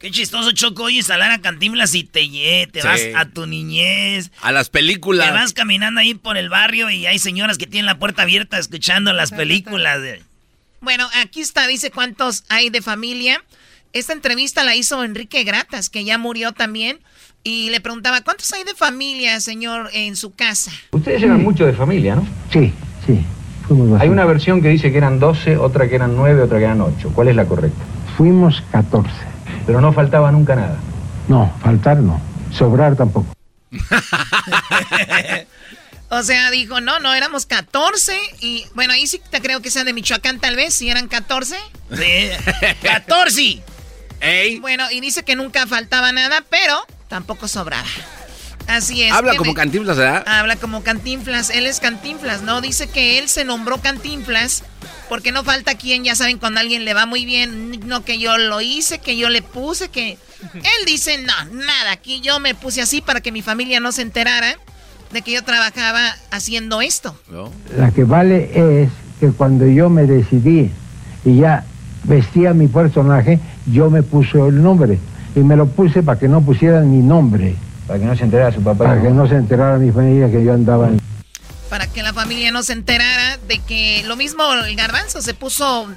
[0.00, 2.86] Qué chistoso, Choco, oye, instalar a Cantinflas y te, lle- te Sí.
[2.88, 4.32] vas a tu niñez.
[4.40, 5.26] A las películas.
[5.26, 8.58] Te vas caminando ahí por el barrio y hay señoras que tienen la puerta abierta
[8.58, 10.00] escuchando las películas.
[10.82, 13.42] Bueno, aquí está, dice cuántos hay de familia.
[13.92, 16.98] Esta entrevista la hizo Enrique Gratas, que ya murió también,
[17.44, 20.72] y le preguntaba, ¿cuántos hay de familia, señor, en su casa?
[20.90, 22.26] Ustedes eran mucho de familia, ¿no?
[22.52, 22.72] Sí,
[23.06, 23.20] sí,
[23.68, 26.64] fuimos Hay una versión que dice que eran 12, otra que eran 9, otra que
[26.64, 27.12] eran 8.
[27.14, 27.80] ¿Cuál es la correcta?
[28.16, 29.08] Fuimos 14.
[29.64, 30.78] Pero no faltaba nunca nada.
[31.28, 33.32] No, faltar no, sobrar tampoco.
[36.14, 39.86] O sea, dijo, no, no, éramos 14, y bueno, ahí sí te creo que sean
[39.86, 41.56] de Michoacán tal vez, si eran 14.
[41.90, 42.28] Sí.
[42.82, 43.62] 14.
[44.60, 47.88] Bueno, y dice que nunca faltaba nada, pero tampoco sobraba.
[48.66, 49.10] Así es.
[49.10, 50.22] Habla ¿qué como me- Cantinflas, ¿verdad?
[50.26, 52.60] Habla como Cantinflas, él es Cantinflas, ¿no?
[52.60, 54.64] Dice que él se nombró Cantinflas
[55.08, 58.18] porque no falta quien, ya saben, cuando a alguien le va muy bien, no que
[58.18, 60.18] yo lo hice, que yo le puse, que...
[60.52, 64.02] Él dice, no, nada, aquí yo me puse así para que mi familia no se
[64.02, 64.58] enterara
[65.12, 67.14] de que yo trabajaba haciendo esto.
[67.76, 68.90] La que vale es
[69.20, 70.70] que cuando yo me decidí
[71.24, 71.64] y ya
[72.04, 74.98] vestía mi personaje, yo me puse el nombre.
[75.34, 77.54] Y me lo puse para que no pusieran mi nombre.
[77.86, 78.84] Para que no se enterara su papá.
[78.84, 81.00] Para que no se enterara mi familia que yo andaba en...
[81.68, 85.88] Para que la familia no se enterara de que lo mismo el garbanzo se puso...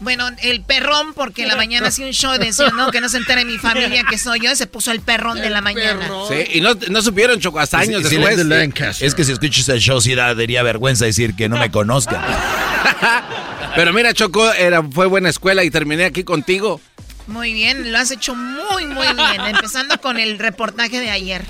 [0.00, 3.08] Bueno, el perrón, porque en la mañana hacía un show de decía, no, que no
[3.08, 6.08] se entere mi familia que soy yo, se puso el perrón de la mañana.
[6.28, 8.44] Sí, y no, no supieron, Choco, hasta años Sí, después.
[8.44, 12.20] le- Es que si escuchas el show, sí daría vergüenza decir que no me conozca.
[13.76, 16.80] Pero mira, Choco, era, fue buena escuela y terminé aquí contigo.
[17.26, 19.46] Muy bien, lo has hecho muy, muy bien.
[19.46, 21.44] Empezando con el reportaje de ayer.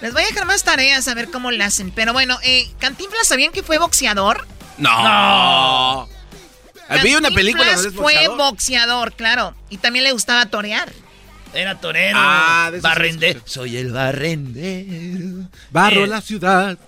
[0.00, 1.92] Les voy a dejar más tareas a ver cómo lo hacen.
[1.92, 4.46] Pero bueno, eh, Cantinflas, ¿sabían que fue boxeador?
[4.78, 6.08] No.
[7.02, 8.38] Vi una película donde fue boxeador.
[8.38, 9.54] boxeador, claro.
[9.70, 10.90] Y también le gustaba torear.
[11.54, 12.16] Era torero.
[12.20, 13.40] Ah, barrendero.
[13.44, 15.48] Soy el barrendero.
[15.70, 16.78] Barro Eh, la ciudad.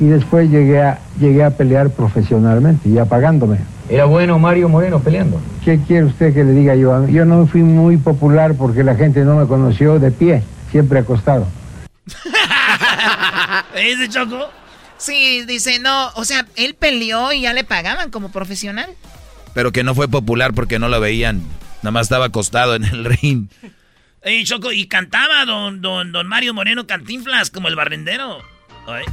[0.00, 3.58] Y después llegué a, llegué a pelear profesionalmente, ya pagándome.
[3.88, 5.40] ¿Era bueno Mario Moreno peleando?
[5.64, 7.06] ¿Qué quiere usted que le diga yo?
[7.08, 11.46] Yo no fui muy popular porque la gente no me conoció de pie, siempre acostado.
[13.74, 14.48] ¿Ese Choco?
[14.96, 18.88] Sí, dice, no, o sea, él peleó y ya le pagaban como profesional.
[19.54, 21.42] Pero que no fue popular porque no lo veían.
[21.82, 23.48] Nada más estaba acostado en el ring.
[24.22, 28.38] Ey, Choco, y cantaba don, don, don Mario Moreno Cantinflas como el barrendero.
[28.86, 29.04] Ay.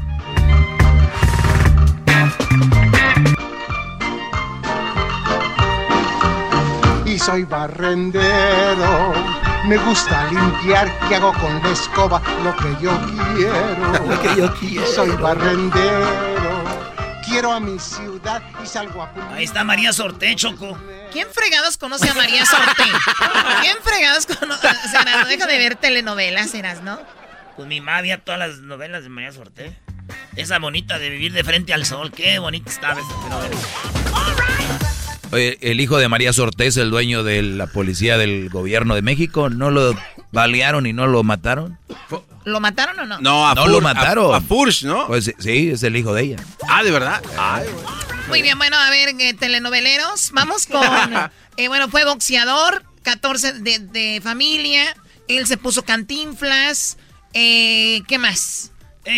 [7.11, 9.13] y soy barrendero.
[9.67, 12.91] Me gusta limpiar y hago con la escoba lo que yo
[13.35, 14.07] quiero.
[14.09, 14.87] Lo que yo quiero.
[14.87, 16.40] Soy barrendero.
[17.31, 20.77] Quiero a mi ciudad y salgo a Ahí está María Sorté, Choco.
[21.13, 22.83] ¿Quién fregados conoce a María Sorte?
[23.61, 24.67] ¿Quién fregados conoce?
[24.67, 26.99] O sea, no deja de ver telenovelas, eras, ¿no?
[27.55, 29.77] Pues mi mamá veía todas las novelas de María Sorté.
[30.35, 32.11] Esa bonita de vivir de frente al sol.
[32.11, 33.55] Qué bonita estaba esa novela.
[35.31, 39.49] Oye, el hijo de María Sortés, el dueño de la policía del gobierno de México,
[39.49, 39.95] no lo
[40.31, 41.77] balearon y no lo mataron?
[42.43, 43.19] ¿Lo mataron o no?
[43.19, 44.33] No, a no lo mataron.
[44.33, 44.41] A, a
[44.83, 45.07] ¿no?
[45.07, 46.37] Pues sí, es el hijo de ella.
[46.67, 47.21] Ah, ¿de verdad?
[48.27, 50.31] Muy bien, bueno, a ver, eh, telenoveleros.
[50.33, 50.81] Vamos con...
[51.57, 54.95] Eh, bueno, fue boxeador, 14 de, de, familia.
[55.27, 56.97] Él se puso cantinflas.
[57.33, 58.71] Eh, ¿Qué más?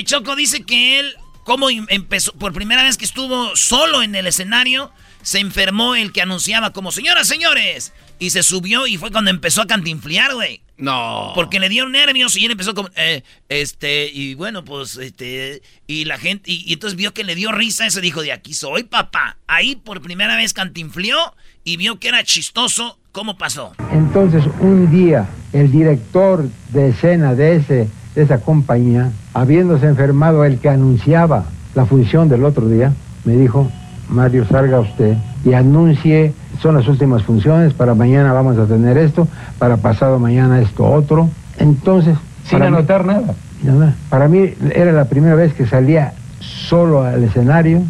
[0.04, 4.92] Choco dice que él, como empezó, por primera vez que estuvo solo en el escenario,
[5.22, 7.94] se enfermó el que anunciaba como, señoras, señores.
[8.20, 10.62] Y se subió y fue cuando empezó a cantinflear, güey.
[10.78, 11.32] No.
[11.36, 16.06] Porque le dieron nervios y él empezó como, eh, este, y bueno, pues, este, y
[16.06, 19.38] la gente, y, entonces vio que le dio risa, ese dijo, de aquí soy, papá.
[19.48, 21.18] Ahí por primera vez cantinflió
[21.64, 22.98] y vio que era chistoso.
[23.12, 23.74] ¿Cómo pasó?
[23.92, 30.60] Entonces, un día, el director de escena de, ese, de esa compañía, habiéndose enfermado el
[30.60, 31.46] que anunciaba
[31.76, 32.92] la función del otro día,
[33.24, 33.72] me dijo,
[34.10, 35.16] Mario, salga usted
[35.46, 36.34] y anuncie
[36.64, 39.28] son las últimas funciones, para mañana vamos a tener esto,
[39.60, 41.30] para pasado mañana esto otro.
[41.58, 42.18] Entonces...
[42.46, 43.36] Sin anotar nada.
[43.62, 43.96] nada.
[44.10, 47.82] Para mí era la primera vez que salía solo al escenario,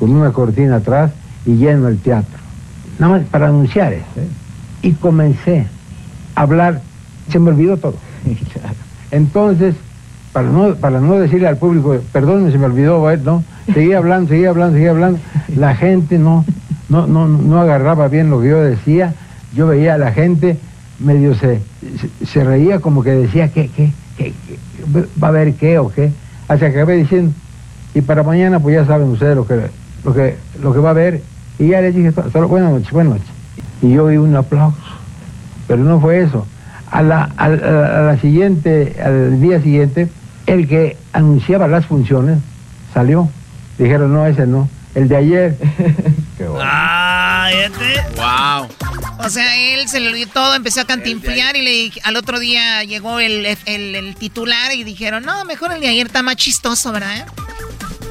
[0.00, 1.12] con una cortina atrás
[1.46, 2.36] y lleno el teatro.
[2.98, 4.04] Nada más para anunciar eso.
[4.16, 4.28] ¿eh?
[4.82, 5.68] Y comencé
[6.34, 6.80] a hablar,
[7.28, 7.94] se me olvidó todo.
[9.12, 9.76] Entonces,
[10.32, 13.20] para no, para no decirle al público, perdón, se me olvidó, ¿eh?
[13.22, 13.44] ¿no?
[13.72, 15.20] Seguía hablando, seguía hablando, seguía hablando.
[15.54, 16.44] La gente no,
[16.88, 19.14] no, no, no agarraba bien lo que yo decía.
[19.54, 20.58] Yo veía a la gente
[20.98, 21.60] medio se,
[22.24, 23.92] se, reía como que decía que, que,
[25.22, 26.12] va a haber qué o qué.
[26.48, 27.32] Hasta que acabé diciendo,
[27.94, 29.68] y para mañana pues ya saben ustedes lo que,
[30.04, 31.22] lo que, lo que va a haber.
[31.58, 32.12] Y ya les dije,
[32.48, 33.28] buenas noches, buenas noches.
[33.82, 34.76] Y yo oí un aplauso.
[35.66, 36.46] Pero no fue eso.
[36.90, 40.08] A la, a, la siguiente, al día siguiente,
[40.46, 42.38] el que anunciaba las funciones
[42.94, 43.28] salió.
[43.78, 45.56] Dijeron, no, ese no el de ayer.
[46.36, 46.68] Qué bueno.
[46.70, 48.02] Ah, este.
[48.16, 48.68] Wow.
[49.24, 52.84] O sea, él se le olvidó todo, empezó a cantinflear y le, al otro día
[52.84, 57.26] llegó el, titular y dijeron, no, mejor el de ayer está más chistoso, ¿verdad?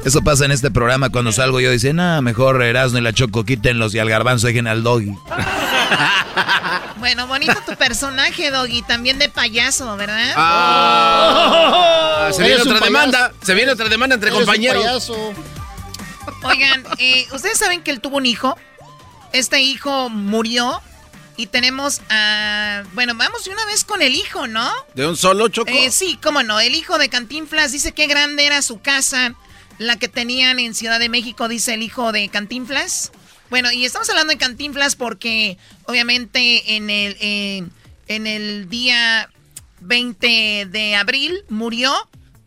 [0.04, 3.44] Eso pasa en este programa cuando salgo yo dicen, ah, mejor Erasmo y la Choco
[3.44, 5.12] quítenlos y al garbanzo dejen al doggy.
[6.98, 10.34] bueno, bonito tu personaje, doggy, también de payaso, ¿verdad?
[10.36, 15.10] Ah, se viene otra demanda, se viene otra demanda entre compañeros.
[16.46, 18.56] Oigan, eh, ustedes saben que él tuvo un hijo.
[19.32, 20.80] Este hijo murió.
[21.38, 22.82] Y tenemos a.
[22.94, 24.72] Bueno, vamos de una vez con el hijo, ¿no?
[24.94, 25.70] ¿De un solo choco?
[25.70, 26.60] Eh, sí, cómo no.
[26.60, 29.34] El hijo de Cantinflas dice que grande era su casa.
[29.76, 33.12] La que tenían en Ciudad de México, dice el hijo de Cantinflas.
[33.50, 37.70] Bueno, y estamos hablando de Cantinflas porque, obviamente, en el,
[38.08, 39.28] en el día
[39.80, 41.92] 20 de abril murió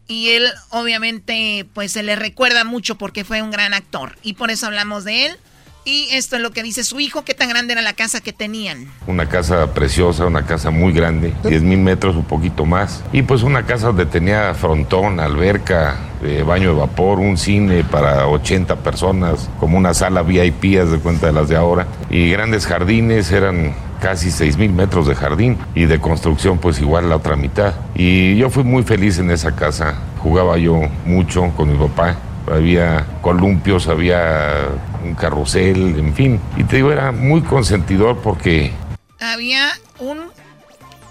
[0.10, 4.52] y él obviamente pues se le recuerda mucho porque fue un gran actor y por
[4.52, 5.38] eso hablamos de él.
[5.86, 8.34] Y esto es lo que dice su hijo, qué tan grande era la casa que
[8.34, 8.92] tenían.
[9.08, 13.02] Una casa preciosa, una casa muy grande, 10 mil metros, un poquito más.
[13.14, 18.28] Y pues una casa donde tenía frontón, alberca, eh, baño de vapor, un cine para
[18.28, 21.88] 80 personas, como una sala VIP, haz de cuenta de las de ahora.
[22.10, 27.10] Y grandes jardines, eran casi 6 mil metros de jardín y de construcción pues igual
[27.10, 27.74] la otra mitad.
[27.96, 32.18] Y yo fui muy feliz en esa casa, jugaba yo mucho con mi papá,
[32.52, 34.68] había columpios, había
[35.04, 36.40] un carrusel, en fin.
[36.58, 38.72] Y te digo, era muy consentidor porque...
[39.20, 39.70] Había
[40.00, 40.32] un...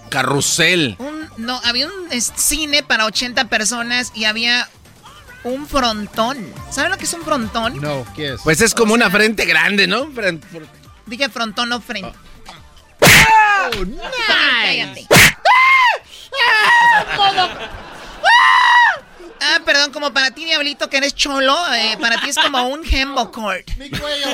[0.09, 0.97] Carrusel.
[1.37, 4.67] no, había un cine para 80 personas y había
[5.43, 6.37] un frontón.
[6.71, 7.79] ¿Saben lo que es un frontón?
[7.79, 8.41] No, ¿qué es?
[8.43, 10.09] Pues es como una frente grande, ¿no?
[11.05, 12.09] Dije frontón, no frente.
[12.09, 12.28] Oh,
[13.85, 15.07] nice.
[19.41, 22.83] Ah, perdón, como para ti, Diablito, que eres cholo, eh, para ti es como un
[22.85, 23.69] hembo court.
[23.77, 24.27] Mi cuello.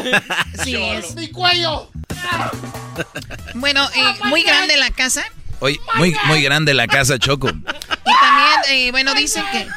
[0.63, 1.15] Sí, es.
[1.15, 1.89] Mi cuello.
[3.53, 5.23] Bueno, eh, muy grande la casa.
[5.59, 7.47] Oye, muy, muy grande la casa, Choco.
[7.47, 9.67] Y también, eh, bueno, dicen que...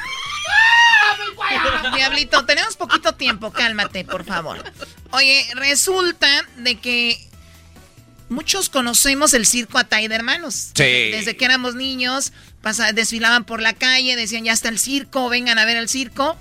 [1.95, 4.63] Diablito, tenemos poquito tiempo, cálmate, por favor.
[5.13, 7.28] Oye, resulta de que
[8.29, 10.71] muchos conocemos el circo Atay de Hermanos.
[10.75, 10.83] Sí.
[10.83, 12.33] Desde que éramos niños,
[12.95, 16.37] desfilaban por la calle, decían ya está el circo, vengan a ver el circo.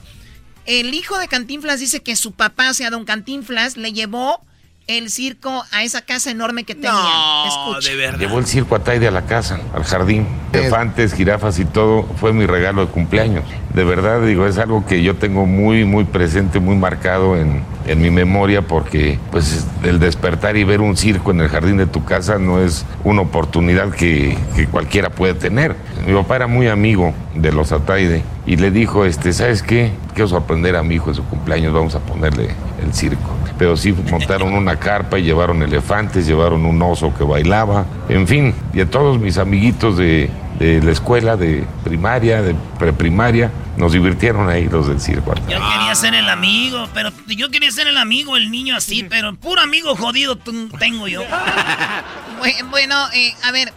[0.65, 4.45] El hijo de Cantinflas dice que su papá, o sea, don Cantinflas, le llevó
[4.87, 6.91] el circo a esa casa enorme que tenía.
[6.91, 8.19] No, de verdad.
[8.19, 10.25] Llevó el circo a Taide a la casa, al jardín.
[10.53, 12.03] Elefantes, jirafas y todo.
[12.19, 13.43] Fue mi regalo de cumpleaños.
[13.73, 18.01] De verdad, digo, es algo que yo tengo muy, muy presente, muy marcado en, en
[18.01, 22.05] mi memoria porque, pues, el despertar y ver un circo en el jardín de tu
[22.05, 25.75] casa no es una oportunidad que, que cualquiera puede tener.
[26.07, 29.91] Mi papá era muy amigo de los Ataide y le dijo, este, ¿sabes qué?
[30.13, 32.49] Quiero sorprender a mi hijo en su cumpleaños, vamos a ponerle
[32.87, 37.85] el circo pero sí montaron una carpa y llevaron elefantes, llevaron un oso que bailaba,
[38.07, 43.51] en fin, y a todos mis amiguitos de, de la escuela, de primaria, de preprimaria.
[43.77, 45.35] Nos divirtieron ahí los del circo.
[45.47, 49.35] Yo quería ser el amigo, pero yo quería ser el amigo, el niño así, pero
[49.35, 50.37] puro amigo jodido
[50.79, 51.21] tengo yo.
[52.71, 53.71] bueno, eh, a ver,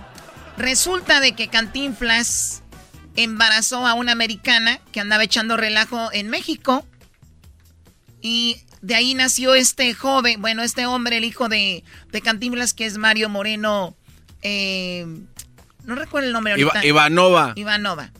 [0.56, 2.62] resulta de que Cantinflas
[3.14, 6.86] embarazó a una americana que andaba echando relajo en México.
[8.22, 12.86] Y de ahí nació este joven, bueno, este hombre, el hijo de, de Cantinflas, que
[12.86, 13.94] es Mario Moreno.
[14.42, 15.06] Eh,
[15.84, 16.84] no recuerdo el nombre ahorita.
[16.84, 17.52] Ivanova.
[17.56, 18.10] Ivanova.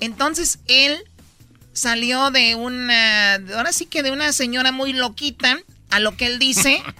[0.00, 0.96] Entonces él
[1.72, 5.58] salió de una, ahora sí que de una señora muy loquita,
[5.90, 6.82] a lo que él dice.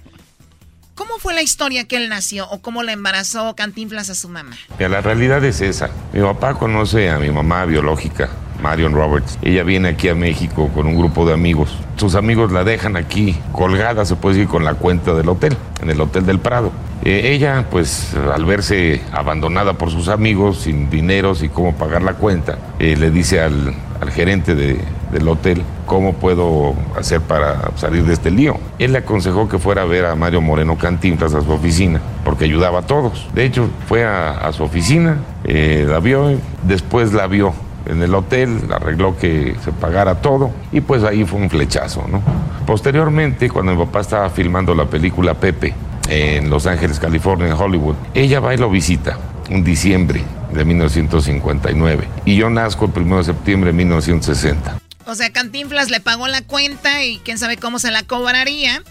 [0.95, 4.57] ¿Cómo fue la historia que él nació o cómo la embarazó Cantinflas a su mamá?
[4.79, 5.91] la realidad es esa.
[6.13, 8.29] Mi papá conoce a mi mamá biológica,
[8.63, 9.39] Marion Roberts.
[9.43, 11.77] Ella viene aquí a México con un grupo de amigos.
[11.97, 15.91] Sus amigos la dejan aquí colgada, se puede decir, con la cuenta del hotel, en
[15.91, 16.73] el Hotel del Prado.
[17.05, 22.15] Eh, ella, pues, al verse abandonada por sus amigos, sin dinero, sin cómo pagar la
[22.15, 23.75] cuenta, eh, le dice al,
[24.15, 28.57] gerente del hotel cómo puedo hacer para salir de este lío.
[28.81, 32.45] Él le aconsejó que fuera a ver a Mario Moreno Cantinflas a su oficina, porque
[32.45, 33.29] ayudaba a todos.
[33.33, 37.55] De hecho, fue a, su oficina, eh, la vio, después la vio
[37.87, 42.23] en el hotel, arregló que se pagara todo y pues ahí fue un flechazo, ¿no?
[42.67, 45.75] Posteriormente, cuando mi papá estaba filmando la película Pepe
[46.09, 49.19] en Los Ángeles, California, en Hollywood, ella va y lo visita
[49.49, 50.23] en diciembre
[50.53, 54.79] de 1959 y yo nazco el 1 de septiembre de 1960.
[55.07, 58.83] O sea, Cantinflas le pagó la cuenta y quién sabe cómo se la cobraría.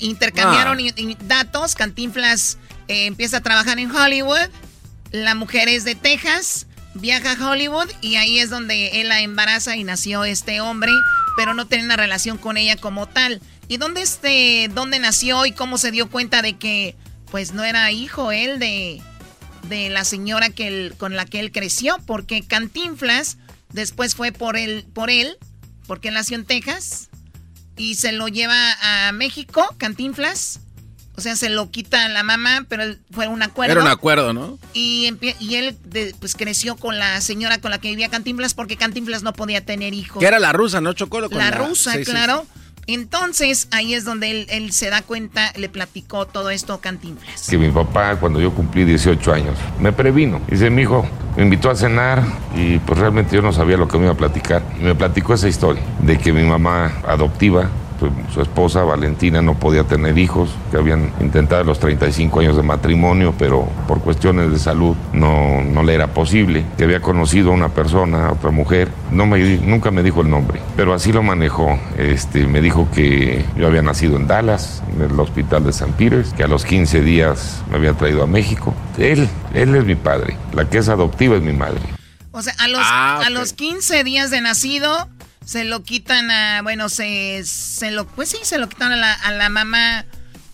[0.00, 1.16] Intercambiaron ah.
[1.26, 2.58] datos, Cantinflas
[2.88, 4.50] eh, empieza a trabajar en Hollywood,
[5.12, 9.76] la mujer es de Texas viaja a Hollywood y ahí es donde él la embaraza
[9.76, 10.92] y nació este hombre,
[11.36, 13.40] pero no tiene una relación con ella como tal.
[13.68, 16.96] ¿Y dónde este, dónde nació y cómo se dio cuenta de que
[17.30, 19.00] pues no era hijo él de,
[19.68, 21.96] de la señora que él, con la que él creció?
[22.06, 23.38] Porque Cantinflas
[23.72, 25.38] después fue por él, por él,
[25.86, 27.08] porque él nació en Texas
[27.76, 30.60] y se lo lleva a México, Cantinflas
[31.22, 33.72] sea, se lo quita la mamá, pero fue un acuerdo.
[33.72, 34.58] Era un acuerdo, ¿no?
[34.74, 35.76] Y, y él
[36.20, 39.94] pues creció con la señora con la que vivía Cantinflas porque Cantinflas no podía tener
[39.94, 40.20] hijos.
[40.20, 40.92] Que era la rusa, ¿no?
[40.92, 42.46] Chocó con la, la rusa, claro.
[42.88, 47.48] Entonces, ahí es donde él, se da cuenta, le platicó todo esto a Cantinflas.
[47.48, 50.40] Que mi papá, cuando yo cumplí 18 años, me previno.
[50.48, 52.24] Dice, mi hijo, me invitó a cenar
[52.56, 54.62] y pues realmente yo no sabía lo que me iba a platicar.
[54.80, 57.70] Y me platicó esa historia de que mi mamá adoptiva
[58.32, 63.34] su esposa Valentina no podía tener hijos, que habían intentado los 35 años de matrimonio,
[63.38, 67.68] pero por cuestiones de salud no, no le era posible, que había conocido a una
[67.68, 71.78] persona, a otra mujer, no me, nunca me dijo el nombre, pero así lo manejó.
[71.98, 76.32] Este, me dijo que yo había nacido en Dallas, en el hospital de San Peters,
[76.32, 78.74] que a los 15 días me había traído a México.
[78.98, 81.80] Él, él es mi padre, la que es adoptiva es mi madre.
[82.34, 85.08] O sea, a los, ah, a los 15 días de nacido
[85.44, 89.12] se lo quitan a, bueno, se, se lo, pues sí, se lo quitan a la,
[89.12, 90.06] a la mamá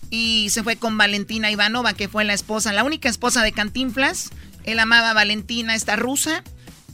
[0.09, 4.29] y se fue con Valentina Ivanova, que fue la esposa, la única esposa de Cantinflas.
[4.63, 6.43] Él amaba a Valentina, esta rusa.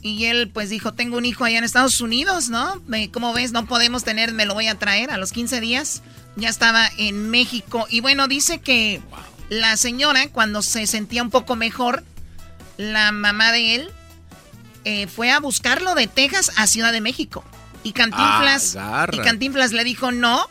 [0.02, 2.80] Y él pues dijo, tengo un hijo allá en Estados Unidos, ¿no?
[3.12, 6.02] Como ves, no podemos tener, me lo voy a traer a los 15 días.
[6.36, 7.86] Ya estaba en México.
[7.90, 9.00] Y bueno, dice que
[9.48, 12.04] la señora, cuando se sentía un poco mejor,
[12.76, 13.90] la mamá de él
[14.84, 17.42] eh, fue a buscarlo de Texas a Ciudad de México.
[17.86, 18.76] Y Cantinflas,
[19.12, 20.48] y Cantinflas le dijo, no,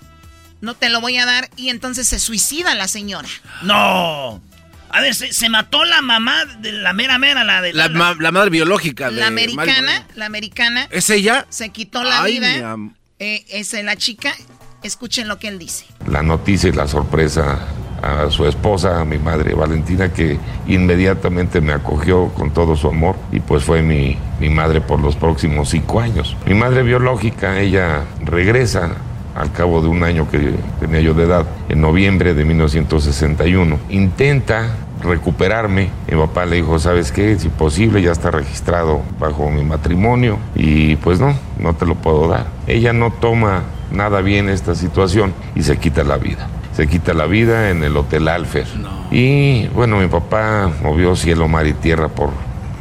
[0.62, 1.49] no te lo voy a dar.
[1.57, 3.28] Y entonces se suicida la señora.
[3.62, 4.41] No.
[4.90, 9.10] A ver, se, mató la mamá de la mera mera, la de la, madre biológica.
[9.10, 10.88] De la americana, la americana.
[10.91, 11.45] ¿Es ella?
[11.49, 12.78] Se quitó la vida.
[13.20, 14.34] Eh, es la chica.
[14.82, 15.86] Escuchen lo que él dice.
[16.07, 17.60] La noticia y la sorpresa
[18.06, 20.38] a su esposa, a mi madre Valentina, que
[20.68, 25.15] inmediatamente me acogió con todo su amor y pues fue mi, mi madre por los
[25.15, 26.38] próximos cinco años.
[26.45, 28.91] Mi madre biológica, ella regresa
[29.36, 33.80] al cabo de un año que tenía yo de edad, en noviembre de 1961.
[33.90, 34.69] Intenta
[35.03, 35.90] recuperarme.
[36.10, 37.34] Mi papá le dijo, ¿sabes qué?
[37.34, 42.27] Es imposible, ya está registrado bajo mi matrimonio y pues no, no te lo puedo
[42.27, 42.45] dar.
[42.68, 47.26] Ella no toma nada bien esta situación y se quita la vida se quita la
[47.26, 48.68] vida en el Hotel Alfer.
[49.11, 52.31] Y bueno, mi papá movió cielo, mar y tierra por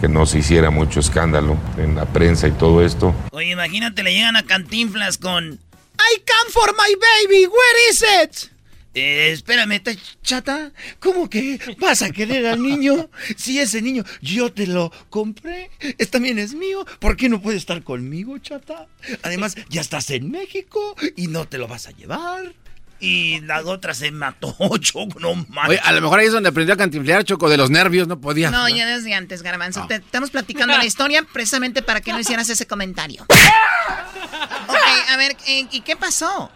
[0.01, 3.15] que no se hiciera mucho escándalo en la prensa y todo esto.
[3.31, 8.51] Oye, imagínate, le llegan a Cantinflas con I come for my baby, where is it?
[8.95, 9.81] Eh, espérame,
[10.23, 13.11] chata, ¿cómo que vas a querer al niño?
[13.37, 17.57] Si ese niño yo te lo compré, es, también es mío, ¿por qué no puede
[17.57, 18.87] estar conmigo, chata?
[19.23, 22.55] Además, ya estás en México y no te lo vas a llevar.
[23.01, 25.71] Y la otra se mató, Choco, no mames.
[25.71, 28.21] Oye, a lo mejor ahí es donde aprendió a cantinflear, Choco, de los nervios, no
[28.21, 28.51] podía.
[28.51, 29.87] No, ya desde antes, Garbanzo.
[29.87, 33.25] Te- estamos platicando la historia precisamente para que no hicieras ese comentario.
[34.69, 36.51] ok, a ver, eh, ¿y qué pasó?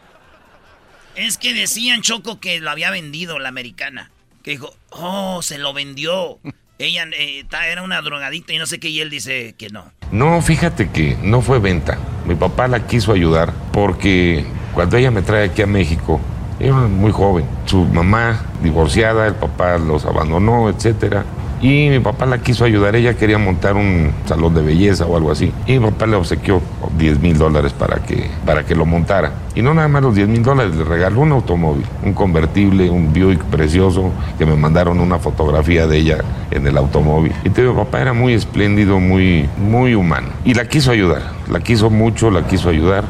[1.17, 4.11] Es que decían, Choco, que lo había vendido la americana.
[4.43, 6.39] Que dijo, oh, se lo vendió.
[6.79, 9.85] Ella eh, era una drogadita y no sé qué, y él dice que no.
[10.13, 11.99] No, fíjate que no fue venta.
[12.25, 14.45] Mi papá la quiso ayudar porque
[14.75, 16.21] cuando ella me trae aquí a México,
[16.61, 17.47] era muy joven.
[17.67, 21.25] Su mamá divorciada, el papá los abandonó, etcétera.
[21.61, 22.95] Y mi papá la quiso ayudar.
[22.97, 25.53] Ella quería montar un salón de belleza o algo así.
[25.67, 26.63] Y mi papá le obsequió
[26.97, 29.33] 10 mil dólares para que, para que lo montara.
[29.55, 33.13] Y no nada más los 10 mil dólares, le regaló un automóvil, un convertible, un
[33.13, 36.19] Buick precioso, que me mandaron una fotografía de ella
[36.51, 37.33] en el automóvil.
[37.45, 40.29] Y te digo, papá era muy espléndido, muy, muy humano.
[40.45, 43.05] Y la quiso ayudar, la quiso mucho, la quiso ayudar.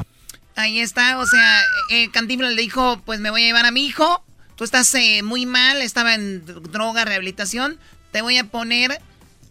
[0.57, 1.61] Ahí está, o sea,
[1.93, 4.25] eh, le dijo, pues me voy a llevar a mi hijo,
[4.57, 7.79] tú estás eh, muy mal, estaba en droga, rehabilitación,
[8.19, 9.01] te voy a poner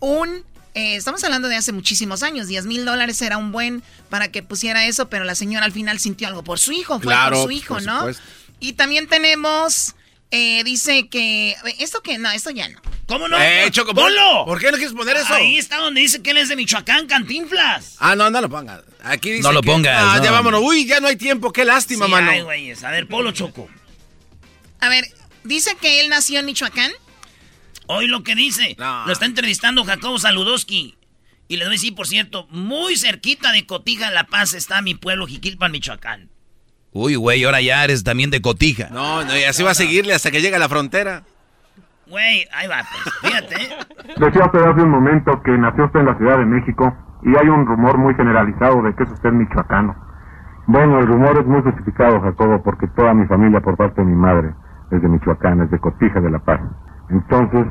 [0.02, 0.44] un...
[0.74, 4.44] eh, estamos hablando de hace muchísimos años, 10 mil dólares era un buen para que
[4.44, 7.46] pusiera eso, pero la señora al final sintió algo por su hijo, fue Claro, por
[7.46, 7.98] su hijo, por ¿no?
[8.00, 8.24] supuesto.
[8.60, 9.96] Y también tenemos,
[10.32, 11.56] eh, dice que...
[11.80, 12.82] ¿Esto que No, esto ya no.
[13.08, 13.38] ¿Cómo no?
[13.42, 14.44] Eh, Choco, ¡Ponlo!
[14.46, 15.34] ¿Por qué no quieres poner eso?
[15.34, 17.96] Ahí está donde dice que él es de Michoacán, Cantinflas.
[18.00, 18.82] Ah, no, no lo pongas.
[19.02, 20.24] Aquí dice No lo que- pongas, Ah, no.
[20.26, 20.62] ya vámonos.
[20.62, 21.54] Uy, ya no hay tiempo.
[21.54, 22.30] Qué lástima, Sí, mano.
[22.32, 22.84] ay, güeyes.
[22.84, 23.70] A ver, Polo Choco.
[24.82, 25.06] A ver,
[25.46, 26.92] dice que él nació en Michoacán.
[27.88, 28.76] Hoy lo que dice.
[28.78, 30.98] Lo está entrevistando Jacobo Saludowski.
[31.48, 35.28] Y le doy sí, por cierto, muy cerquita de Cotija, La Paz, está mi pueblo,
[35.28, 36.30] Jiquilpan, Michoacán.
[36.92, 38.90] Uy, güey, ahora ya eres también de cotija.
[38.92, 41.24] No, no, y así va a seguirle hasta que llegue a la frontera.
[42.08, 43.14] Güey, ahí va, pues.
[43.22, 43.56] Fíjate.
[43.56, 43.70] ¿eh?
[44.18, 47.50] Decía usted hace un momento que nació usted en la Ciudad de México y hay
[47.50, 49.96] un rumor muy generalizado de que es usted michoacano.
[50.68, 54.16] Bueno, el rumor es muy justificado, Jacobo, porque toda mi familia por parte de mi
[54.16, 54.54] madre
[54.92, 56.60] es de Michoacán, es de Cotija de La Paz.
[57.10, 57.66] Entonces,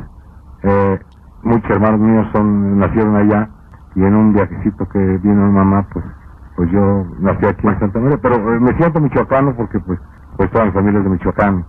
[0.62, 0.98] eh,
[1.42, 3.48] muchos hermanos míos son nacieron allá
[3.94, 6.04] y en un viajecito que vino mi mamá, pues,
[6.56, 9.98] pues yo nací aquí en Santa María, pero eh, me siento michoacano porque pues,
[10.36, 11.66] pues toda mi familia es de Michoacán.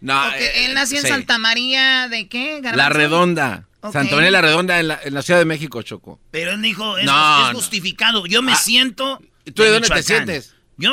[0.00, 1.08] No, él nació en sí.
[1.08, 2.60] Santa María de qué?
[2.74, 2.88] La?
[2.88, 3.64] Redonda.
[3.80, 3.92] Ok.
[3.92, 6.20] Santa María la Redonda en la, en la Ciudad de México, Choco.
[6.30, 8.24] Pero él dijo, es, No, es justificado.
[8.26, 9.18] Yo me Ah, siento.
[9.54, 10.54] ¿Tú de dónde te sientes?
[10.76, 10.92] ¿Yo?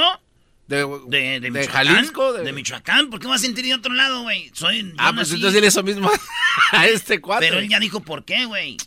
[0.67, 2.33] De, De, de, Michoacán, Jalisco?
[2.33, 2.51] De...
[2.51, 3.09] Michoacán.
[3.11, 4.49] ¿Por qué vas a sentir de otro lado, güey?
[4.53, 4.93] Soy.
[4.97, 6.09] Ah, pues nací- entonces dile eso mismo
[6.71, 7.45] a este cuate.
[7.47, 8.77] Pero él ya dijo por qué, güey.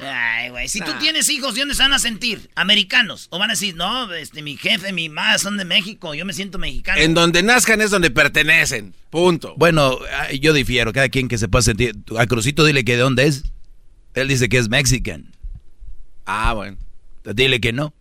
[0.00, 0.68] Ay, güey.
[0.68, 2.50] Si tú tienes hijos, ¿de dónde se van a sentir?
[2.54, 3.26] ¿Americanos?
[3.30, 6.32] ¿O van a decir, no, este, mi jefe, mi mamá son de México, yo me
[6.32, 7.00] siento mexicano?
[7.00, 8.94] En donde nazcan es donde pertenecen.
[9.10, 9.54] Punto.
[9.56, 9.98] Bueno,
[10.40, 11.96] yo difiero, cada quien que se pueda sentir.
[12.16, 13.42] A Crucito dile que de dónde es.
[14.14, 15.32] Él dice que es mexican.
[16.26, 16.76] Ah, bueno.
[17.24, 17.92] Dile que no.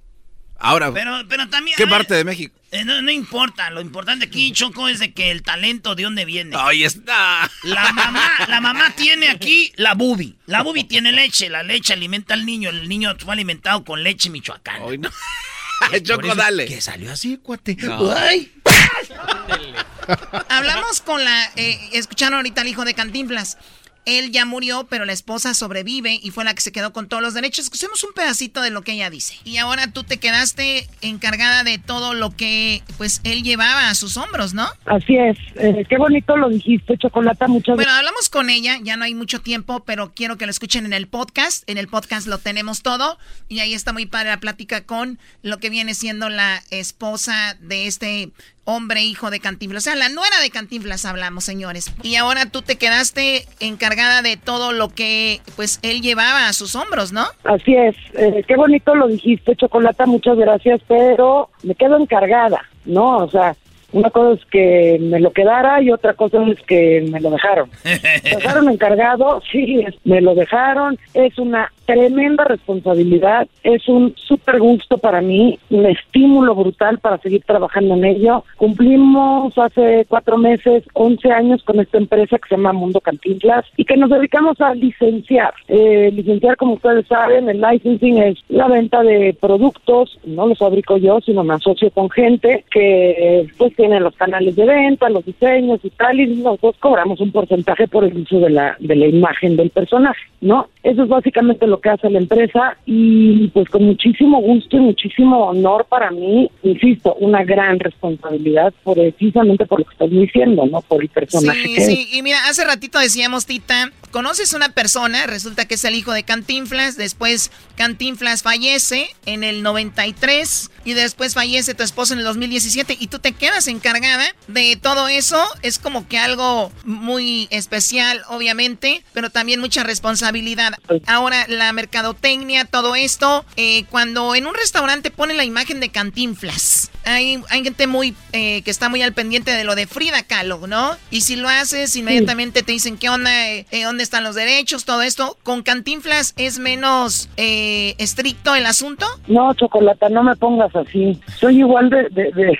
[0.59, 1.75] Ahora, Pero, pero también.
[1.77, 2.55] ¿qué parte de México?
[2.73, 3.69] Eh, no, no importa.
[3.69, 6.55] Lo importante aquí, Choco, es de que el talento de dónde viene.
[6.59, 7.49] Ahí está.
[7.63, 10.35] La mamá, la mamá tiene aquí la bubi.
[10.47, 11.49] La bubi tiene leche.
[11.49, 12.69] La leche alimenta al niño.
[12.69, 14.85] El niño fue alimentado con leche michoacana.
[14.89, 15.09] Ay, no.
[16.03, 16.65] Choco, dale.
[16.65, 17.75] Que salió así, cuate.
[17.79, 18.11] No.
[18.11, 18.51] Ay.
[20.49, 21.51] Hablamos con la.
[21.55, 23.57] eh, escucharon ahorita al hijo de Cantinflas.
[24.05, 27.23] Él ya murió, pero la esposa sobrevive y fue la que se quedó con todos
[27.23, 27.65] los derechos.
[27.65, 29.35] Escuchemos un pedacito de lo que ella dice.
[29.43, 34.17] Y ahora tú te quedaste encargada de todo lo que pues él llevaba a sus
[34.17, 34.67] hombros, ¿no?
[34.85, 39.05] Así es, eh, qué bonito lo dijiste, Chocolata, muchas Bueno, hablamos con ella, ya no
[39.05, 41.69] hay mucho tiempo, pero quiero que lo escuchen en el podcast.
[41.69, 43.17] En el podcast lo tenemos todo
[43.49, 47.87] y ahí está muy padre la plática con lo que viene siendo la esposa de
[47.87, 48.31] este
[48.65, 49.83] hombre hijo de Cantinflas.
[49.83, 51.93] O sea, la nuera de Cantinflas hablamos, señores.
[52.01, 56.75] Y ahora tú te quedaste encargada de todo lo que pues él llevaba a sus
[56.75, 57.25] hombros, ¿no?
[57.43, 63.17] Así es, eh, qué bonito lo dijiste, Chocolata, muchas gracias, pero me quedo encargada, ¿no?
[63.17, 63.55] O sea,
[63.93, 67.69] una cosa es que me lo quedara y otra cosa es que me lo dejaron.
[67.83, 74.97] Me dejaron encargado, sí, me lo dejaron, es una tremenda responsabilidad, es un súper gusto
[74.97, 78.43] para mí, un estímulo brutal para seguir trabajando en ello.
[78.57, 83.85] Cumplimos hace cuatro meses 11 años con esta empresa que se llama Mundo Cantinflas y
[83.85, 85.53] que nos dedicamos a licenciar.
[85.67, 90.97] Eh, licenciar, como ustedes saben, el licensing es la venta de productos, no los fabrico
[90.97, 95.79] yo, sino me asocio con gente que pues tiene los canales de venta, los diseños
[95.83, 99.55] y tal, y nosotros cobramos un porcentaje por el uso de la, de la imagen
[99.55, 100.67] del personaje, ¿no?
[100.83, 105.45] Eso es básicamente lo que hace la empresa y pues con muchísimo gusto y muchísimo
[105.47, 110.81] honor para mí, insisto, una gran responsabilidad por precisamente por lo que estás diciendo, ¿no?
[110.81, 111.85] Por el personaje Sí, que es.
[111.87, 116.13] sí, y mira, hace ratito decíamos, Tita, conoces una persona, resulta que es el hijo
[116.13, 122.25] de Cantinflas, después Cantinflas fallece en el 93 y después fallece tu esposo en el
[122.25, 125.43] 2017 y tú te quedas encargada de todo eso.
[125.63, 130.77] Es como que algo muy especial, obviamente, pero también mucha responsabilidad.
[131.07, 136.91] Ahora, la mercadotecnia, todo esto, eh, cuando en un restaurante ponen la imagen de Cantinflas,
[137.05, 140.67] hay, hay gente muy eh, que está muy al pendiente de lo de Frida Kahlo,
[140.67, 140.91] ¿no?
[141.11, 145.01] Y si lo haces, inmediatamente te dicen qué onda, eh, dónde están los derechos, todo
[145.01, 145.37] esto.
[145.43, 149.05] ¿Con Cantinflas es menos estricto el asunto?
[149.27, 151.19] No, Chocolata, no me pongas así.
[151.37, 152.57] Soy igual de, de,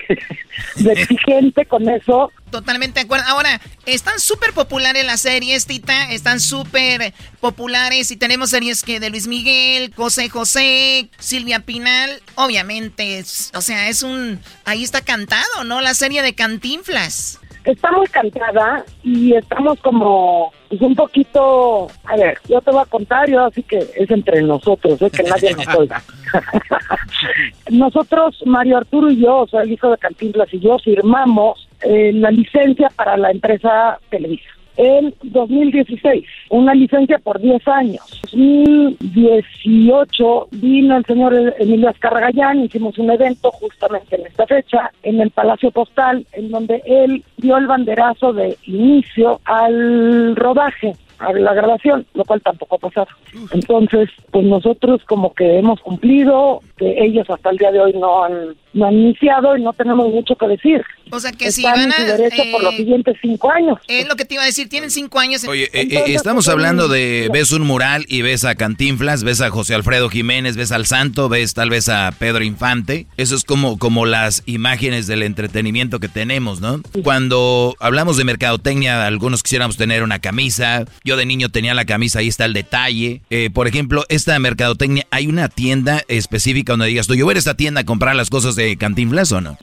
[0.76, 3.26] de exigente con eso Totalmente de acuerdo.
[3.30, 6.12] Ahora, están súper populares las series, Tita.
[6.12, 8.12] Están súper populares.
[8.12, 12.22] Y tenemos series que de Luis Miguel, José José, Silvia Pinal.
[12.36, 13.26] Obviamente,
[13.56, 14.40] o sea, es un.
[14.66, 15.82] Ahí está cantado, ¿no?
[15.82, 17.40] La serie de Cantinflas.
[17.64, 22.86] Está muy cantada y estamos como pues un poquito, a ver, yo te voy a
[22.86, 26.02] contar, yo así que es entre nosotros, es que nadie nos oiga.
[27.70, 32.12] nosotros, Mario Arturo y yo, o sea, el hijo de Cantinflas y yo, firmamos eh,
[32.14, 38.22] la licencia para la empresa Televisa en 2016, una licencia por 10 años.
[38.34, 45.22] En 2018 vino el señor Emilio Azcarragallán, hicimos un evento justamente en esta fecha en
[45.22, 51.54] el Palacio Postal, en donde él dio el banderazo de inicio al rodaje a la
[51.54, 53.08] grabación, lo cual tampoco ha pasado.
[53.52, 58.24] Entonces, pues nosotros como que hemos cumplido, que ellos hasta el día de hoy no
[58.24, 60.84] han, no han iniciado y no tenemos mucho que decir.
[61.12, 62.04] O sea que si van a...
[62.04, 63.78] derecho por los eh, siguientes cinco años.
[63.88, 65.44] Es lo que te iba a decir, tienen cinco años.
[65.48, 69.42] Oye, eh, eh, estamos pues, hablando de, ves un mural y ves a Cantinflas, ves
[69.42, 73.06] a José Alfredo Jiménez, ves al Santo, ves tal vez a Pedro Infante.
[73.18, 76.82] Eso es como, como las imágenes del entretenimiento que tenemos, ¿no?
[77.04, 80.86] Cuando hablamos de mercadotecnia, algunos quisiéramos tener una camisa.
[81.04, 83.22] Yo de niño tenía la camisa, ahí está el detalle.
[83.54, 87.56] por ejemplo, esta mercadotecnia, ¿hay una tienda específica donde digas tú, yo voy a esta
[87.56, 89.58] tienda a comprar las cosas de Cantinflas o no?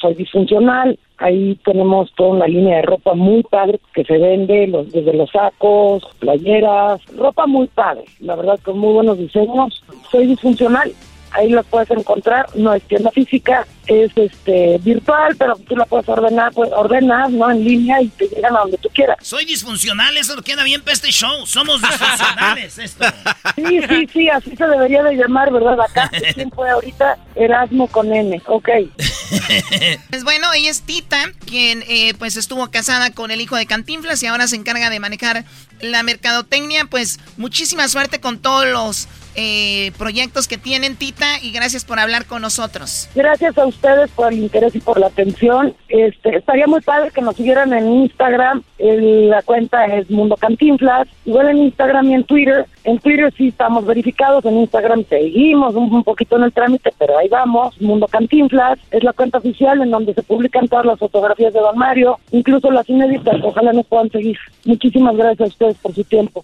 [0.00, 4.90] soy disfuncional Ahí tenemos toda una línea de ropa muy padre que se vende, los,
[4.90, 9.82] desde los sacos, playeras, ropa muy padre, la verdad con muy buenos diseños.
[10.10, 10.92] Soy disfuncional,
[11.34, 16.08] ahí la puedes encontrar, no es tienda física, es este virtual, pero tú la puedes
[16.08, 17.50] ordenar, pues ordenas, ¿no?
[17.50, 19.18] En línea y te llegan a donde tú quieras.
[19.20, 21.46] Soy disfuncional, eso queda bien para este show.
[21.46, 23.04] Somos disfuncionales esto.
[23.54, 25.80] Sí, sí, sí, así se debería de llamar, ¿verdad?
[25.80, 27.18] Acá, ¿quién fue ahorita?
[27.34, 28.68] Erasmo con N, ok.
[30.10, 34.22] Pues bueno, ella es Tita, quien eh, pues estuvo casada con el hijo de Cantinflas
[34.22, 35.44] y ahora se encarga de manejar
[35.80, 36.86] la mercadotecnia.
[36.86, 42.26] Pues muchísima suerte con todos los eh, proyectos que tienen, Tita, y gracias por hablar
[42.26, 43.08] con nosotros.
[43.14, 45.74] Gracias a ustedes por el interés y por la atención.
[45.88, 48.62] Este, estaría muy padre que nos siguieran en Instagram.
[48.78, 51.08] la cuenta es Mundo Cantinflas.
[51.24, 52.66] Igual en Instagram y en Twitter.
[52.84, 54.44] En Twitter sí estamos verificados.
[54.44, 57.80] En Instagram seguimos un, poquito en el trámite, pero ahí vamos.
[57.80, 61.78] Mundo Cantinflas es la cuenta oficial en donde se publican todas las fotografías de Don
[61.78, 63.36] Mario, incluso las inéditas.
[63.42, 64.38] Ojalá nos puedan seguir.
[64.64, 66.42] Muchísimas gracias a ustedes por su tiempo.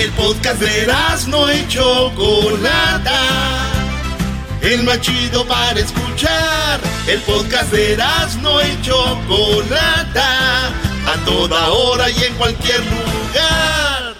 [0.00, 0.86] El podcast de
[1.28, 3.20] no y Chocolata.
[4.62, 6.80] El más chido para escuchar.
[7.06, 7.98] El podcast de
[8.40, 10.68] no y Chocolata.
[11.06, 14.14] A toda hora y en cualquier lugar.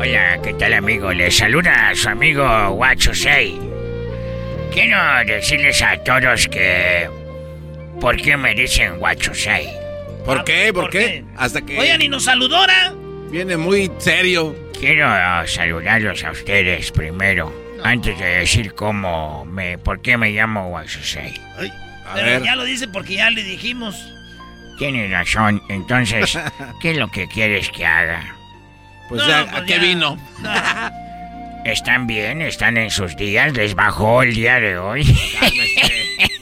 [0.00, 1.12] Hola, ¿qué tal amigo?
[1.12, 3.60] Les saluda a su amigo Guacho 6.
[4.72, 7.08] Quiero decirles a todos que...
[8.00, 9.68] ¿Por qué me dicen Guacho 6?
[10.28, 10.72] ¿Por qué?
[10.74, 11.24] ¿Por, qué?
[11.38, 11.78] Hasta que.
[11.78, 12.92] Oigan, y nos saludora.
[13.30, 14.54] Viene muy serio.
[14.78, 15.08] Quiero
[15.46, 17.50] saludarlos a ustedes primero.
[17.82, 19.78] Antes de decir cómo me.
[19.78, 21.32] ¿Por qué me llamo Guasusei?
[22.14, 23.96] Pero ya lo dice porque ya le dijimos.
[24.76, 25.62] Tienes razón.
[25.70, 26.38] Entonces,
[26.82, 28.36] ¿qué es lo que quieres que haga?
[29.08, 30.18] Pues ya, ¿a pues qué vino?
[31.64, 32.42] ¿Están bien?
[32.42, 33.54] ¿Están en sus días?
[33.54, 35.06] ¿Les bajó el día de hoy?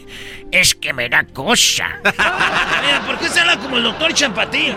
[0.50, 1.98] es que me da cosa.
[2.04, 4.74] Mira, ¿por qué se habla como el doctor Chapatín?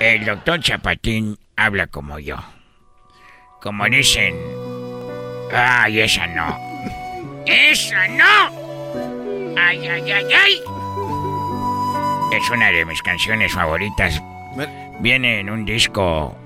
[0.00, 2.36] El doctor Chapatín habla como yo.
[3.60, 4.36] Como dicen...
[5.52, 6.58] Ay, esa no.
[7.46, 9.54] ¡Esa no!
[9.56, 10.60] ¡Ay, ay, ay, ay!
[12.32, 14.20] Es una de mis canciones favoritas.
[14.98, 16.36] Viene en un disco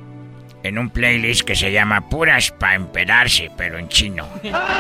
[0.69, 4.29] en un playlist que se llama Puras para empedarse, pero en chino.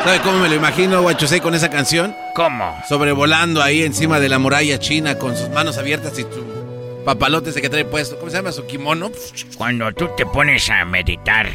[0.05, 2.15] ¿Sabe cómo me lo imagino, Guachosei, con esa canción?
[2.35, 2.79] ¿Cómo?
[2.89, 7.63] Sobrevolando ahí encima de la muralla china con sus manos abiertas y su papalote ese
[7.63, 8.19] que trae puesto.
[8.19, 8.53] ¿Cómo se llama?
[8.53, 9.11] ¿Su kimono?
[9.57, 11.49] Cuando tú te pones a meditar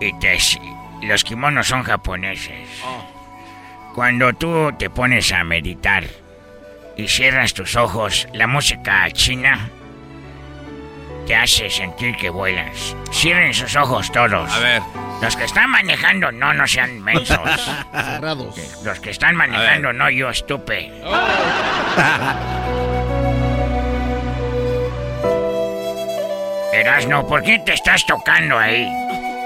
[0.00, 0.38] y te...
[1.02, 2.68] Los kimonos son japoneses.
[2.84, 3.04] Oh.
[3.94, 6.04] Cuando tú te pones a meditar
[6.96, 9.70] y cierras tus ojos, la música china
[11.26, 12.96] te hace sentir que vuelas.
[13.12, 14.50] Cierren sus ojos todos.
[14.50, 14.82] A ver.
[15.20, 17.38] Los que están manejando, no, no sean mensos.
[17.92, 18.56] Cerrados.
[18.84, 20.90] Los que están manejando, no, yo estupe.
[26.72, 28.88] Erasno, ¿por qué te estás tocando ahí?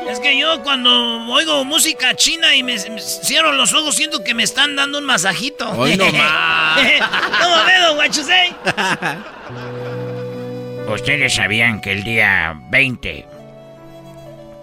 [0.09, 0.91] Es que yo cuando
[1.33, 5.05] oigo música china y me, me cierro los ojos siento que me están dando un
[5.05, 5.69] masajito.
[5.73, 6.81] Hoy no más.
[7.43, 8.55] ¿Cómo veo, guachusei?
[10.89, 13.27] Ustedes sabían que el día 20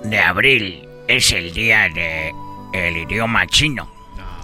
[0.04, 2.34] de abril es el día de
[2.74, 3.92] el idioma chino.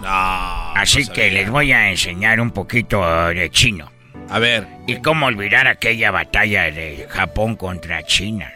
[0.02, 3.90] Así no que les voy a enseñar un poquito de chino.
[4.28, 4.66] A ver.
[4.86, 8.52] ¿Y cómo olvidar aquella batalla de Japón contra China?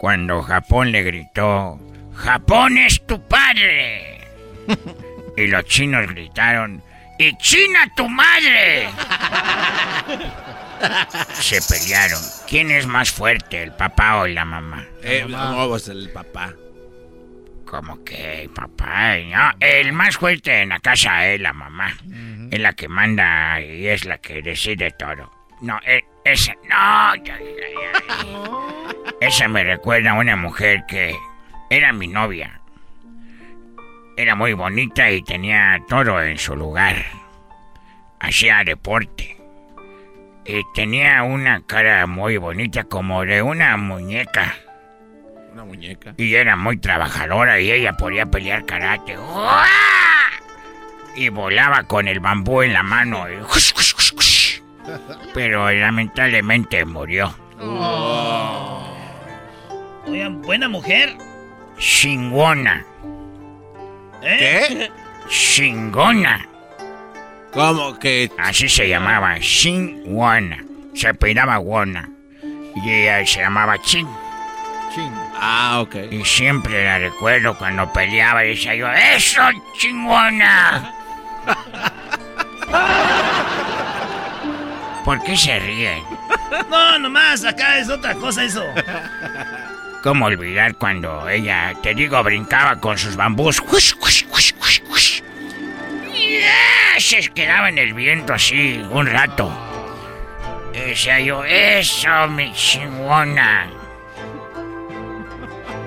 [0.00, 1.78] Cuando Japón le gritó,
[2.14, 4.20] ¡Japón es tu padre!
[5.36, 6.82] y los chinos gritaron,
[7.18, 8.88] ¡Y China tu madre!
[11.34, 12.20] Se pelearon.
[12.48, 14.84] ¿Quién es más fuerte, el papá o la mamá?
[15.02, 16.52] Eh, no, pues el papá.
[17.64, 21.96] Como que el papá, no, el más fuerte en la casa es la mamá.
[22.50, 25.32] Es la que manda y es la que decide todo.
[25.62, 28.46] No, e- esa, no, ya, ya, ya.
[29.26, 31.16] Esa me recuerda a una mujer que
[31.70, 32.60] era mi novia.
[34.16, 37.04] Era muy bonita y tenía todo en su lugar.
[38.20, 39.35] Hacía deporte.
[40.48, 44.54] Y tenía una cara muy bonita como de una muñeca.
[45.52, 46.14] Una muñeca.
[46.16, 49.18] Y era muy trabajadora y ella podía pelear karate.
[49.18, 49.66] ¡Uah!
[51.16, 53.26] Y volaba con el bambú en la mano.
[53.28, 53.34] y.
[55.34, 57.34] Pero lamentablemente murió.
[60.06, 61.16] Oigan, buena mujer.
[61.78, 62.84] Chingona.
[64.22, 64.90] ¿Eh?
[65.28, 66.46] Chingona.
[67.56, 68.30] ¿Cómo que?
[68.36, 70.62] Así se llamaba, Chingona.
[70.94, 72.06] Se apellidaba Wona.
[72.74, 74.06] Y ella se llamaba Ching.
[75.40, 75.96] Ah, ok.
[76.10, 79.40] Y siempre la recuerdo cuando peleaba y decía yo, ¡Eso,
[79.78, 80.92] chingona!
[85.04, 86.02] ¿Por qué se ríen?
[86.70, 88.64] No, nomás, acá es otra cosa eso.
[90.02, 93.60] ¿Cómo olvidar cuando ella, te digo, brincaba con sus bambús?
[93.60, 94.55] ¡Hush, hush, hush, hush, hush!
[96.44, 99.50] Ah, Se quedaba en el viento así un rato.
[100.72, 103.68] Y decía yo, ¡Eso, mi chingona!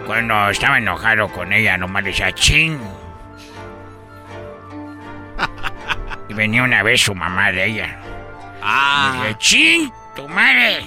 [0.06, 2.80] Cuando estaba enojado con ella, nomás le decía, ¡Ching!
[6.30, 8.00] Y venía una vez su mamá de ella.
[8.62, 9.14] Ah.
[9.14, 9.94] Y dije, ¡Chin!
[10.16, 10.84] ¡Tu madre!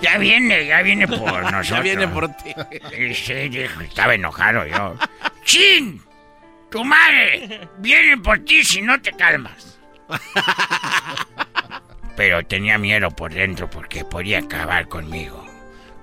[0.00, 1.68] Ya viene, ya viene por nosotros.
[1.68, 2.54] Ya viene por ti.
[2.98, 4.94] Y sí, dijo, estaba enojado yo.
[5.44, 6.02] ¡Chin!
[6.76, 7.70] ¡Tu madre!
[7.78, 9.78] Viene por ti si no te calmas.
[12.16, 15.42] Pero tenía miedo por dentro porque podía acabar conmigo.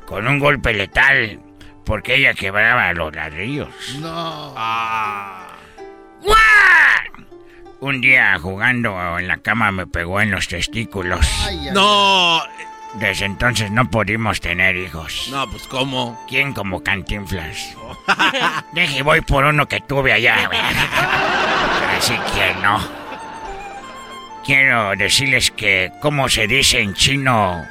[0.08, 1.40] Con un golpe letal,
[1.86, 3.70] porque ella quebraba los ladrillos.
[4.00, 4.56] No.
[6.22, 6.36] ¡Guau!
[7.80, 11.24] Un día jugando en la cama me pegó en los testículos.
[11.72, 12.42] No.
[12.96, 15.28] Desde entonces no pudimos tener hijos.
[15.32, 16.24] No, pues ¿cómo?
[16.30, 17.76] ¿Quién como cantinflas?
[18.74, 20.50] Deje, voy por uno que tuve allá.
[21.98, 22.80] Así que no.
[24.46, 27.66] Quiero decirles que, ¿cómo se dice en chino?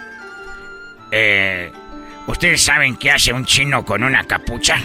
[1.10, 1.70] Eh,
[2.26, 4.78] ¿Ustedes saben qué hace un chino con una capucha?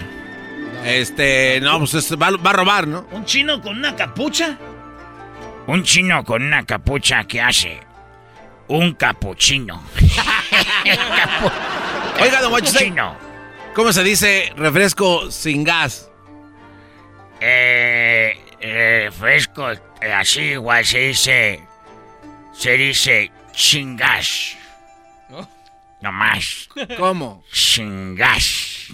[0.84, 3.08] Este, no, pues es- va, va a robar, ¿no?
[3.12, 4.58] ¿Un chino con una capucha?
[5.68, 7.80] Un chino con una capucha, ¿qué hace?
[8.68, 9.82] Un capuchino.
[12.22, 13.16] Oiga, don Mocho, Chino.
[13.74, 16.10] ¿cómo se dice refresco sin gas?
[17.40, 19.80] Eh, eh, fresco, eh,
[20.14, 21.62] así igual se dice.
[22.54, 24.58] Se dice chingas.
[26.02, 26.68] No más.
[26.98, 27.44] ¿Cómo?
[27.52, 28.88] Chingas.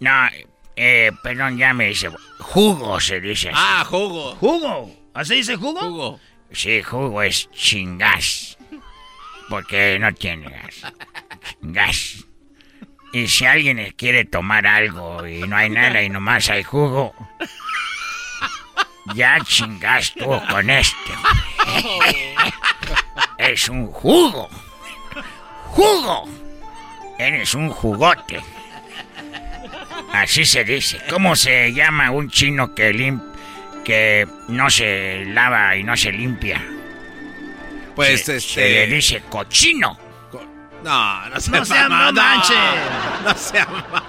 [0.00, 0.28] No,
[0.76, 2.10] eh, perdón, ya me dice.
[2.38, 3.58] Jugo se dice así.
[3.60, 4.34] Ah, jugo.
[4.36, 4.90] ¿Jugo?
[5.14, 5.80] ¿Así dice jugo?
[5.80, 6.20] Jugo.
[6.52, 8.56] Sí, jugo es chingas.
[9.50, 10.92] Porque no tiene gas.
[11.60, 12.24] Gas.
[13.12, 17.12] Y si alguien quiere tomar algo y no hay nada y nomás hay jugo,
[19.14, 21.12] ya chingas tú con este.
[23.38, 24.48] es un jugo.
[25.64, 26.28] ¡Jugo!
[27.18, 28.40] Eres un jugote.
[30.12, 31.00] Así se dice.
[31.10, 33.20] ¿Cómo se llama un chino que lim
[33.84, 36.62] que no se lava y no se limpia?
[38.00, 38.40] Pues Se- este.
[38.54, 39.98] Se le dice cochino.
[40.82, 43.24] No, no se No sea mamá, no.
[43.24, 44.02] No sea mamá.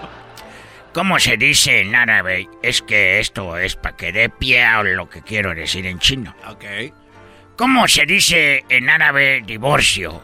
[0.93, 2.47] ¿Cómo se dice en árabe?
[2.63, 6.33] Es que esto es para que dé pie a lo que quiero decir en chino.
[6.47, 6.63] Ok.
[7.57, 10.23] ¿Cómo se dice en árabe divorcio?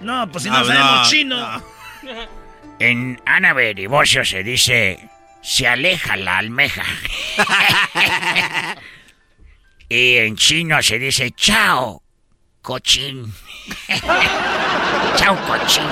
[0.00, 1.62] No, pues si no, ah, sabemos chino.
[2.80, 5.08] En árabe divorcio se dice
[5.42, 6.84] se aleja la almeja.
[9.88, 12.02] y en chino se dice chao,
[12.68, 13.32] cochín.
[15.16, 15.88] chao, cochín.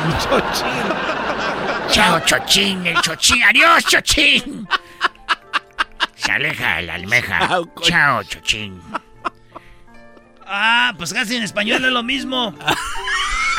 [1.90, 3.42] Chao, chochín, el chochín.
[3.44, 4.68] Adiós, chochín.
[6.16, 7.48] Se aleja la almeja.
[7.80, 8.82] Chao, chochín.
[10.46, 12.54] Ah, pues casi en español es lo mismo.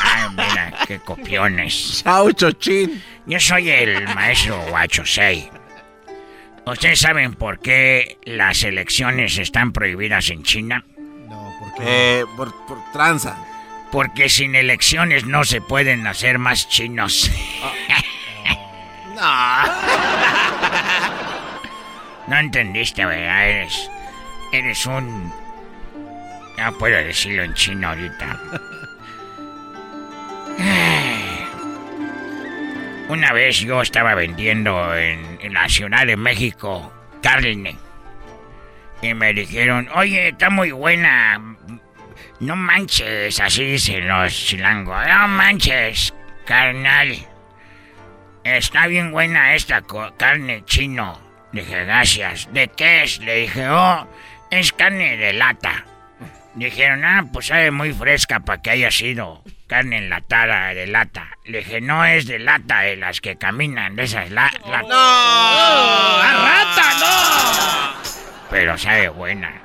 [0.00, 2.04] Ay, mira, qué copiones.
[2.04, 3.02] Chao, chochín.
[3.26, 4.62] Yo soy el maestro
[5.04, 5.50] Sei.
[6.64, 10.84] ¿Ustedes saben por qué las elecciones están prohibidas en China?
[11.80, 13.36] Eh, por, por tranza.
[13.90, 17.30] Porque sin elecciones no se pueden hacer más chinos.
[19.14, 19.22] no.
[22.26, 23.48] no entendiste, ¿verdad?
[23.48, 23.90] Eres,
[24.52, 25.32] eres un...
[26.58, 28.40] No puedo decirlo en chino ahorita.
[33.08, 36.92] Una vez yo estaba vendiendo en, la Ciudad de México
[37.22, 37.76] carne.
[39.00, 41.40] Y me dijeron, oye, está muy buena.
[42.40, 45.06] No manches, así dicen los chilangos.
[45.06, 46.14] No manches,
[46.44, 47.16] carnal.
[48.44, 49.82] Está bien buena esta
[50.16, 51.20] carne chino.
[51.52, 52.48] Dije, gracias.
[52.52, 53.18] ¿De qué es?
[53.20, 54.06] Le dije, oh,
[54.50, 55.84] es carne de lata.
[56.54, 61.28] Dijeron, ah, pues sabe muy fresca para que haya sido carne enlatada de lata.
[61.44, 64.88] Le dije, no es de lata de las que caminan, de esas la latas.
[64.88, 66.22] ¡No!
[66.42, 68.07] rata, no!
[68.50, 69.62] Pero sabe buena.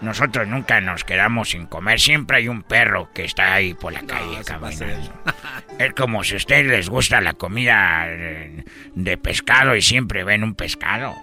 [0.00, 1.98] Nosotros nunca nos quedamos sin comer.
[1.98, 5.12] Siempre hay un perro que está ahí por la calle caminando.
[5.78, 8.06] Es como si a ustedes les gusta la comida
[8.94, 11.14] de pescado y siempre ven un pescado.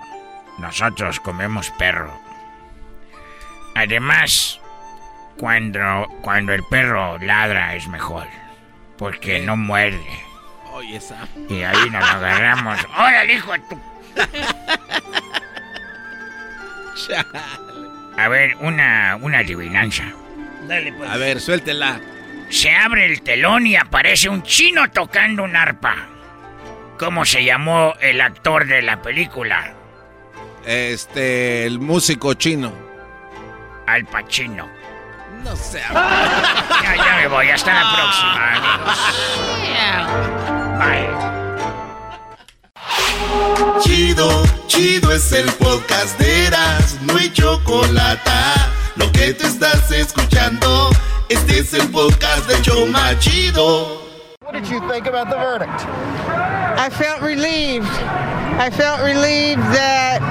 [0.59, 2.17] Nosotros comemos perro.
[3.75, 4.61] Además,
[5.37, 8.27] cuando, cuando el perro ladra es mejor.
[8.97, 10.05] Porque no muerde.
[10.71, 11.27] Oye, esa.
[11.49, 12.79] Y ahí nos agarramos.
[12.97, 13.81] ¡Órale, hijo de tu!
[18.17, 20.05] A ver, una, una adivinanza.
[20.67, 21.09] Dale, pues.
[21.09, 21.99] A ver, suéltela.
[22.49, 26.07] Se abre el telón y aparece un chino tocando un arpa.
[26.97, 29.73] ¿Cómo se llamó el actor de la película?
[30.65, 32.73] Este, el músico chino.
[33.85, 34.69] Al Pacino.
[35.43, 35.81] No sé.
[36.83, 37.49] Ya, ya me voy.
[37.49, 38.99] Hasta la próxima, amigos.
[40.79, 41.34] Bye.
[43.81, 48.31] Chido, chido es el podcast de Eras, no hay chocolate.
[48.95, 50.89] Lo que te estás escuchando,
[51.29, 54.01] este es el podcast de Choma Chido.
[54.41, 55.81] What did you think about the verdict?
[56.77, 57.89] I felt relieved.
[58.57, 60.21] I felt relieved that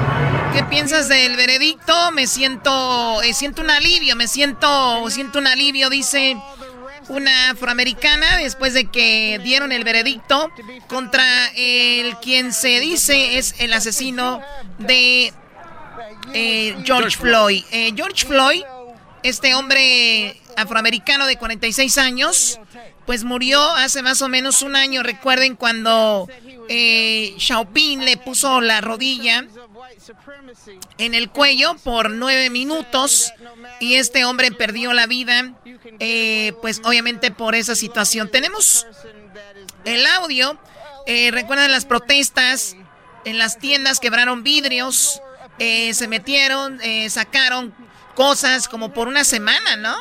[0.54, 2.12] ¿Qué piensas del veredicto?
[2.12, 6.40] Me siento, eh, siento un alivio, me siento, siento un alivio, dice
[7.08, 10.50] una afroamericana después de que dieron el veredicto
[10.88, 11.24] contra
[11.56, 14.40] el quien se dice es el asesino
[14.78, 15.32] de
[16.32, 17.64] eh, George Floyd.
[17.70, 18.62] Eh, George Floyd,
[19.22, 22.60] este hombre afroamericano de 46 años,
[23.06, 25.02] pues murió hace más o menos un año.
[25.02, 26.28] Recuerden cuando
[26.68, 29.46] eh, Xiaoping le puso la rodilla
[30.98, 33.32] en el cuello por nueve minutos
[33.80, 35.54] y este hombre perdió la vida,
[35.98, 38.30] eh, pues obviamente por esa situación.
[38.30, 38.86] Tenemos
[39.84, 40.58] el audio,
[41.06, 42.76] eh, recuerdan las protestas,
[43.24, 45.20] en las tiendas quebraron vidrios,
[45.58, 47.74] eh, se metieron, sacaron
[48.14, 49.94] cosas como por una semana, ¿no?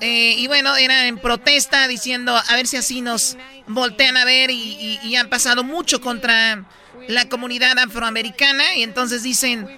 [0.00, 3.36] y bueno, eran en protesta diciendo a ver si así nos
[3.66, 6.64] voltean a ver y han pasado mucho contra
[7.08, 9.68] la comunidad afroamericana y entonces dicen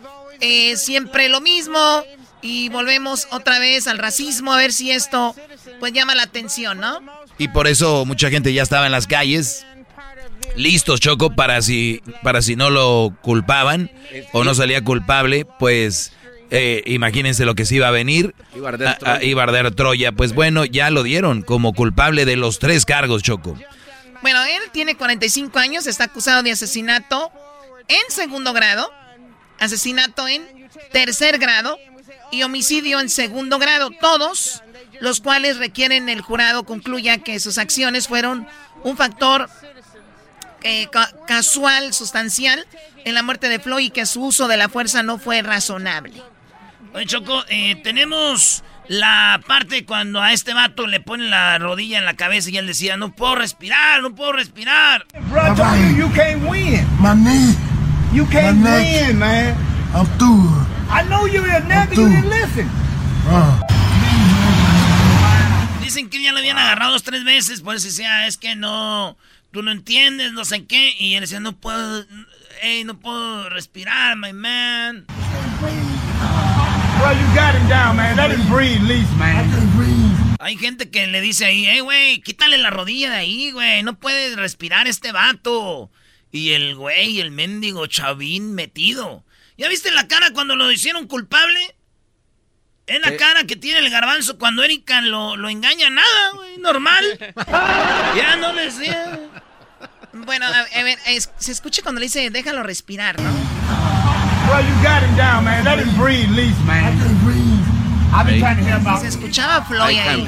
[0.40, 2.04] eh, siempre lo mismo
[2.42, 5.34] y volvemos otra vez al racismo a ver si esto
[5.80, 7.00] pues llama la atención, ¿no?
[7.38, 9.66] Y por eso mucha gente ya estaba en las calles
[10.54, 13.90] listos, Choco, para si para si no lo culpaban
[14.32, 16.12] o no salía culpable, pues
[16.50, 18.34] eh, imagínense lo que se iba a venir.
[18.54, 20.12] Iba a arder Troya.
[20.12, 23.56] Pues bueno, ya lo dieron como culpable de los tres cargos, Choco.
[24.22, 27.30] Bueno, él tiene 45 años, está acusado de asesinato
[27.88, 28.90] en segundo grado,
[29.58, 31.78] asesinato en tercer grado
[32.32, 34.62] y homicidio en segundo grado, todos
[35.00, 38.48] los cuales requieren el jurado concluya que sus acciones fueron
[38.82, 39.48] un factor
[40.62, 40.88] eh,
[41.26, 42.66] casual, sustancial
[43.04, 46.22] en la muerte de Floyd y que su uso de la fuerza no fue razonable.
[46.96, 52.06] Oye, Choco, eh, tenemos la parte cuando a este vato le ponen la rodilla en
[52.06, 55.04] la cabeza y él decía, no puedo respirar, no puedo respirar.
[55.28, 56.86] Bro, you, you can't win.
[56.98, 57.54] My knee.
[58.14, 59.54] You can't win, man.
[59.94, 60.48] I'm through.
[60.88, 62.66] I know you're a nigga, you didn't listen.
[63.28, 63.60] Uh,
[65.82, 69.18] dicen que ya lo habían agarrado dos, tres veces, por eso decía, es que no,
[69.50, 70.94] tú no entiendes, no sé qué.
[70.98, 72.06] Y él decía, no puedo,
[72.62, 75.04] hey, no puedo respirar, my man.
[77.00, 78.16] Well, you got him down, man.
[78.16, 79.46] Let him breathe, least, man.
[80.38, 83.82] Hay gente que le dice ahí, hey, güey, quítale la rodilla de ahí, güey.
[83.82, 85.90] No puede respirar este vato.
[86.30, 89.24] Y el güey, el mendigo chavín metido.
[89.56, 91.74] ¿Ya viste la cara cuando lo hicieron culpable?
[92.86, 97.04] Es la cara que tiene el garbanzo cuando Erika lo, lo engaña nada, güey, normal.
[98.16, 99.18] ya no le decía.
[100.12, 100.98] Bueno, a, ver,
[101.38, 103.85] se escucha cuando le dice, déjalo respirar, ¿no?
[104.48, 105.64] Well, you got him down, man.
[105.64, 106.84] Let him breathe, least, man.
[106.84, 107.56] I can breathe.
[108.12, 109.00] I've been trying to help out.
[109.00, 110.26] Se escuchaba Floyd ahí.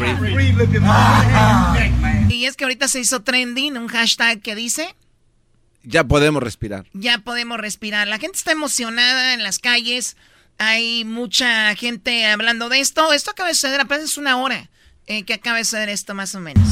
[2.28, 4.94] Y es que ahorita se hizo trending un hashtag que dice...
[5.84, 6.84] Ya podemos respirar.
[6.92, 8.08] Ya podemos respirar.
[8.08, 10.16] La gente está emocionada en las calles.
[10.58, 13.12] Hay mucha gente hablando de esto.
[13.12, 14.68] Esto acaba de suceder apenas una hora.
[15.06, 16.68] Eh, que acaba de suceder esto más o menos.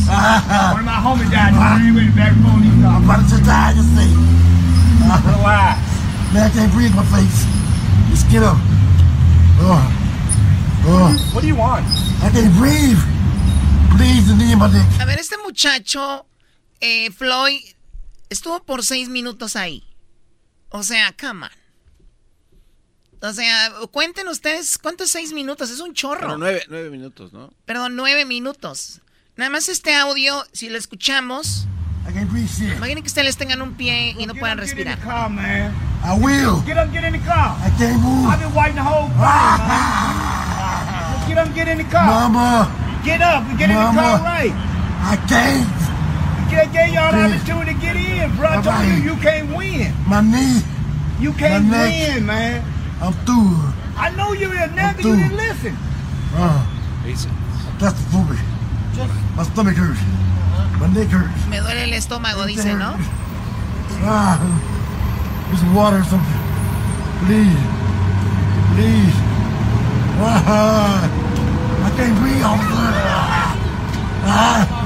[6.36, 7.46] Man, I can't breathe my face.
[8.10, 8.58] Just get up.
[9.58, 9.80] Oh.
[10.84, 11.32] Oh.
[11.32, 11.86] What do you want?
[12.22, 12.98] I can't breathe.
[13.96, 15.00] Please, my dick.
[15.00, 16.26] A ver, este muchacho,
[16.80, 17.62] eh, Floyd,
[18.28, 19.82] estuvo por seis minutos ahí.
[20.68, 21.52] O sea, come on.
[23.22, 26.28] O sea, cuenten ustedes cuántos seis minutos, es un chorro.
[26.28, 27.50] No, nueve, nueve minutos, ¿no?
[27.64, 29.00] Perdón, nueve minutos.
[29.36, 31.66] Nada más este audio, si lo escuchamos.
[32.08, 34.98] Imaginen que ustedes tengan un pie y no puedan respirar.
[36.06, 36.62] I will.
[36.62, 37.58] Get up, get in the car.
[37.58, 38.30] I can't move.
[38.30, 39.58] I've been waiting the whole time.
[41.28, 42.06] get up, get in the car.
[42.06, 42.70] Mama.
[43.02, 43.90] Get up and get Mama.
[43.90, 44.54] in the car right.
[45.02, 45.66] I can't.
[46.46, 48.46] You gave y'all the opportunity to get in, bro.
[48.46, 49.92] I told you you can't win.
[50.06, 50.62] My knee.
[51.18, 52.62] You can't win, man.
[53.02, 53.58] I'm through.
[53.98, 54.76] I know you didn't.
[54.76, 55.76] Never you didn't listen.
[56.38, 56.62] Uh,
[57.82, 58.38] that's the food.
[59.34, 59.98] My stomach hurts.
[60.78, 61.46] My neck hurts.
[61.50, 62.94] Me duele el estómago, dice, ¿no?
[64.06, 64.38] Ah,
[65.54, 66.40] some water or something.
[67.26, 67.62] Please.
[68.74, 69.16] Please.
[70.18, 71.06] Ah,
[71.84, 72.42] I can't breathe.
[74.28, 74.76] Ah.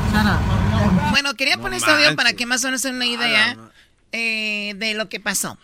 [1.11, 3.57] Bueno, quería poner este audio para que más o menos tengan una idea
[4.13, 5.59] eh, de lo que pasó.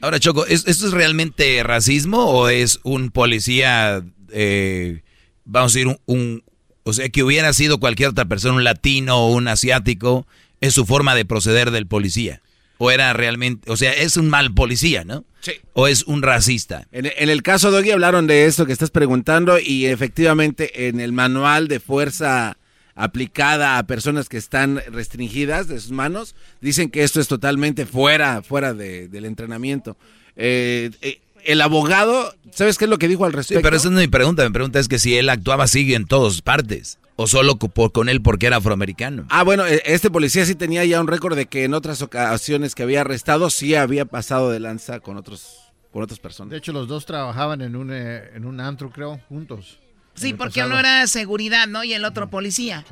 [0.00, 4.02] Ahora, Choco, ¿esto es realmente racismo o es un policía,
[4.32, 5.02] eh,
[5.44, 6.42] vamos a decir, un,
[6.82, 10.26] o sea, que hubiera sido cualquier otra persona, un latino o un asiático,
[10.60, 12.40] es su forma de proceder del policía?
[12.84, 15.24] ¿O era realmente, o sea, es un mal policía, ¿no?
[15.40, 15.52] Sí.
[15.72, 16.88] ¿O es un racista?
[16.90, 20.98] En, en el caso de Doggy hablaron de esto que estás preguntando y efectivamente en
[20.98, 22.58] el manual de fuerza
[22.96, 28.42] aplicada a personas que están restringidas de sus manos, dicen que esto es totalmente fuera,
[28.42, 29.96] fuera del entrenamiento.
[30.34, 33.60] Eh, eh, el abogado, ¿sabes qué es lo que dijo al respecto?
[33.60, 34.44] Sí, pero esa no es mi pregunta.
[34.44, 36.98] Mi pregunta es que si él actuaba así en todas partes.
[37.16, 39.26] O solo con él porque era afroamericano.
[39.28, 42.74] Ah, bueno, e, este policía sí tenía ya un récord de que en otras ocasiones
[42.74, 45.58] que había arrestado sí había pasado de lanza con otros
[45.92, 46.50] con otras personas.
[46.50, 49.78] De hecho, los dos trabajaban en un, eh, en un antro, creo, juntos.
[50.14, 51.84] Sí, porque uno era seguridad, ¿no?
[51.84, 52.84] Y el otro policía.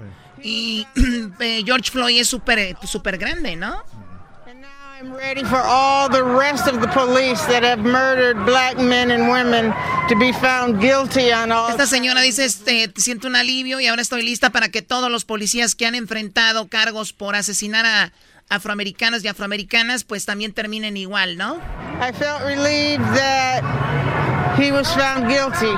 [0.43, 0.87] Y
[1.41, 3.83] eh, George Floyd es súper eh, super grande, ¿no?
[5.01, 9.31] I'm ready for all the rest of the police that have murdered black men and
[9.31, 9.73] women
[10.09, 11.71] to be found guilty on all.
[11.71, 15.25] Esta señora dice, este, siento un alivio y ahora estoy lista para que todos los
[15.25, 18.13] policías que han enfrentado cargos por asesinar a
[18.51, 21.57] afroamericanos y afroamericanas, pues también terminen igual, ¿no?
[22.03, 23.63] I felt relieved that
[24.59, 25.75] he was found guilty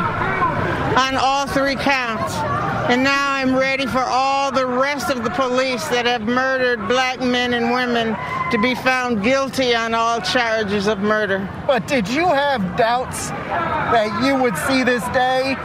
[0.97, 2.62] on all three counts.
[2.89, 7.21] And now I'm ready for all the rest of the police that have murdered black
[7.21, 8.17] men and women
[8.51, 11.49] to be found guilty on all charges of murder.
[11.67, 15.57] But did you have doubts that you would see this day,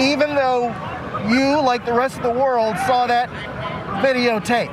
[0.00, 0.68] even though
[1.28, 3.28] you, like the rest of the world, saw that
[4.02, 4.70] videotape?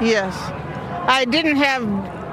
[0.00, 0.34] Yes.
[1.08, 1.82] I didn't have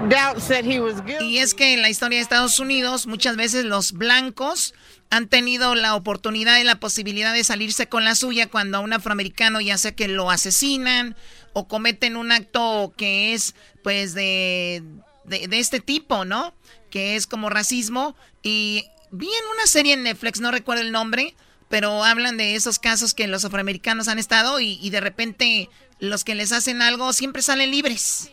[0.09, 1.35] doubts that he was guilty.
[1.35, 4.71] Y es que en la historia de Estados Unidos muchas veces los blancos
[5.09, 8.93] han tenido la oportunidad y la posibilidad de salirse con la suya cuando a un
[8.93, 11.15] afroamericano ya sea que lo asesinan
[11.53, 14.83] o cometen un acto que es pues de,
[15.25, 16.53] de, este tipo, ¿no?
[16.91, 18.15] Que es como racismo.
[18.43, 21.33] Y vi en una serie en Netflix, no recuerdo el nombre,
[21.69, 25.69] pero hablan de esos casos que los afroamericanos han estado y, y de repente
[25.99, 28.31] los que les hacen algo siempre salen libres.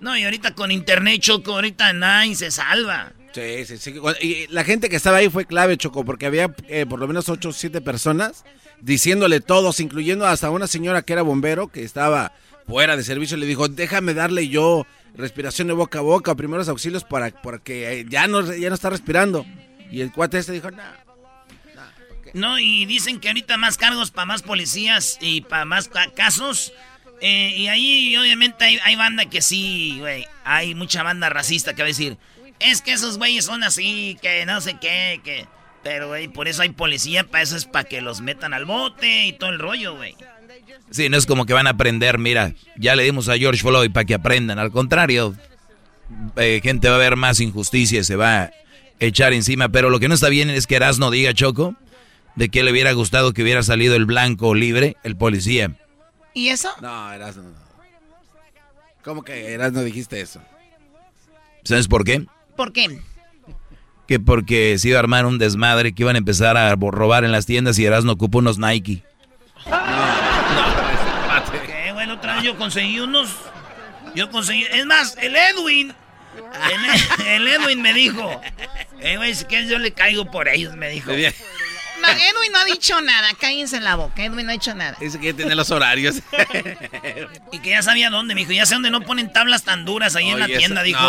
[0.00, 3.12] No, y ahorita con internet, Choco, ahorita nadie se salva.
[3.34, 3.94] Sí, sí, sí.
[4.20, 7.28] Y la gente que estaba ahí fue clave, Choco, porque había eh, por lo menos
[7.28, 8.44] ocho o siete personas
[8.80, 12.32] diciéndole todos, incluyendo hasta una señora que era bombero, que estaba
[12.66, 14.86] fuera de servicio, le dijo, déjame darle yo
[15.16, 18.74] respiración de boca a boca, primeros auxilios para, para que eh, ya no, ya no
[18.74, 19.44] está respirando.
[19.90, 20.82] Y el cuate este dijo, no,
[22.34, 26.72] No, y dicen que ahorita más cargos para más policías y para más casos.
[27.20, 30.26] Eh, y ahí obviamente hay, hay banda que sí, güey.
[30.44, 32.18] Hay mucha banda racista que va a decir,
[32.60, 35.46] es que esos güeyes son así, que no sé qué, que...
[35.82, 39.26] Pero, güey, por eso hay policía, para eso es para que los metan al bote
[39.26, 40.16] y todo el rollo, güey.
[40.90, 43.90] Sí, no es como que van a aprender, mira, ya le dimos a George Floyd
[43.90, 44.58] para que aprendan.
[44.58, 45.34] Al contrario,
[46.36, 48.50] eh, gente va a ver más injusticia y se va a
[48.98, 49.68] echar encima.
[49.68, 51.74] Pero lo que no está bien es que Erasno diga, Choco,
[52.34, 55.72] de que le hubiera gustado que hubiera salido el blanco libre, el policía.
[56.32, 56.70] ¿Y eso?
[56.80, 57.44] No, Erasno.
[59.02, 60.40] ¿Cómo que Erasno dijiste eso?
[61.64, 62.26] ¿Sabes por qué?
[62.56, 63.00] ¿Por qué?
[64.06, 67.32] Que porque se iba a armar un desmadre que iban a empezar a robar en
[67.32, 69.02] las tiendas y Erasmo ocupó unos Nike.
[71.66, 73.30] ¿Qué, bueno, otra vez yo conseguí unos.
[74.14, 74.64] Yo conseguí.
[74.64, 75.94] Es más, el Edwin.
[77.26, 78.40] El, Edwin me dijo.
[79.00, 81.10] Eh, güey, si quieres yo le caigo por ellos, me dijo.
[81.12, 81.18] No,
[82.08, 84.96] Edwin no ha dicho nada, cállense en la boca, Edwin no ha dicho nada.
[85.00, 86.16] Dice que tiene los horarios.
[87.52, 90.16] y que ya sabía dónde, me dijo, ya sé dónde no ponen tablas tan duras
[90.16, 91.00] ahí en la tienda, dijo.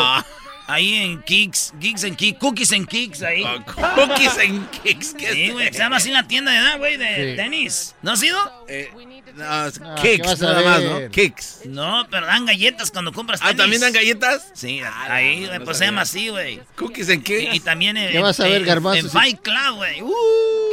[0.67, 3.43] Ahí en Kicks, Kicks en Kicks, Cookies en Kicks, ahí.
[3.43, 3.63] Oh,
[3.95, 7.35] cookies en Kicks, ¿qué Sí, güey, se llama así la tienda de edad, güey, de
[7.35, 7.93] tenis.
[8.01, 8.37] ¿No ha sido?
[8.67, 8.89] Eh,
[9.35, 11.11] no, Kicks, nada más, ¿no?
[11.11, 11.59] Kicks.
[11.65, 13.53] No, pero dan galletas cuando compras tenis.
[13.53, 14.47] ¿Ah, también dan galletas?
[14.55, 16.61] Sí, ahí, pues se llama así, güey.
[16.75, 17.53] ¿Cookies en Kicks?
[17.53, 19.05] Y, también en, ¿Qué vas a ver, Garbanzo?
[19.05, 20.01] En Fight Club, güey.
[20.01, 20.13] Uh.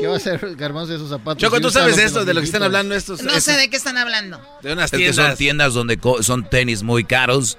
[0.01, 1.43] ¿Qué va a hacer Garbanzo de esos zapatos?
[1.43, 3.23] Choco, ¿tú sabes esto, de lo que están hablando estos?
[3.23, 4.41] No sé de qué están hablando.
[4.63, 5.17] De unas es tiendas.
[5.17, 7.59] que son tiendas donde son tenis muy caros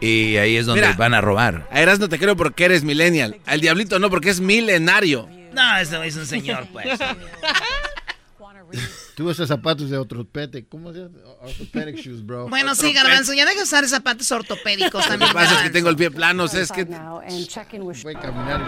[0.00, 1.66] y ahí es donde van a robar.
[1.70, 3.40] A Eras no te creo porque eres millennial.
[3.46, 5.28] Al diablito no, porque es milenario.
[5.52, 6.86] No, ese es un señor, pues.
[9.14, 10.68] Tuvo esos zapatos de ortopédico.
[10.70, 11.18] ¿Cómo se llama?
[11.40, 12.48] Orthopedic shoes, bro.
[12.48, 15.30] Bueno, sí, Garbanzo, ya deja de usar zapatos ortopédicos Lo también.
[15.30, 16.84] que pasa es que tengo el pie plano, o sea, es que...
[16.84, 18.60] Voy a caminar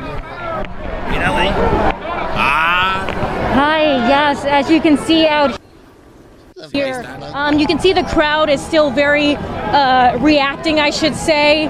[1.10, 1.48] Mira, güey.
[2.34, 3.06] Ah.
[3.54, 5.60] Hi, yes, as you can see out
[6.72, 7.04] here,
[7.34, 11.66] um, you can see the crowd is still very uh, reacting, I should say.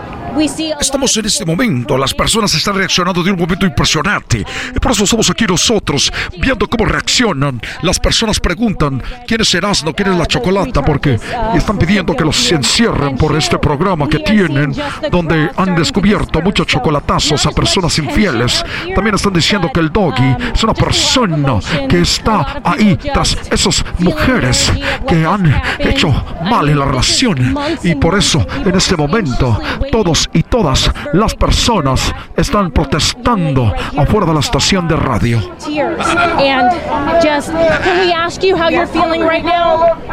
[0.81, 4.45] Estamos en este momento, las personas están reaccionando de un momento impresionante.
[4.81, 7.61] Por eso estamos aquí nosotros, viendo cómo reaccionan.
[7.83, 9.93] Las personas preguntan, ¿quién es Erasmo?
[9.93, 10.83] ¿Quién es la chocolata?
[10.83, 11.19] Porque
[11.55, 14.75] están pidiendo que los encierren por este programa que tienen,
[15.11, 18.65] donde han descubierto muchos chocolatazos a personas infieles.
[18.95, 24.73] También están diciendo que el doggy es una persona que está ahí tras esas mujeres
[25.09, 26.11] que han hecho
[26.43, 27.57] mal en la relación.
[27.83, 34.35] Y por eso, en este momento, todos y todas las personas están protestando afuera de
[34.35, 35.41] la estación de radio.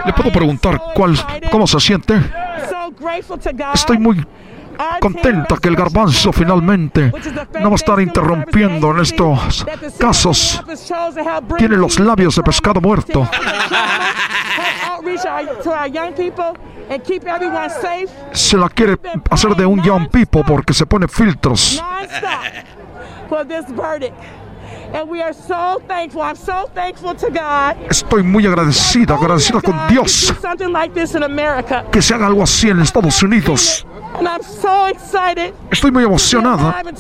[0.05, 1.17] ¿Le puedo preguntar cuál,
[1.51, 2.21] cómo se siente?
[3.73, 4.25] Estoy muy
[4.99, 7.11] contenta que el garbanzo finalmente
[7.59, 9.65] no va a estar interrumpiendo en estos
[9.97, 10.63] casos.
[11.57, 13.27] Tiene los labios de pescado muerto.
[18.31, 18.97] Se la quiere
[19.29, 21.81] hacer de un young people porque se pone filtros.
[24.91, 24.95] Nonstop for this verdict.
[24.95, 26.21] And we are so thankful.
[26.21, 27.77] I'm so thankful to God.
[27.89, 31.85] Estoy muy agradecida, agradecida con Dios Do something like this in America.
[31.91, 33.85] que se haga algo así en Estados Unidos.
[34.15, 36.97] And I'm so excited Estoy muy emocionada de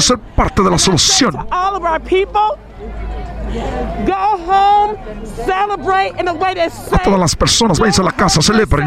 [0.00, 1.34] ser parte de la solución.
[1.50, 2.58] All of our people
[4.06, 4.96] go home,
[5.44, 8.86] celebrate in a way that's A todas las personas, váyanse a la casa, celebren.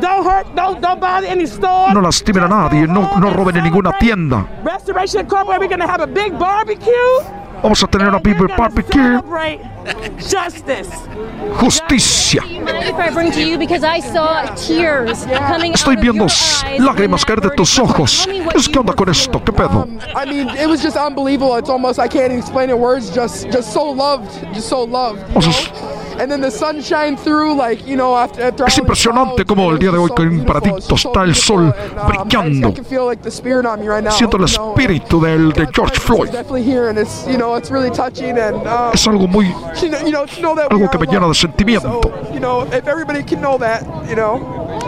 [0.00, 0.56] Don't hurt anybody.
[0.56, 1.94] Don't hurt, don't, don't bother any stores.
[1.94, 4.46] No lastimen a nadie, no, no roben en ninguna tienda.
[4.64, 6.92] Restoration Incorporated, we're going to have a big barbecue.
[7.62, 9.60] Vamos a tener una Big Barbecue, Celebrate
[10.18, 10.90] justice.
[11.58, 12.42] justicia.
[12.44, 16.62] If I bring to you because I saw tears coming out Estoy viendo your s-
[16.64, 16.80] eyes.
[16.80, 18.28] lágrimas caer de tus ojos.
[18.54, 19.42] ¿Es qué onda con esto?
[19.42, 19.88] ¿Qué pedo?
[20.14, 20.50] I mean,
[28.66, 31.74] Es impresionante como el día de hoy en Paradito está el sol
[32.06, 32.68] brillando.
[32.68, 34.12] I can feel like the spirit on me right now.
[34.12, 36.30] Siento el espíritu del, de George Floyd.
[38.54, 39.54] um, Es algo muy,
[40.70, 42.00] algo que me llena de sentimiento.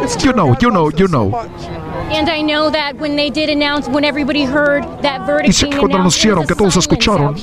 [0.07, 1.91] So, you know, if everybody can know that, you know, it's You know, you know,
[2.09, 2.09] you know.
[2.11, 5.63] And I know that when they did announce, when everybody heard that Y verdict sé
[5.65, 7.37] being que cuando announced, anunciaron que todos escucharon,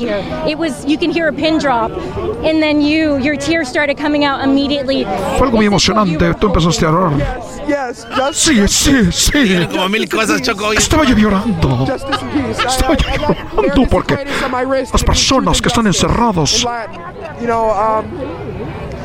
[0.48, 1.92] it was you can hear a pin drop,
[2.44, 5.06] and then you, your tears started coming out immediately.
[5.38, 6.34] fue algo muy emocionante.
[6.36, 7.14] Tú empezaste a llorar.
[7.68, 9.32] Yes, just Sí, sí, sí.
[9.32, 10.68] Tiene como mil cosas, Choco.
[10.68, 10.78] hoy.
[10.78, 11.86] Estaba yo llorando.
[11.86, 12.60] justice and peace.
[12.60, 13.28] I Estaba have, yo you know,
[13.76, 14.94] llorando porque America's greatest on my wrist.
[14.94, 16.66] las personas que están In encerrados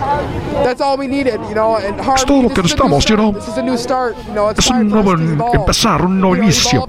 [0.01, 0.31] Latin.
[0.31, 1.77] You know, That's all we needed, you know.
[1.77, 4.17] And Harvey, Es todo lo que this is a new necesitamos, you start.
[4.35, 4.51] know.
[4.51, 6.87] It's Es un nuevo empezar, un nuevo inicio.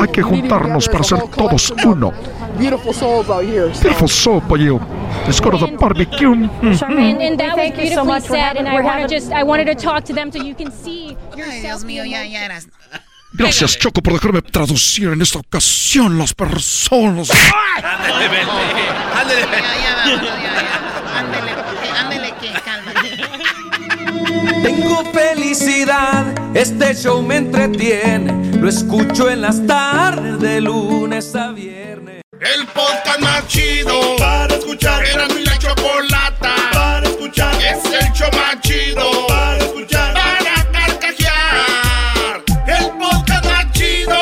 [0.00, 2.12] Hay que juntarnos para ser todos uno.
[2.58, 3.72] Beautiful souls out here.
[3.74, 3.82] So.
[3.82, 4.78] Beautiful soap, you.
[5.24, 6.32] Let's go to the barbecue.
[6.32, 6.50] And,
[7.22, 8.28] and that was Thank you so beautifully much.
[8.30, 10.54] We're said, and I want to just, I wanted to talk to them so you
[10.54, 11.62] can see Ay, yourself.
[11.62, 12.68] Dios mío, ya, ya eras.
[13.34, 17.30] Gracias, Choco, por dejarme traducir en esta ocasión las personas.
[17.82, 18.50] Ándale, vete.
[21.16, 21.52] Ándele,
[21.98, 24.51] ándele, que cálmate.
[24.62, 28.56] Tengo felicidad, este show me entretiene.
[28.58, 32.22] Lo escucho en las tardes de lunes a viernes.
[32.38, 35.04] El podcast más chido para escuchar.
[35.04, 37.54] Era mi la chocolata para escuchar.
[37.56, 40.14] Es el show más chido para escuchar.
[40.14, 42.44] Para carcajear.
[42.68, 44.16] El podcast más chido.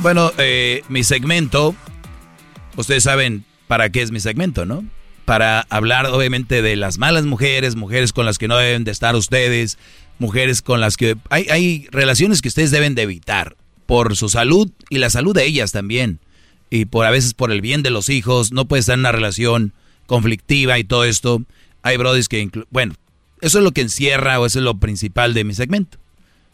[0.00, 1.76] Bueno, eh, mi segmento,
[2.76, 4.84] ustedes saben para qué es mi segmento, ¿no?
[5.24, 9.16] Para hablar obviamente de las malas mujeres, mujeres con las que no deben de estar
[9.16, 9.78] ustedes,
[10.18, 14.70] mujeres con las que hay, hay relaciones que ustedes deben de evitar por su salud
[14.90, 16.20] y la salud de ellas también.
[16.68, 19.12] Y por a veces por el bien de los hijos, no puede estar en una
[19.12, 19.72] relación
[20.04, 21.42] conflictiva y todo esto.
[21.82, 22.92] Hay brodis que, bueno,
[23.40, 25.96] eso es lo que encierra o eso es lo principal de mi segmento.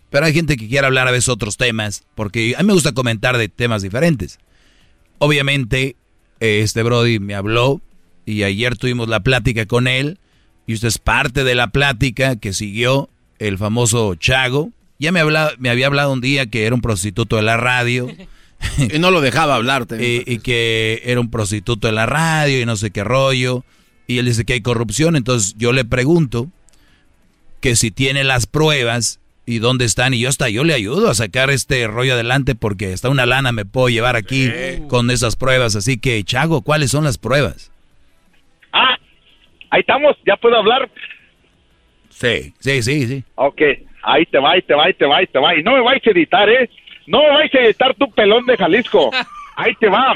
[0.09, 2.93] Pero hay gente que quiere hablar a veces otros temas, porque a mí me gusta
[2.93, 4.39] comentar de temas diferentes.
[5.19, 5.97] Obviamente,
[6.41, 7.81] este Brody me habló
[8.25, 10.19] y ayer tuvimos la plática con él,
[10.67, 13.09] y usted es parte de la plática que siguió
[13.39, 14.71] el famoso Chago.
[14.99, 18.09] Ya me, hablaba, me había hablado un día que era un prostituto de la radio.
[18.79, 19.97] y no lo dejaba hablarte.
[20.27, 23.65] Y, y que era un prostituto de la radio y no sé qué rollo.
[24.07, 26.49] Y él dice que hay corrupción, entonces yo le pregunto
[27.61, 31.15] que si tiene las pruebas y dónde están y yo hasta yo le ayudo a
[31.15, 34.51] sacar este rollo adelante porque hasta una lana me puedo llevar aquí
[34.89, 35.75] con esas pruebas.
[35.75, 37.73] Así que, Chago, ¿cuáles son las pruebas?
[38.75, 38.99] Ah,
[39.71, 40.91] ahí estamos, ya puedo hablar.
[42.11, 43.25] Sí, sí, sí, sí.
[43.37, 43.63] Ok,
[44.03, 45.57] ahí te va, ahí te va, ahí te va, ahí te va.
[45.57, 46.69] Y no me vais a editar, ¿eh?
[47.07, 49.11] No me vais a editar tu pelón de Jalisco.
[49.57, 50.15] Ahí te va.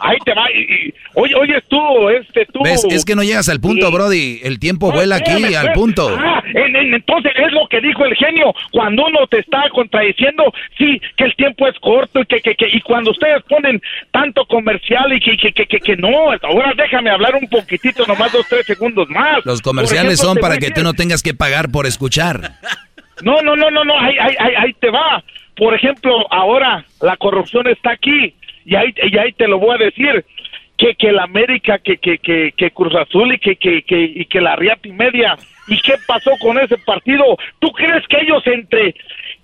[0.00, 0.50] Ahí te va.
[0.52, 2.60] Y, y- oye, oyes tú, este, tú.
[2.64, 2.84] ¿Ves?
[2.90, 3.90] Es que no llegas al punto.
[3.90, 4.40] Brody.
[4.42, 5.74] El tiempo No, vuela aquí espérame, al espérame.
[5.74, 6.16] punto.
[6.18, 8.54] Ah, en- en- entonces es lo que dijo el genio.
[8.70, 10.44] Cuando uno te está contradiciendo,
[10.78, 14.44] sí, que el tiempo es corto y que, que, que- y cuando ustedes ponen tanto
[14.46, 16.08] comercial y que, que, que, que, que no,
[16.42, 19.44] ahora déjame hablar un poquitito, nomás dos, tres segundos más.
[19.44, 22.52] Los comerciales ejemplo, son para que tú no tengas que pagar por escuchar.
[23.22, 25.22] no, no, no, no, no, ahí, ahí, ahí, ahí te va.
[25.56, 29.84] Por ejemplo, ahora la corrupción está aquí y ahí, y ahí te lo voy a
[29.84, 30.24] decir.
[30.78, 34.24] Que, que la América, que, que, que, que Cruz Azul y que, que, que, y
[34.24, 35.36] que la Riata y Media.
[35.68, 37.36] ¿Y qué pasó con ese partido?
[37.60, 38.94] ¿Tú crees que ellos entre,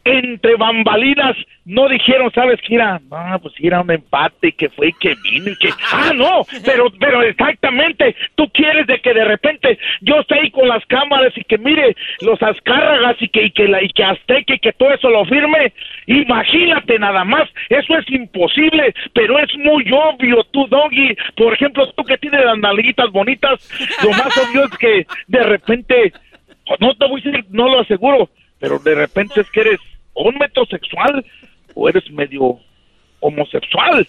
[0.09, 1.37] entre bambalinas
[1.69, 5.51] no dijeron, sabes que era, ah, pues era un empate que fue y que vino
[5.51, 10.41] y que, ah, no, pero, pero exactamente, tú quieres de que de repente yo esté
[10.41, 13.89] ahí con las cámaras y que mire los azcárragas y que, y que, la, y
[13.91, 15.75] que Azteca y que todo eso lo firme,
[16.07, 22.03] imagínate nada más, eso es imposible, pero es muy obvio, tú, Doggy, por ejemplo, tú
[22.05, 23.61] que tienes las nalguitas bonitas,
[24.03, 26.13] lo más obvio es que de repente,
[26.81, 29.81] no te voy a decir, no lo aseguro, pero de repente es que eres
[30.25, 31.25] un metrosexual
[31.75, 32.59] o eres medio
[33.21, 34.07] homosexual.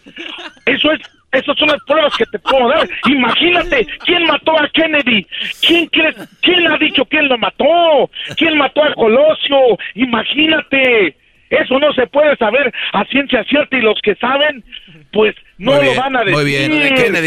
[0.65, 0.99] Eso es,
[1.31, 2.88] esas son las pruebas que te puedo dar.
[3.10, 5.26] Imagínate, ¿quién mató a Kennedy?
[5.61, 8.10] ¿Quién crees, quién ha dicho quién lo mató?
[8.36, 9.77] ¿Quién mató a Colosio?
[9.95, 11.15] Imagínate.
[11.49, 14.63] Eso no se puede saber a ciencia cierta y los que saben,
[15.11, 16.34] pues no Muy lo van a decir.
[16.35, 16.71] Muy bien.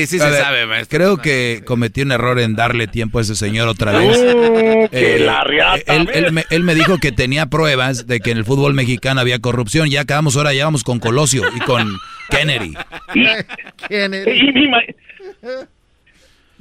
[0.07, 0.97] sí A se ver, sabe, maestro.
[0.97, 4.17] Creo que cometí un error en darle tiempo a ese señor otra vez.
[4.19, 8.39] Uh, que la riata, él, me, él me dijo que tenía pruebas de que en
[8.39, 9.91] el fútbol mexicano había corrupción.
[9.91, 11.89] Ya acabamos, ahora ya vamos con Colosio y con
[12.31, 12.75] Kennedy.
[13.15, 13.27] Y-
[14.65, 14.83] y ma-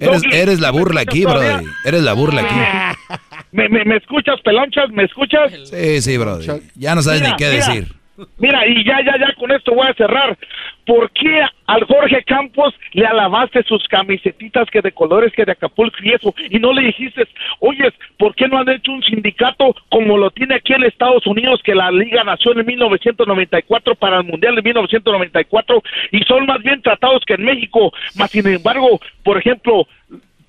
[0.01, 1.61] Eres, eres la burla aquí, brother.
[1.85, 3.15] Eres la burla aquí.
[3.51, 4.89] ¿Me, me, me escuchas, pelonchas?
[4.91, 5.51] ¿Me escuchas?
[5.69, 6.61] Sí, sí, brother.
[6.75, 7.65] Ya no sabes Mira, ni qué mira.
[7.67, 7.93] decir.
[8.37, 10.37] Mira, y ya, ya, ya con esto voy a cerrar.
[10.85, 15.97] ¿Por qué al Jorge Campos le alabaste sus camisetitas que de colores que de Acapulco
[16.01, 16.33] y eso?
[16.49, 17.27] Y no le dijiste,
[17.59, 21.61] oyes, ¿por qué no han hecho un sindicato como lo tiene aquí en Estados Unidos,
[21.63, 26.81] que la Liga nació en 1994 para el Mundial de 1994 y son más bien
[26.81, 27.93] tratados que en México?
[28.15, 29.87] Más sin embargo, por ejemplo,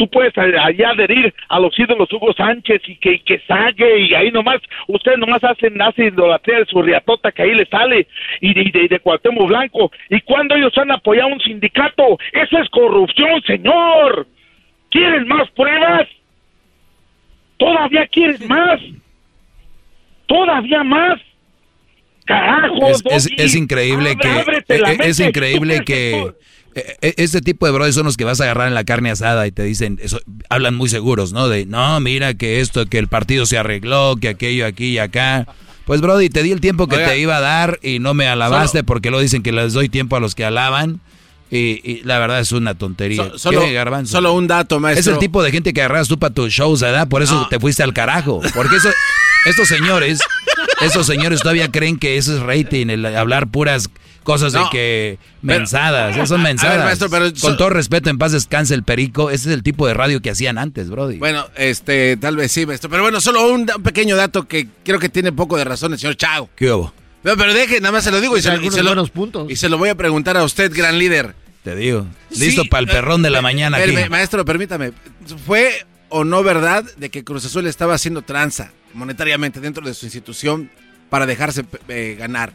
[0.03, 4.01] tú puedes a- allá adherir a los ídolos Hugo Sánchez y que, y que Sague
[4.01, 8.09] y ahí nomás, ustedes nomás hacen, hacen idolatría de su riatota que ahí le sale
[8.41, 9.93] y de, de, de Cuauhtémoc Blanco.
[10.11, 12.19] ¿Y cuando ellos han apoyado un sindicato?
[12.33, 14.27] Eso es corrupción, señor.
[14.91, 16.09] ¿Quieres más pruebas?
[17.59, 18.81] ¿Todavía quieres más?
[20.27, 21.21] ¿Todavía más?
[22.25, 24.45] Carajo, es, es, increíble que
[25.09, 26.33] es, increíble que
[27.01, 29.53] este tipo de brothers son los que vas a agarrar en la carne asada y
[29.53, 31.49] te dicen, eso, hablan muy seguros, ¿no?
[31.49, 35.47] De, no, mira que esto, que el partido se arregló, que aquello aquí y acá.
[35.85, 38.85] Pues, Brody, te di el tiempo que te iba a dar y no me alabaste
[38.85, 41.01] porque lo dicen que les doy tiempo a los que alaban.
[41.51, 43.33] Y, la verdad es una tontería.
[43.37, 43.61] solo,
[44.07, 45.01] solo, un dato, maestro.
[45.01, 47.09] Es el tipo de gente que agarras tú para tus shows, ¿verdad?
[47.09, 48.41] Por eso te fuiste al carajo.
[48.55, 48.89] Porque eso,
[49.45, 50.21] estos señores,
[50.81, 53.91] estos señores todavía creen que eso es rating, el hablar puras
[54.23, 56.99] cosas de que mensadas, eso son mensadas.
[57.41, 60.31] Con todo respeto, en paz descanse el perico, ese es el tipo de radio que
[60.31, 61.19] hacían antes, Brody.
[61.19, 65.09] Bueno, este, tal vez sí, maestro, pero bueno, solo un, pequeño dato que creo que
[65.09, 66.49] tiene poco de razón el señor Chao.
[66.57, 66.93] ¿Qué hubo?
[67.23, 68.51] Pero, deje, nada más se lo digo y se,
[68.83, 69.49] lo, puntos.
[69.49, 71.37] y se lo voy a preguntar a usted, gran líder.
[71.63, 73.95] Te digo, listo para el perrón de la mañana aquí.
[74.11, 74.93] Maestro, permítame,
[75.47, 80.07] ¿fue o no verdad de que Cruz Azul estaba haciendo tranza monetariamente dentro de su
[80.07, 80.71] institución
[81.09, 82.53] para dejarse eh, ganar?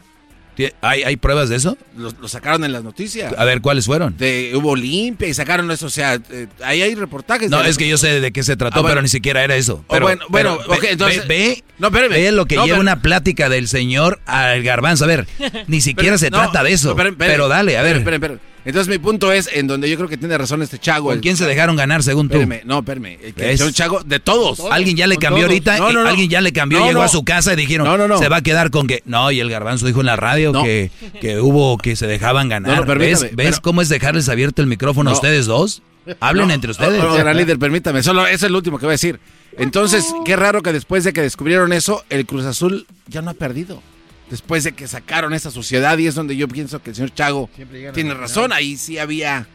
[0.80, 1.76] ¿Hay, ¿Hay pruebas de eso?
[1.96, 3.34] Lo, sacaron en las noticias.
[3.36, 4.16] A ver, ¿cuáles fueron?
[4.16, 7.50] De, hubo limpia y sacaron eso, o sea, eh, ahí hay reportajes.
[7.50, 9.84] No, es que yo sé de qué se trató, ah, pero ni siquiera era eso.
[9.88, 11.26] Pero, bueno, bueno entonces...
[11.28, 15.04] Ve, no, ve lo que lleva una plática del señor al garbanzo.
[15.04, 15.26] A ver,
[15.66, 16.96] ni siquiera se trata de eso.
[17.16, 18.40] pero dale, a ver.
[18.64, 21.08] Entonces mi punto es en donde yo creo que tiene razón este Chago.
[21.10, 22.38] ¿Con quién se dejaron ganar según tú?
[22.64, 23.18] no, espérame.
[23.36, 24.60] El Chago, de todos.
[24.70, 25.78] Alguien ya le cambió ahorita.
[25.78, 28.42] No, no, alguien ya le cambió, llegó a su casa y dijeron, se va a
[28.42, 29.02] quedar con que.
[29.04, 30.90] No, y el garbanzo dijo en la radio que,
[31.20, 32.86] que hubo que se dejaban ganar.
[32.98, 35.82] ¿Ves, ¿ves cómo es dejarles abierto el micrófono a ustedes dos?
[36.20, 37.02] Hablen entre ustedes.
[37.02, 38.02] No, gran líder, permítame.
[38.02, 39.20] Solo eso es el último que voy a decir.
[39.58, 43.34] Entonces, qué raro que después de que descubrieron eso, el Cruz Azul ya no ha
[43.34, 43.82] perdido
[44.30, 47.50] después de que sacaron esa sociedad y es donde yo pienso que el señor Chago
[47.94, 49.46] tiene razón, ahí sí había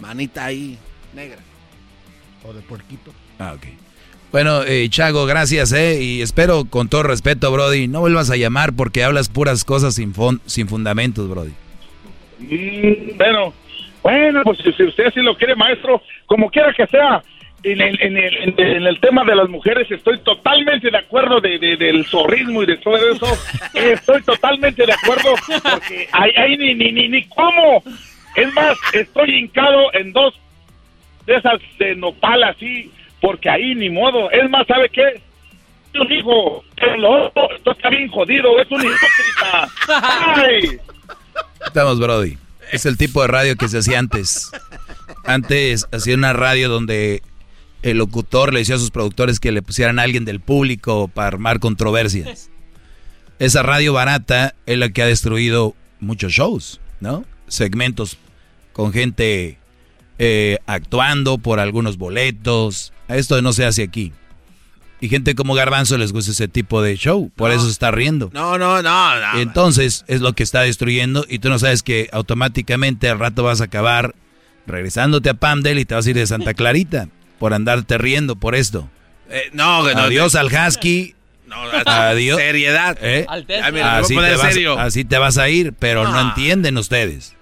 [0.00, 0.78] manita ahí
[1.14, 1.38] negra.
[2.44, 3.12] O de puerquito.
[3.38, 3.66] Ah, ok.
[4.32, 8.72] Bueno, eh, Chago, gracias, eh, y espero con todo respeto, Brody, no vuelvas a llamar
[8.72, 10.14] porque hablas puras cosas sin,
[10.46, 11.52] sin fundamentos, Brody.
[12.38, 13.52] Mm, bueno,
[14.02, 17.22] bueno, pues si usted así lo quiere, maestro, como quiera que sea,
[17.62, 21.58] en el, en, el, en el tema de las mujeres estoy totalmente de acuerdo de,
[21.58, 23.26] del zorrismo y de todo eso.
[23.74, 27.82] Estoy totalmente de acuerdo porque ahí, ni, ni, ni, ni cómo.
[28.34, 30.34] Es más, estoy hincado en dos
[31.26, 32.90] de esas de nopal así,
[33.20, 34.30] porque ahí ni modo.
[34.30, 35.20] Es más, ¿sabe qué?
[35.94, 39.68] Un hijo, el otro, esto está bien jodido, es un hipócrita.
[40.36, 40.78] ¡Ay!
[41.66, 42.38] Estamos, Brody.
[42.72, 44.50] Es el tipo de radio que se hacía antes.
[45.24, 47.22] Antes hacía una radio donde
[47.82, 51.28] el locutor le decía a sus productores que le pusieran a alguien del público para
[51.28, 52.50] armar controversias.
[53.38, 57.24] Esa radio barata es la que ha destruido muchos shows, ¿no?
[57.48, 58.16] Segmentos
[58.72, 59.58] con gente
[60.18, 62.92] eh, actuando por algunos boletos.
[63.08, 64.12] Esto no se hace aquí.
[65.00, 68.30] Y gente como Garbanzo les gusta ese tipo de show, por eso se está riendo.
[68.32, 69.40] No, no, no, no.
[69.40, 73.60] Entonces es lo que está destruyendo y tú no sabes que automáticamente al rato vas
[73.60, 74.14] a acabar
[74.64, 77.08] regresándote a Pamdel y te vas a ir de Santa Clarita
[77.42, 78.88] por andarte riendo por esto.
[79.28, 81.16] Eh, no, no, Adiós al husky.
[81.44, 81.56] No,
[81.86, 82.38] adiós.
[82.38, 82.96] Seriedad.
[83.00, 83.26] ¿Eh?
[83.28, 86.20] Así, te vas, así, te vas, a ir, pero no.
[86.20, 87.34] entienden ustedes.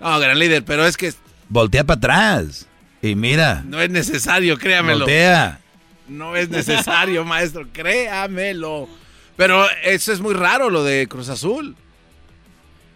[0.00, 1.14] No, gran líder, pero es que...
[1.48, 2.66] Voltea para atrás.
[3.00, 3.62] Y mira.
[3.64, 5.04] No es necesario, créamelo.
[5.04, 5.60] Voltea.
[6.08, 8.88] No es necesario, maestro, créamelo.
[9.36, 11.76] Pero eso es muy raro, lo de Cruz Azul.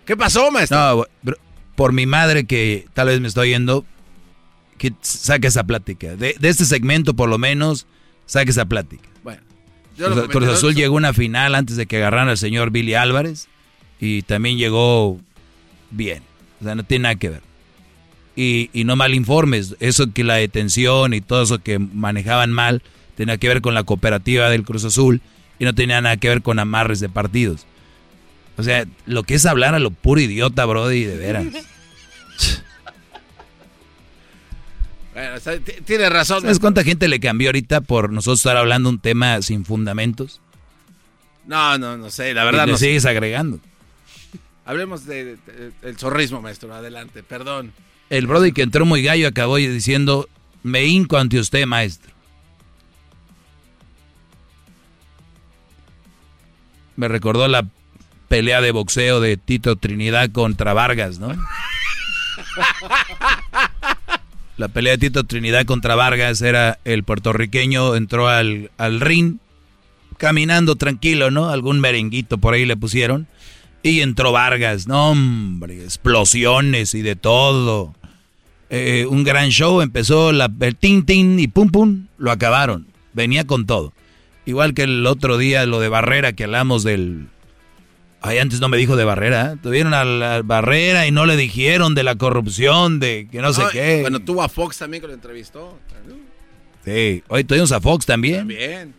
[0.05, 1.07] ¿Qué pasó, maestro?
[1.23, 1.37] No,
[1.77, 3.87] por mi madre que tal vez me estoy yendo,
[4.79, 6.17] que saque esa plática.
[6.17, 7.87] De, este segmento, por lo menos,
[8.27, 9.09] saque esa plática.
[9.23, 9.43] Bueno,
[10.29, 13.49] Cruz, Azul llegó a una final antes de que agarraran al señor Billy Álvarez
[14.01, 15.19] y también llegó
[15.91, 16.23] bien.
[16.61, 17.43] O sea, no tiene nada que ver.
[18.37, 19.77] Y, y no mal informes.
[19.81, 22.83] Eso que la detención y todo eso que manejaban mal
[23.17, 25.21] tenía que ver con la cooperativa del Cruz Azul
[25.59, 27.67] y no tenía nada que ver con amarres de partidos.
[28.57, 31.47] O sea, lo que es hablar a lo puro idiota, Brody, de veras.
[35.85, 36.43] tiene razón.
[36.43, 40.41] ¿Sabes cuánta gente le cambió ahorita por nosotros estar hablando un tema sin fundamentos?
[41.47, 43.59] No, no, no sé, la verdad y no sigues agregando.
[44.65, 45.39] Hablemos del
[45.97, 47.73] zorrismo, maestro, adelante, perdón.
[48.11, 50.29] El Brody que entró muy gallo acabó diciendo,
[50.63, 52.13] me hinco ante usted, maestro.
[56.97, 57.67] Me recordó la
[58.29, 61.29] pelea de boxeo de Tito Trinidad contra Vargas, ¿no?
[64.59, 69.37] La pelea de Tito Trinidad contra Vargas era el puertorriqueño entró al, al ring
[70.17, 71.49] caminando tranquilo, ¿no?
[71.49, 73.29] Algún merenguito por ahí le pusieron.
[73.85, 77.95] Y entró Vargas, no hombre, explosiones y de todo.
[78.69, 82.89] Eh, un gran show, empezó la, el tin tin y pum pum, lo acabaron.
[83.13, 83.93] Venía con todo.
[84.45, 87.29] Igual que el otro día lo de Barrera que hablamos del
[88.21, 89.53] Ay, antes no me dijo de Barrera.
[89.53, 89.57] ¿eh?
[89.63, 93.63] Tuvieron a la Barrera y no le dijeron de la corrupción, de que no, sé
[93.73, 94.01] qué.
[94.01, 95.79] Bueno, tuvo a Fox también que lo entrevistó.
[96.85, 98.39] Sí, hoy tuvimos a Fox también.
[98.39, 98.95] También.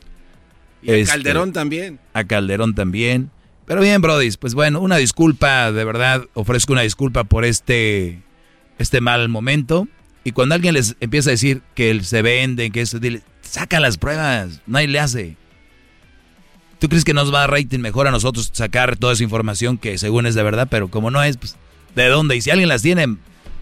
[0.82, 2.00] Y a este, Calderón también.
[2.14, 3.30] A Calderón también.
[3.66, 8.22] Pero bien, Brody, pues bueno, una disculpa, de verdad, ofrezco una disculpa por este,
[8.78, 9.88] este mal momento.
[10.24, 13.80] Y cuando alguien les empieza a decir que él se vende, que eso, dile, saca
[13.80, 15.38] las pruebas, nadie le hace.
[16.80, 19.98] ¿Tú crees que nos va a rating mejor a nosotros sacar toda esa información que
[19.98, 20.68] según es de verdad?
[20.72, 21.58] Pero como no es, pues,
[21.96, 22.38] ¿de dónde?
[22.38, 23.18] Y si alguien las tiene,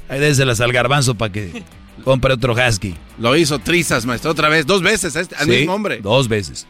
[0.08, 1.64] ahí las al garbanzo para que
[2.04, 2.96] compre otro husky.
[3.18, 6.00] Lo hizo Trizas, maestro, otra vez, dos veces, este, al mismo hombre.
[6.02, 6.68] Dos veces.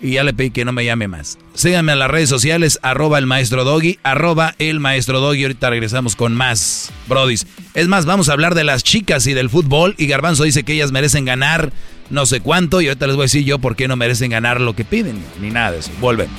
[0.00, 1.38] Y ya le pedí que no me llame más.
[1.54, 5.42] Síganme en las redes sociales, arroba el maestro Doggy, arroba el maestro Doggy.
[5.42, 7.46] Ahorita regresamos con más, brodis.
[7.74, 9.94] Es más, vamos a hablar de las chicas y del fútbol.
[9.98, 11.72] Y Garbanzo dice que ellas merecen ganar
[12.10, 12.80] no sé cuánto.
[12.80, 15.22] Y ahorita les voy a decir yo por qué no merecen ganar lo que piden.
[15.40, 15.90] Ni nada de eso.
[16.00, 16.38] Volvemos.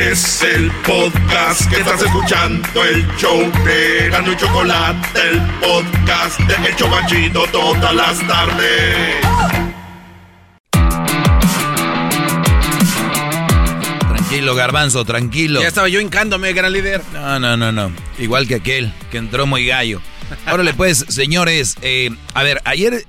[0.00, 6.54] Es el podcast que estás escuchando, el show de Gano y Chocolate, el podcast de
[6.68, 9.16] Hecho Chocachito todas las tardes.
[14.08, 15.62] Tranquilo, garbanzo, tranquilo.
[15.62, 17.02] Ya estaba yo hincándome, gran líder.
[17.12, 17.90] No, no, no, no.
[18.18, 20.00] Igual que aquel que entró muy gallo.
[20.46, 23.04] Órale, pues, señores, eh, a ver, ayer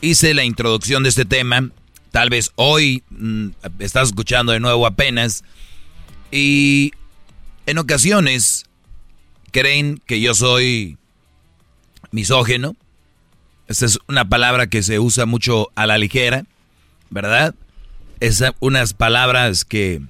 [0.00, 1.68] hice la introducción de este tema.
[2.10, 5.44] Tal vez hoy mm, estás escuchando de nuevo apenas.
[6.32, 6.92] Y
[7.66, 8.64] en ocasiones
[9.52, 10.96] creen que yo soy
[12.10, 12.74] misógeno.
[13.68, 16.44] Esta es una palabra que se usa mucho a la ligera,
[17.10, 17.54] ¿verdad?
[18.20, 20.00] Es unas palabras que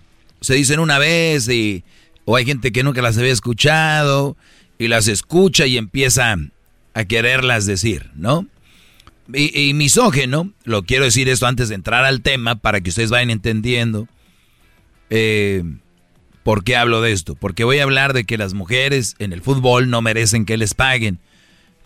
[0.41, 1.85] se dicen una vez y
[2.25, 4.37] o hay gente que nunca las había escuchado
[4.79, 6.37] y las escucha y empieza
[6.95, 8.47] a quererlas decir, ¿no?
[9.35, 13.11] Y, y misógeno, lo quiero decir esto antes de entrar al tema para que ustedes
[13.11, 14.09] vayan entendiendo.
[15.11, 15.63] Eh,
[16.43, 17.35] ¿Por qué hablo de esto?
[17.35, 20.75] Porque voy a hablar de que las mujeres en el fútbol no merecen que les
[20.75, 21.19] paguen.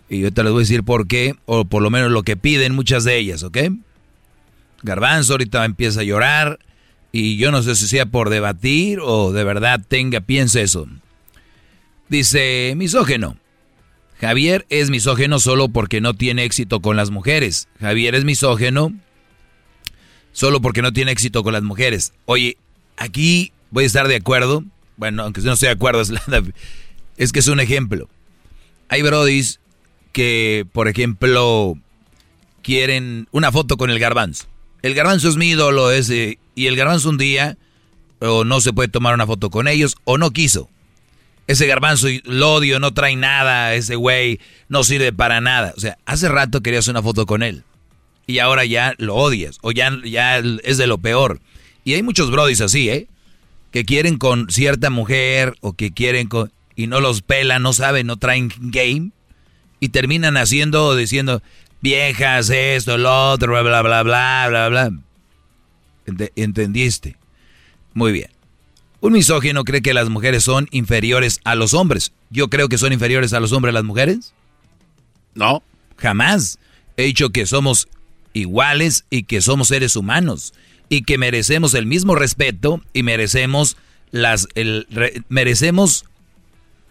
[0.09, 2.37] Y yo te les voy a decir por qué, o por lo menos lo que
[2.37, 3.57] piden muchas de ellas, ¿ok?
[4.81, 6.59] Garbanzo ahorita empieza a llorar
[7.11, 10.87] y yo no sé si sea por debatir o de verdad tenga, piense eso.
[12.09, 13.37] Dice, misógeno.
[14.19, 17.67] Javier es misógeno solo porque no tiene éxito con las mujeres.
[17.79, 18.93] Javier es misógeno
[20.31, 22.13] solo porque no tiene éxito con las mujeres.
[22.25, 22.57] Oye,
[22.97, 24.63] aquí voy a estar de acuerdo.
[24.97, 26.11] Bueno, aunque no estoy de acuerdo, es,
[27.17, 28.09] es que es un ejemplo.
[28.89, 29.59] Hay brodis
[30.11, 31.75] que, por ejemplo,
[32.61, 34.45] quieren una foto con el garbanzo.
[34.81, 37.57] El garbanzo es mi ídolo ese, y el garbanzo un día
[38.19, 40.69] o no se puede tomar una foto con ellos o no quiso.
[41.47, 45.73] Ese garbanzo lo odio, no trae nada, ese güey no sirve para nada.
[45.77, 47.63] O sea, hace rato querías una foto con él
[48.27, 51.39] y ahora ya lo odias o ya, ya es de lo peor.
[51.83, 53.07] Y hay muchos brodis así, ¿eh?
[53.71, 56.51] Que quieren con cierta mujer o que quieren con...
[56.75, 59.11] y no los pelan, no saben, no traen game
[59.79, 61.41] y terminan haciendo o diciendo
[61.81, 64.91] viejas, esto, lo otro, bla, bla, bla, bla, bla, bla.
[66.35, 67.17] ¿Entendiste?
[67.93, 68.29] Muy bien.
[68.99, 72.13] Un misógino cree que las mujeres son inferiores a los hombres.
[72.29, 74.33] ¿Yo creo que son inferiores a los hombres las mujeres?
[75.35, 75.61] No,
[75.97, 76.57] jamás.
[76.95, 77.87] He dicho que somos
[78.33, 80.53] iguales y que somos seres humanos
[80.89, 83.77] y que merecemos el mismo respeto y merecemos
[84.11, 84.87] las el,
[85.29, 86.05] merecemos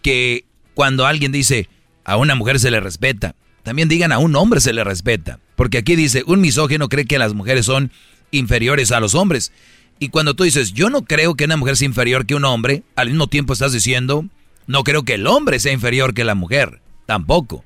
[0.02, 0.44] que
[0.74, 1.68] cuando alguien dice
[2.04, 5.78] a una mujer se le respeta, también digan a un hombre se le respeta, porque
[5.78, 7.90] aquí dice un misógino cree que las mujeres son
[8.30, 9.52] inferiores a los hombres.
[9.98, 12.82] Y cuando tú dices, yo no creo que una mujer sea inferior que un hombre,
[12.96, 14.26] al mismo tiempo estás diciendo,
[14.66, 17.64] no creo que el hombre sea inferior que la mujer, tampoco.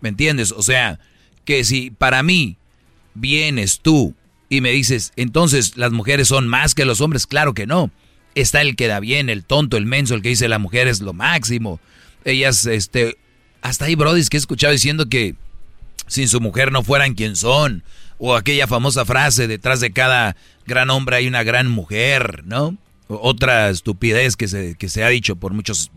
[0.00, 0.52] ¿Me entiendes?
[0.52, 1.00] O sea,
[1.44, 2.56] que si para mí
[3.14, 4.14] vienes tú
[4.52, 7.90] y me dices, entonces las mujeres son más que los hombres, claro que no.
[8.34, 11.00] Está el que da bien, el tonto, el menso, el que dice la mujer es
[11.00, 11.80] lo máximo.
[12.26, 13.16] Ellas, este,
[13.62, 15.36] hasta hay brodis que he escuchado diciendo que
[16.06, 17.82] sin su mujer no fueran quien son.
[18.18, 22.76] O aquella famosa frase, detrás de cada gran hombre hay una gran mujer, ¿no?
[23.08, 25.90] otra estupidez que se, que se ha dicho por muchos...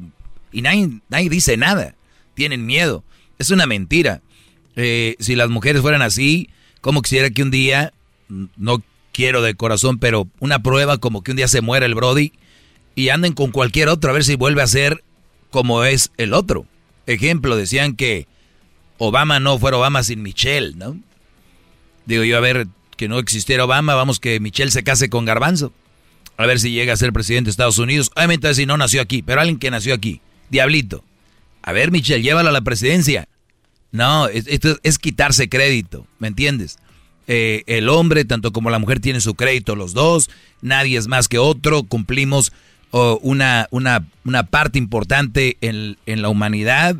[0.53, 1.95] Y nadie, nadie dice nada.
[2.35, 3.03] Tienen miedo.
[3.37, 4.21] Es una mentira.
[4.77, 7.91] Eh, si las mujeres fueran así, como quisiera que un día
[8.27, 12.33] no quiero de corazón, pero una prueba como que un día se muere el Brody
[12.95, 15.03] y anden con cualquier otro a ver si vuelve a ser
[15.51, 16.65] como es el otro.
[17.07, 18.27] Ejemplo, decían que
[18.97, 20.97] Obama no fuera Obama sin Michelle, ¿no?
[22.05, 25.71] Digo yo, a ver, que no existiera Obama, vamos que Michelle se case con Garbanzo.
[26.37, 28.11] A ver si llega a ser presidente de Estados Unidos.
[28.15, 30.21] Obviamente si no nació aquí, pero alguien que nació aquí.
[30.49, 31.03] Diablito.
[31.61, 33.27] A ver, Michelle, llévalo a la presidencia.
[33.91, 36.77] No, esto es quitarse crédito, ¿me entiendes?
[37.27, 40.29] Eh, el hombre, tanto como la mujer, tiene su crédito los dos.
[40.61, 41.83] Nadie es más que otro.
[41.83, 42.51] Cumplimos
[43.21, 46.95] una, una, una, parte importante en, en la humanidad.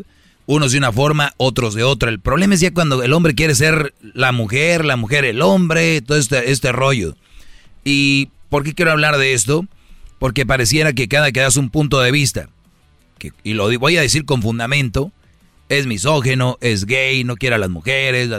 [0.46, 2.10] Unos de una forma, otros de otra.
[2.10, 6.02] El problema es ya cuando el hombre quiere ser la mujer, la mujer el hombre,
[6.02, 7.16] todo este, este rollo.
[7.84, 9.66] ¿Y por qué quiero hablar de esto?
[10.20, 12.50] Porque pareciera que cada que das un punto de vista,
[13.44, 15.12] y lo voy a decir con fundamento,
[15.70, 18.30] es misógeno, es gay, no quiere a las mujeres,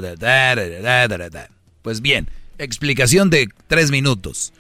[1.87, 4.53] pues bien, explicación de tres minutos.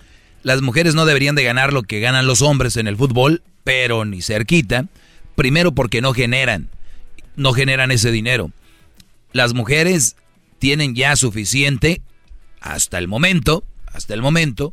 [0.44, 4.05] Las mujeres no deberían de ganar lo que ganan los hombres en el fútbol, pero
[4.05, 4.86] ni cerquita.
[5.34, 6.68] Primero porque no generan,
[7.34, 8.52] no generan ese dinero.
[9.32, 10.14] Las mujeres
[10.60, 12.00] tienen ya suficiente,
[12.60, 14.72] hasta el momento, hasta el momento,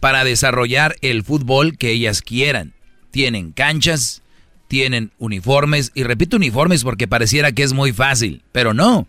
[0.00, 2.74] para desarrollar el fútbol que ellas quieran.
[3.10, 4.20] Tienen canchas,
[4.68, 9.08] tienen uniformes, y repito uniformes porque pareciera que es muy fácil, pero no.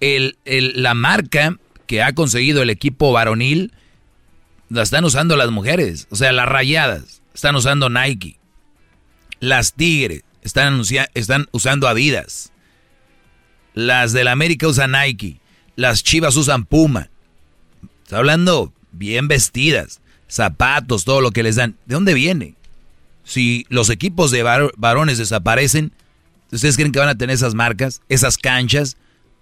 [0.00, 1.56] El, la marca
[1.88, 3.72] que ha conseguido el equipo varonil
[4.68, 8.38] la están usando las mujeres, o sea, las rayadas están usando Nike,
[9.40, 10.82] las Tigres están,
[11.14, 12.52] están usando Adidas,
[13.74, 15.40] las del América usan Nike,
[15.74, 17.10] las Chivas usan Puma.
[18.04, 21.76] Está hablando bien vestidas, zapatos, todo lo que les dan.
[21.86, 22.58] ¿De dónde viene?
[23.28, 25.92] si los equipos de varones desaparecen,
[26.50, 28.96] ¿ustedes creen que van a tener esas marcas, esas canchas?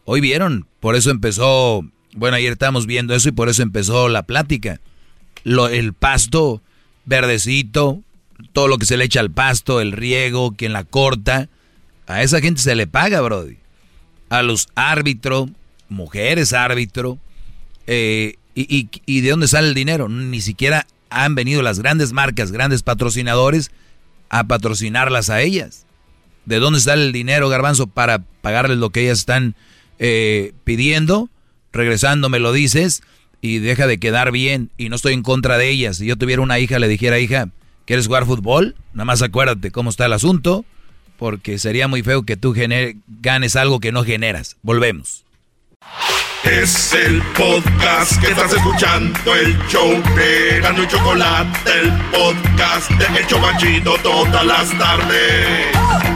[0.04, 4.24] Hoy vieron, por eso empezó, bueno, ayer estábamos viendo eso y por eso empezó la
[4.24, 4.80] plática.
[5.44, 6.62] Lo, el pasto
[7.04, 8.00] verdecito,
[8.52, 11.48] todo lo que se le echa al pasto, el riego, quien la corta,
[12.06, 13.58] a esa gente se le paga, Brody.
[14.28, 15.50] A los árbitros,
[15.88, 17.18] mujeres árbitro,
[17.86, 20.08] eh, y, y de dónde sale el dinero?
[20.08, 23.70] Ni siquiera han venido las grandes marcas, grandes patrocinadores,
[24.28, 25.86] a patrocinarlas a ellas.
[26.46, 29.54] ¿De dónde sale el dinero, garbanzo, para pagarles lo que ellas están
[29.98, 31.28] eh, pidiendo?
[31.76, 33.02] Regresando me lo dices
[33.40, 35.98] y deja de quedar bien y no estoy en contra de ellas.
[35.98, 37.50] Si yo tuviera una hija, le dijera, hija,
[37.84, 38.74] ¿quieres jugar fútbol?
[38.94, 40.64] Nada más acuérdate cómo está el asunto,
[41.18, 42.54] porque sería muy feo que tú
[43.20, 44.56] ganes algo que no generas.
[44.62, 45.24] Volvemos.
[46.44, 53.18] Es el podcast que estás escuchando, el show de Gano y Chocolate, el podcast de
[53.18, 56.15] El Chocachito todas las tardes.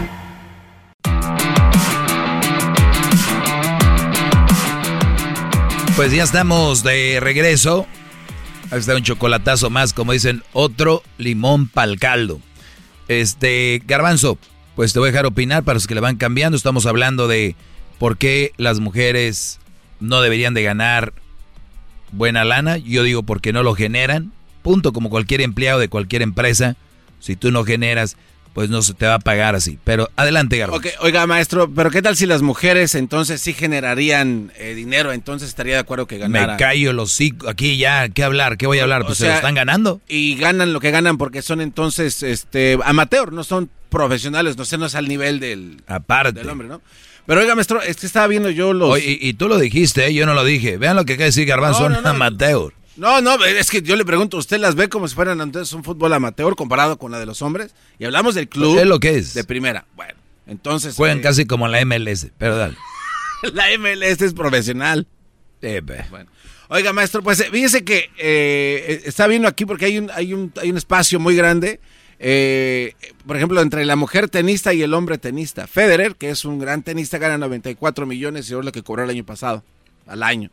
[6.01, 7.87] Pues ya estamos de regreso.
[8.69, 12.41] Aquí está un chocolatazo más, como dicen, otro limón pa'l caldo.
[13.07, 14.39] Este, Garbanzo,
[14.77, 16.57] pues te voy a dejar opinar para los que le van cambiando.
[16.57, 17.55] Estamos hablando de
[17.99, 19.61] por qué las mujeres
[20.01, 21.12] no deberían de ganar
[22.12, 22.79] buena lana.
[22.79, 24.33] Yo digo porque no lo generan.
[24.62, 26.77] Punto, como cualquier empleado de cualquier empresa.
[27.19, 28.17] Si tú no generas,
[28.53, 29.79] pues no se te va a pagar así.
[29.85, 30.65] Pero adelante.
[30.65, 35.12] Okay, oiga, maestro, pero ¿qué tal si las mujeres entonces sí generarían eh, dinero?
[35.12, 36.57] Entonces estaría de acuerdo que ganaran.
[36.57, 37.49] Me callo los hocico.
[37.49, 38.57] Aquí ya, ¿qué hablar?
[38.57, 39.07] ¿Qué voy a hablar?
[39.07, 40.01] Pues se lo están ganando.
[40.09, 44.79] Y ganan lo que ganan porque son entonces este amateur, no son profesionales, no sé,
[44.79, 46.33] no es al nivel del, Aparte.
[46.33, 46.81] del hombre, ¿no?
[47.27, 48.99] Pero oiga, maestro, es que estaba viendo yo los.
[49.01, 50.15] y, tú lo dijiste, ¿eh?
[50.15, 50.79] yo no lo dije.
[50.79, 52.73] Vean lo que acaba de decir Garbanzo, no, amateur.
[52.97, 55.85] No, no, es que yo le pregunto, ¿usted las ve como si fueran entonces un
[55.85, 57.75] fútbol amateur comparado con la de los hombres?
[57.99, 58.75] Y hablamos del club.
[58.75, 59.35] ¿Qué es lo que es?
[59.35, 59.86] De primera.
[59.94, 60.15] Bueno,
[60.47, 60.97] entonces.
[60.97, 62.77] Juegan eh, casi como la MLS, pero dale.
[63.52, 65.07] la MLS es profesional.
[65.60, 66.31] bueno.
[66.69, 70.70] Oiga, maestro, pues fíjese que eh, está viendo aquí porque hay un, hay un, hay
[70.70, 71.81] un espacio muy grande
[72.23, 72.94] eh,
[73.27, 75.67] por ejemplo, entre la mujer tenista y el hombre tenista.
[75.67, 79.10] Federer, que es un gran tenista, gana 94 millones y es lo que cobró el
[79.10, 79.65] año pasado,
[80.07, 80.51] al año.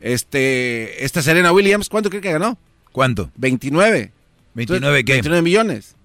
[0.00, 2.58] Este, esta Serena Williams, ¿cuánto cree que ganó?
[2.92, 3.30] ¿Cuánto?
[3.36, 4.12] 29.
[4.54, 5.12] ¿29 qué?
[5.12, 5.96] 29 millones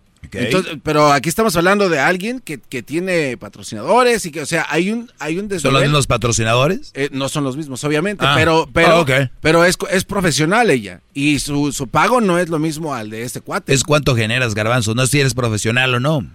[0.84, 5.12] pero aquí estamos hablando de alguien que, tiene patrocinadores y que, o sea, hay un,
[5.20, 6.92] hay un ¿Son los mismos patrocinadores?
[6.94, 8.34] Eh, no son los mismos, obviamente, ah.
[8.36, 9.06] pero, pero,
[9.42, 11.02] pero es, es profesional ella.
[11.14, 13.74] Y su, su pago no es lo mismo al de este cuate.
[13.74, 16.26] Es cuánto generas, Garbanzo, no si eres profesional o no.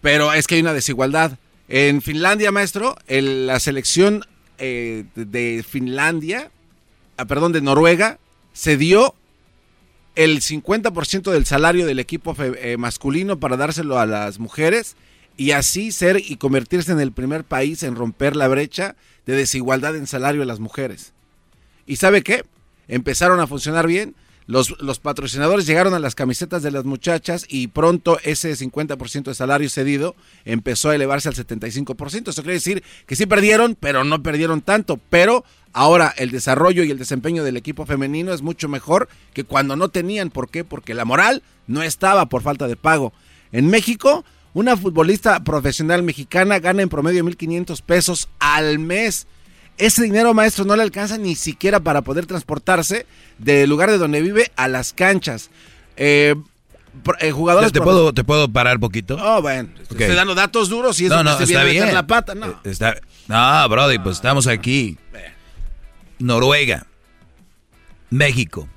[0.00, 1.32] Pero es que hay una desigualdad.
[1.68, 4.24] En Finlandia, maestro, la selección
[4.58, 6.50] eh, de Finlandia,
[7.26, 8.18] perdón, de Noruega,
[8.52, 9.14] se dio
[10.14, 14.96] el 50% del salario del equipo eh, masculino para dárselo a las mujeres
[15.36, 19.96] y así ser y convertirse en el primer país en romper la brecha de desigualdad
[19.96, 21.12] en salario de las mujeres.
[21.86, 22.44] ¿Y sabe qué?
[22.88, 24.14] Empezaron a funcionar bien
[24.50, 29.70] los, patrocinadores llegaron a las camisetas de las muchachas y pronto ese 50% de salario
[29.70, 32.28] cedido empezó a elevarse al 75%.
[32.28, 34.98] Eso quiere decir que sí perdieron, pero no perdieron tanto.
[35.08, 39.76] Pero ahora el desarrollo y el desempeño del equipo femenino es mucho mejor que cuando
[39.76, 40.30] no tenían.
[40.30, 40.64] ¿Por qué?
[40.64, 43.12] Porque la moral no estaba por falta de pago.
[43.52, 49.28] En México, una futbolista profesional mexicana gana en promedio 1.500 pesos al mes
[49.80, 53.06] ese dinero, maestro, no le alcanza ni siquiera para poder transportarse
[53.38, 55.50] del lugar de donde vive a las canchas.
[55.96, 56.34] Eh,
[57.20, 57.72] eh, jugadores.
[57.72, 59.16] ¿Te puedo, ¿Te puedo parar un poquito?
[59.20, 59.70] Oh, bueno.
[59.80, 61.94] Estoy dando datos duros y eso no, no, está bien.
[61.94, 62.46] la pata, no.
[62.46, 64.98] Eh, está, no, Brody, pues estamos aquí.
[66.18, 66.86] Noruega.
[68.10, 68.68] México.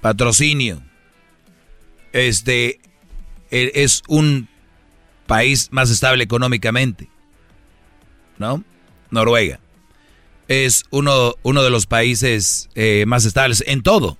[0.00, 0.82] Patrocinio.
[2.12, 2.80] Este
[3.50, 4.48] e, es un
[5.26, 7.08] país más estable económicamente.
[8.38, 8.62] ¿No?
[9.10, 9.60] Noruega.
[10.48, 14.16] Es uno, uno de los países eh, más estables en todo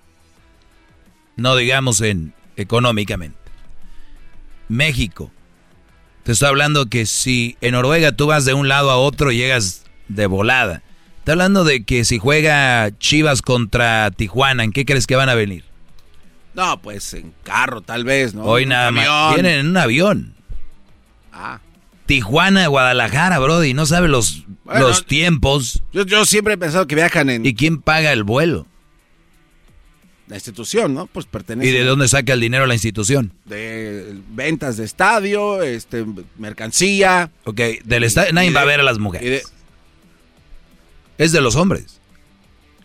[1.37, 3.39] no digamos en económicamente.
[4.69, 5.31] México.
[6.25, 9.85] Te estoy hablando que si en Noruega tú vas de un lado a otro llegas
[10.09, 10.83] de volada.
[11.23, 15.35] Te hablando de que si juega Chivas contra Tijuana, ¿en qué crees que van a
[15.35, 15.65] venir?
[16.55, 18.45] No, pues en carro tal vez, ¿no?
[18.45, 19.35] Hoy nada más.
[19.35, 20.35] Vienen en un avión.
[21.33, 21.61] Ah.
[22.07, 25.83] Tijuana, Guadalajara, Brody, no sabe los, los tiempos.
[25.93, 27.45] Yo, yo siempre he pensado que viajan en...
[27.45, 28.67] ¿Y quién paga el vuelo?
[30.29, 31.07] la institución, ¿no?
[31.07, 31.71] Pues pertenece.
[31.71, 33.33] ¿Y de dónde saca el dinero la institución?
[33.45, 36.05] De ventas de estadio, este,
[36.37, 37.31] mercancía.
[37.45, 39.53] Ok, del estadio, nadie va a ver a las mujeres.
[41.19, 42.01] Es de los hombres.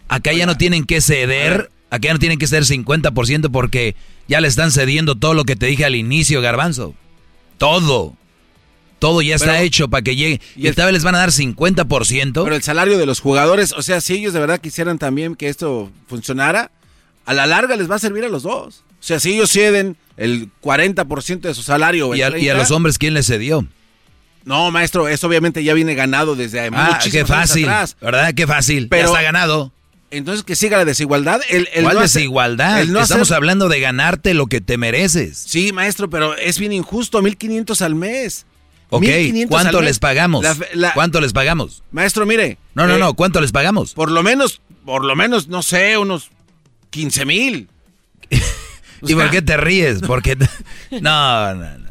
[0.08, 3.96] Acá ya no tienen que ceder, acá ya no tienen que ceder 50% porque
[4.28, 6.94] ya le están cediendo todo lo que te dije al inicio, Garbanzo.
[7.58, 8.16] Todo.
[9.02, 10.40] Todo ya está hecho para que llegue.
[10.56, 12.44] Y vez les van a dar 50%.
[12.44, 15.50] Pero el salario de los jugadores, o sea, si ellos de verdad quisieran también que
[15.50, 16.70] esto funcionara,
[17.26, 18.84] a la larga les va a servir a los dos.
[18.92, 22.14] O sea, si ellos ceden el 40% de su salario.
[22.14, 23.66] ¿Y a, ¿Y a, los hombres quién les cedió?
[24.46, 27.68] No, maestro, eso obviamente ya viene ganado desde ah, qué fácil,
[28.02, 28.36] ¿verdad?
[28.36, 29.74] Qué fácil, Pero, ya está ganado.
[30.12, 31.42] Entonces que siga la desigualdad.
[31.50, 32.82] El, ¿Cuál desigualdad?
[32.84, 35.40] Estamos hablando de ganarte lo que te mereces.
[35.40, 38.46] Sí, maestro, pero es bien injusto, 1500 al mes.
[38.94, 39.06] Ok,
[39.48, 40.46] ¿cuánto les pagamos?
[40.94, 41.82] ¿Cuánto les pagamos?
[41.92, 42.58] Maestro, mire.
[42.76, 43.94] No, no, eh, no, ¿cuánto les pagamos?
[43.94, 46.30] Por lo menos, por lo menos, no sé, unos
[46.90, 47.70] 15 mil.
[49.02, 50.02] ¿Y por qué te ríes?
[50.02, 50.36] Porque
[50.92, 51.90] no, no, no.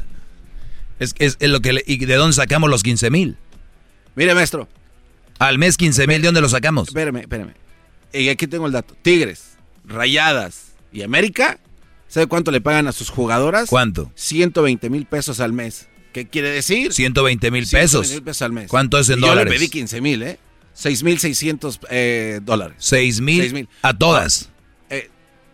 [0.99, 3.35] Es, es, es, lo que ¿Y de dónde sacamos los 15 mil?
[4.15, 4.67] Mire, maestro.
[5.39, 6.89] Al mes 15 mil, ¿de dónde los sacamos?
[6.89, 7.55] Espérame, espérame.
[8.13, 8.95] Y aquí tengo el dato.
[9.01, 11.57] Tigres, Rayadas y América.
[12.07, 13.69] ¿Sabe cuánto le pagan a sus jugadoras?
[13.69, 14.11] ¿Cuánto?
[14.13, 15.87] 120 mil pesos al mes.
[16.13, 16.93] ¿Qué quiere decir?
[16.93, 18.07] 120 mil pesos.
[18.07, 18.69] 120 mil pesos al mes.
[18.69, 19.45] ¿Cuánto es en dólares?
[19.45, 20.39] Yo le pedí 15 mil, ¿eh?
[20.73, 22.75] 6 mil 600 eh, dólares.
[22.79, 24.51] 6 mil a todas.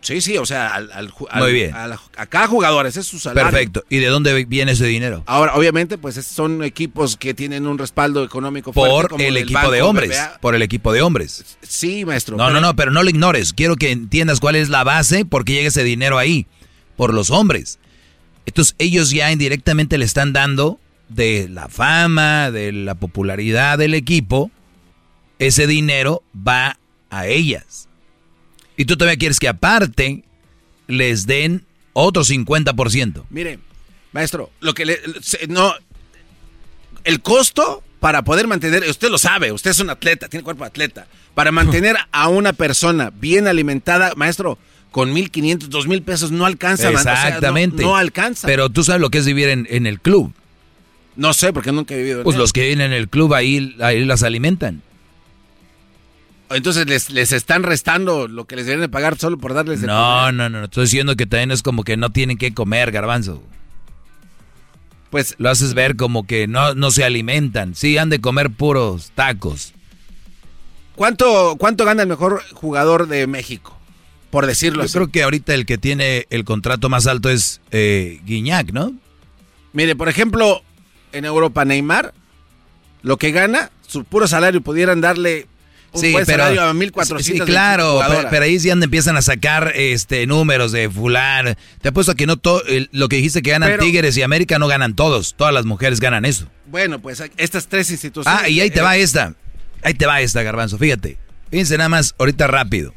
[0.00, 1.74] Sí, sí, o sea, al, al, Muy bien.
[1.74, 3.50] a cada jugador, ese es su salario.
[3.50, 3.84] Perfecto.
[3.88, 5.24] ¿Y de dónde viene ese dinero?
[5.26, 9.08] Ahora, obviamente, pues son equipos que tienen un respaldo económico fuerte.
[9.08, 10.18] Por el equipo de hombres.
[10.40, 11.58] Por el equipo de hombres.
[11.62, 12.36] Sí, maestro.
[12.36, 13.52] No, no, no, pero no lo ignores.
[13.52, 16.46] Quiero que entiendas cuál es la base, por qué llega ese dinero ahí.
[16.96, 17.78] Por los hombres.
[18.48, 24.50] Entonces, ellos ya indirectamente le están dando de la fama, de la popularidad del equipo.
[25.38, 26.78] Ese dinero va
[27.10, 27.88] a ellas.
[28.78, 30.24] Y tú todavía quieres que aparte
[30.86, 33.24] les den otro 50%.
[33.28, 33.58] Mire,
[34.12, 34.98] maestro, lo que le,
[35.48, 35.74] no
[37.04, 40.68] el costo para poder mantener, usted lo sabe, usted es un atleta, tiene cuerpo de
[40.68, 44.58] atleta, para mantener a una persona bien alimentada, maestro,
[44.90, 46.90] con 1.500, 2.000 pesos no alcanza.
[46.90, 47.82] Exactamente.
[47.82, 48.46] no, alcanza.
[48.46, 50.32] Pero tú sabes lo que es vivir en, el club.
[51.16, 52.22] No sé, porque nunca he vivido.
[52.22, 54.82] pues los que viven en el club ahí, ahí las alimentan.
[56.50, 59.88] Entonces les, les están restando lo que les deben de pagar solo por darles no,
[59.88, 60.34] comer.
[60.34, 60.64] No, no, no.
[60.64, 63.42] Estoy diciendo que también es como que no tienen que comer, garbanzo.
[65.10, 67.74] Pues lo haces ver como que no, no se alimentan.
[67.74, 69.74] Sí, han de comer puros tacos.
[70.94, 73.77] ¿Cuánto, ¿Cuánto gana el mejor jugador de México?
[74.30, 78.20] Por decirlo Yo creo que ahorita el que tiene el contrato más alto es eh,
[78.24, 78.92] Guiñac, ¿no?
[79.72, 80.62] Mire, por ejemplo,
[81.12, 82.12] en Europa Neymar,
[83.02, 85.46] lo que gana, su puro salario pudieran darle
[85.94, 88.00] sí, pero, a 1400 sí, claro,
[88.30, 91.54] pero, ahí sí empiezan a sacar este números de fulano.
[91.80, 94.68] Te apuesto a que no todo lo que dijiste que ganan Tigres y América no
[94.68, 96.48] ganan todos, todas las mujeres ganan eso.
[96.66, 98.42] Bueno, pues estas tres instituciones.
[98.42, 99.34] Ah, y ahí te va esta.
[99.82, 101.18] Ahí te va esta, Garbanzo, fíjate.
[101.50, 102.94] Fíjense nada más ahorita rápido.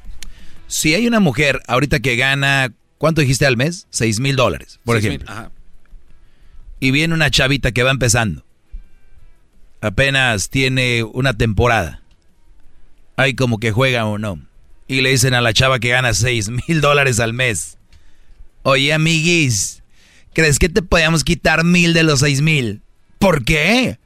[0.71, 3.87] Si hay una mujer ahorita que gana, ¿cuánto dijiste al mes?
[3.89, 5.29] Seis mil dólares, por ejemplo.
[5.29, 5.51] ajá.
[6.79, 8.43] Y viene una chavita que va empezando.
[9.81, 12.01] Apenas tiene una temporada
[13.21, 14.39] hay como que juega o no.
[14.87, 17.77] Y le dicen a la chava que gana 6 mil dólares al mes.
[18.63, 19.83] Oye, amiguis,
[20.33, 22.81] ¿crees que te podíamos quitar mil de los 6 mil?
[23.19, 23.99] ¿Por qué?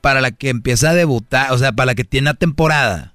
[0.00, 3.14] Para la que empieza a debutar, o sea, para la que tiene una temporada.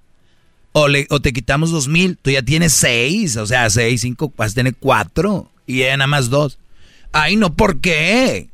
[0.74, 4.34] O, le, o te quitamos dos mil, tú ya tienes seis, o sea, seis, cinco,
[4.36, 5.52] vas a tener cuatro.
[5.66, 6.58] Y ella nada más dos.
[7.12, 8.50] Ay, no, ¿por qué?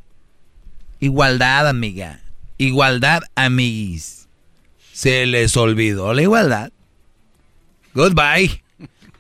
[1.00, 2.20] Igualdad, amiga.
[2.58, 4.28] Igualdad, amiguis.
[4.92, 6.72] Se les olvidó la igualdad.
[7.94, 8.62] Goodbye.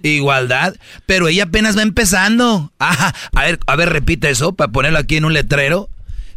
[0.04, 0.76] Igualdad.
[1.06, 2.74] Pero ella apenas va empezando.
[2.80, 3.16] Ajá.
[3.34, 5.90] A ver, a ver, repite eso para ponerlo aquí en un letrero.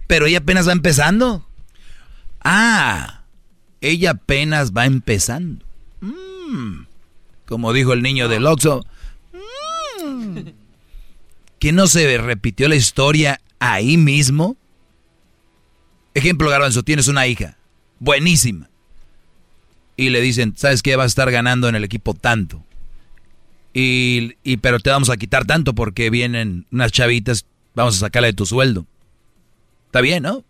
[0.07, 1.45] Pero ella apenas va empezando.
[2.43, 3.23] Ah.
[3.81, 5.65] Ella apenas va empezando.
[6.01, 6.32] Mm.
[7.47, 8.85] Como dijo el niño del Oxxo.
[10.05, 10.39] Mm.
[11.59, 14.57] ¿Que no se repitió la historia ahí mismo?
[16.15, 17.57] Ejemplo, Garbanzo, tienes una hija.
[17.99, 18.69] Buenísima.
[19.97, 20.97] Y le dicen, ¿sabes qué?
[20.97, 22.65] Va a estar ganando en el equipo tanto.
[23.75, 28.29] Y, y, pero te vamos a quitar tanto porque vienen unas chavitas, vamos a sacarle
[28.29, 28.87] de tu sueldo.
[29.87, 30.45] Está bien, ¿no?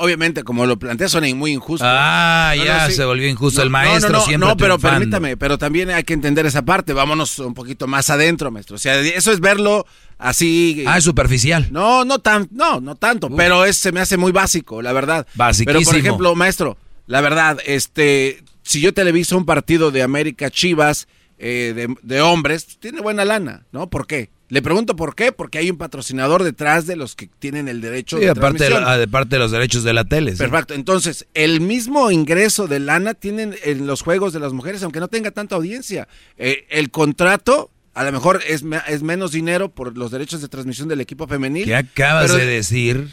[0.00, 1.84] Obviamente, como lo planteas, suena muy injusto.
[1.86, 4.48] Ah, ya se volvió injusto el maestro no, siempre.
[4.48, 6.94] No, pero permítame, pero también hay que entender esa parte.
[6.94, 8.76] Vámonos un poquito más adentro, maestro.
[8.76, 10.84] O sea, eso es verlo así.
[10.86, 11.68] Ah, es superficial.
[11.70, 15.26] No, no tan, no, no tanto, pero es, se me hace muy básico, la verdad.
[15.34, 15.72] Básicísimo.
[15.72, 21.08] Pero por ejemplo, maestro, la verdad, este, si yo televiso un partido de América Chivas
[21.38, 23.90] eh, de, de hombres, tiene buena lana, ¿no?
[23.90, 24.30] ¿Por qué?
[24.50, 28.18] Le pregunto por qué, porque hay un patrocinador detrás de los que tienen el derecho
[28.18, 30.32] sí, de aparte de, la, aparte de los derechos de la tele.
[30.32, 30.74] Perfecto.
[30.74, 35.06] Entonces, el mismo ingreso de lana tienen en los juegos de las mujeres, aunque no
[35.06, 36.08] tenga tanta audiencia.
[36.36, 40.88] Eh, el contrato, a lo mejor es, es, menos dinero por los derechos de transmisión
[40.88, 41.66] del equipo femenil.
[41.66, 43.08] ¿Qué acabas de decir?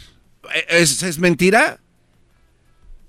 [0.68, 1.78] ¿Es, ¿Es mentira?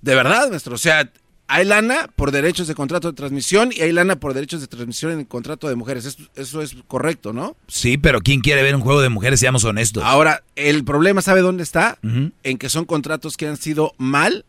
[0.01, 0.75] De verdad, maestro.
[0.75, 1.11] O sea,
[1.51, 5.13] hay lana por derechos de contrato de transmisión y hay lana por derechos de transmisión
[5.13, 6.05] en el contrato de mujeres.
[6.05, 7.57] Eso, eso, es correcto, ¿no?
[7.67, 9.39] Sí, pero ¿quién quiere ver un juego de mujeres?
[9.39, 10.03] Seamos honestos.
[10.03, 11.97] Ahora, el problema, ¿sabe dónde está?
[12.03, 12.31] Uh -huh.
[12.43, 14.45] En que son contratos que han sido mal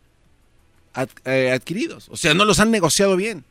[0.92, 2.08] ad, eh, adquiridos.
[2.10, 3.44] O sea, no los han negociado bien.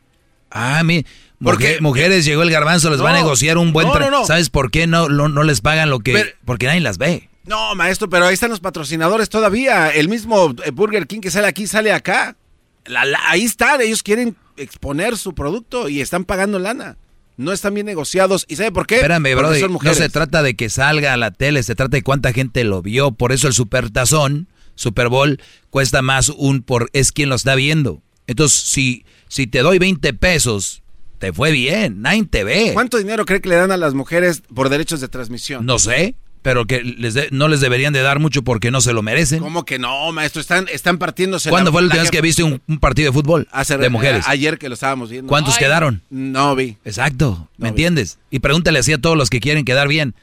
[0.52, 1.04] Ah, mi,
[1.42, 3.88] porque mujer, mujeres llegó el garbanzo, les no, va a negociar un buen...
[3.88, 4.26] No.
[4.26, 6.12] ¿Sabes por qué no, no, les pagan lo que...?
[6.12, 7.28] Pero, porque nadie las ve.
[7.46, 9.90] No, maestro, pero ahí están los patrocinadores todavía.
[9.90, 12.36] El mismo eh, Burger King que sale aquí, sale acá.
[12.86, 16.96] La, la, ahí están, ellos quieren exponer su producto y están pagando lana.
[17.36, 18.44] No están bien negociados.
[18.48, 18.96] ¿Y sabe por qué?
[18.96, 19.50] Espérame, bro.
[19.82, 22.82] No se trata de que salga a la tele, se trata de cuánta gente lo
[22.82, 23.12] vio.
[23.12, 28.02] Por eso el Supertazón, Super Bowl, cuesta más un por es quien lo está viendo.
[28.26, 30.82] Entonces, si, si te doy 20 pesos,
[31.18, 32.72] te fue bien, nadie te ve.
[32.74, 35.64] ¿Cuánto dinero cree que le dan a las mujeres por derechos de transmisión?
[35.64, 38.92] No sé pero que les de, no les deberían de dar mucho porque no se
[38.92, 39.40] lo merecen.
[39.40, 40.40] ¿Cómo que no, maestro?
[40.40, 41.50] Están, están partiéndose.
[41.50, 43.90] ¿Cuándo la, fue la última vez que viste un, un, partido de fútbol Hace, de
[43.90, 44.24] mujeres?
[44.26, 45.28] Ayer que lo estábamos viendo.
[45.28, 46.02] ¿Cuántos Ay, quedaron?
[46.08, 46.78] No vi.
[46.84, 48.18] Exacto, ¿me no entiendes?
[48.30, 48.36] Vi.
[48.36, 50.14] Y pregúntale así a todos los que quieren quedar bien.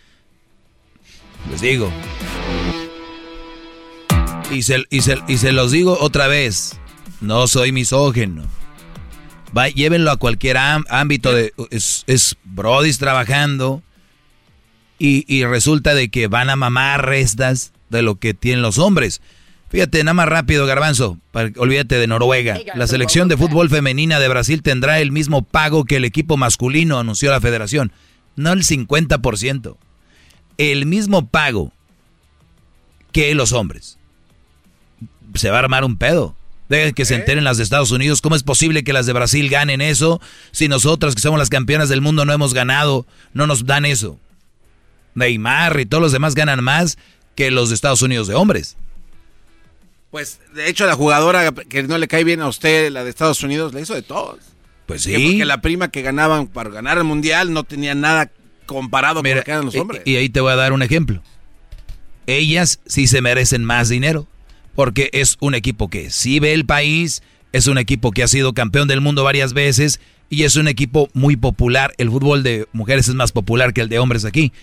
[1.51, 1.91] Les digo.
[4.51, 6.79] Y se, y se, y se los digo otra vez.
[7.21, 8.43] No soy misógeno.
[9.55, 11.53] Va, llévenlo a cualquier ámbito de...
[11.69, 13.81] Es, es brodis trabajando
[14.99, 19.21] y, y, resulta de que van a mamar restas de lo que tienen los hombres.
[19.69, 22.57] Fíjate, nada más rápido, Garbanzo, para, olvídate de Noruega.
[22.75, 26.99] La selección de fútbol femenina de Brasil tendrá el mismo pago que el equipo masculino,
[26.99, 27.91] anunció la federación.
[28.35, 29.75] No el 50%.
[30.57, 31.73] El mismo pago
[33.11, 33.97] que los hombres.
[35.33, 36.35] Se va a armar un pedo.
[36.69, 38.21] Dejen que se enteren las de Estados Unidos.
[38.21, 41.89] ¿Cómo es posible que las de Brasil ganen eso si nosotras, que somos las campeonas
[41.89, 43.05] del mundo, no hemos ganado?
[43.33, 44.19] No nos dan eso.
[45.17, 46.97] Neymar y todos los demás ganan más
[47.35, 48.77] que los de Estados Unidos de hombres.
[50.11, 53.43] Pues, de hecho, la jugadora que no le cae bien a usted, la de Estados
[53.43, 54.39] Unidos, le hizo de todos.
[54.85, 55.11] Pues sí.
[55.11, 58.31] Que porque la prima que ganaban para ganar el mundial no tenía nada
[58.65, 60.01] comparado Mira, con lo que eran los hombres.
[60.05, 61.21] Y, y ahí te voy a dar un ejemplo.
[62.25, 64.27] Ellas sí se merecen más dinero.
[64.75, 68.53] Porque es un equipo que sí ve el país, es un equipo que ha sido
[68.53, 71.95] campeón del mundo varias veces y es un equipo muy popular.
[71.97, 74.53] El fútbol de mujeres es más popular que el de hombres aquí.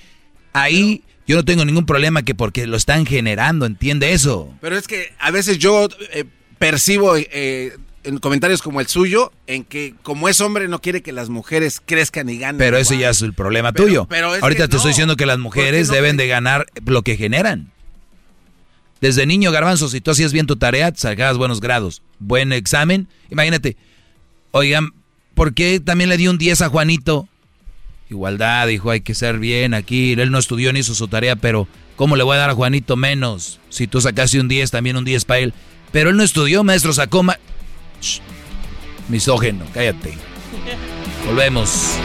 [0.55, 4.55] Ahí yo no tengo ningún problema que porque lo están generando, entiende eso.
[4.61, 6.25] Pero es que a veces yo eh,
[6.59, 11.13] percibo eh, en comentarios como el suyo, en que como es hombre no quiere que
[11.13, 12.59] las mujeres crezcan y ganen.
[12.59, 14.07] Pero ese ya es el problema pero, tuyo.
[14.09, 14.77] Pero Ahorita te no.
[14.77, 17.73] estoy diciendo que las mujeres no deben de ganar lo que generan.
[19.01, 23.09] Desde niño, garbanzo, si tú hacías bien tu tarea, sacabas buenos grados, buen examen.
[23.31, 23.77] Imagínate,
[24.51, 24.91] oigan,
[25.35, 27.29] ¿por qué también le di un 10 a Juanito?
[28.15, 30.13] Igualdad, dijo, hay que ser bien aquí.
[30.13, 32.97] Él no estudió ni hizo su tarea, pero ¿cómo le voy a dar a Juanito
[32.97, 33.61] menos?
[33.69, 35.55] Si tú sacaste un 10, también un 10 para él.
[35.93, 37.25] Pero él no estudió, maestro, sacó...
[38.01, 38.21] Shh.
[39.09, 40.15] Misógeno, cállate.
[41.27, 41.99] Volvemos.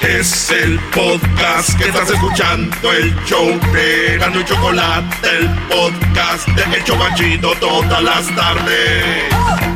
[0.00, 6.94] Es el podcast que estás escuchando, el show de Gano y Chocolate, el podcast de
[6.96, 9.75] Banchito todas las tardes.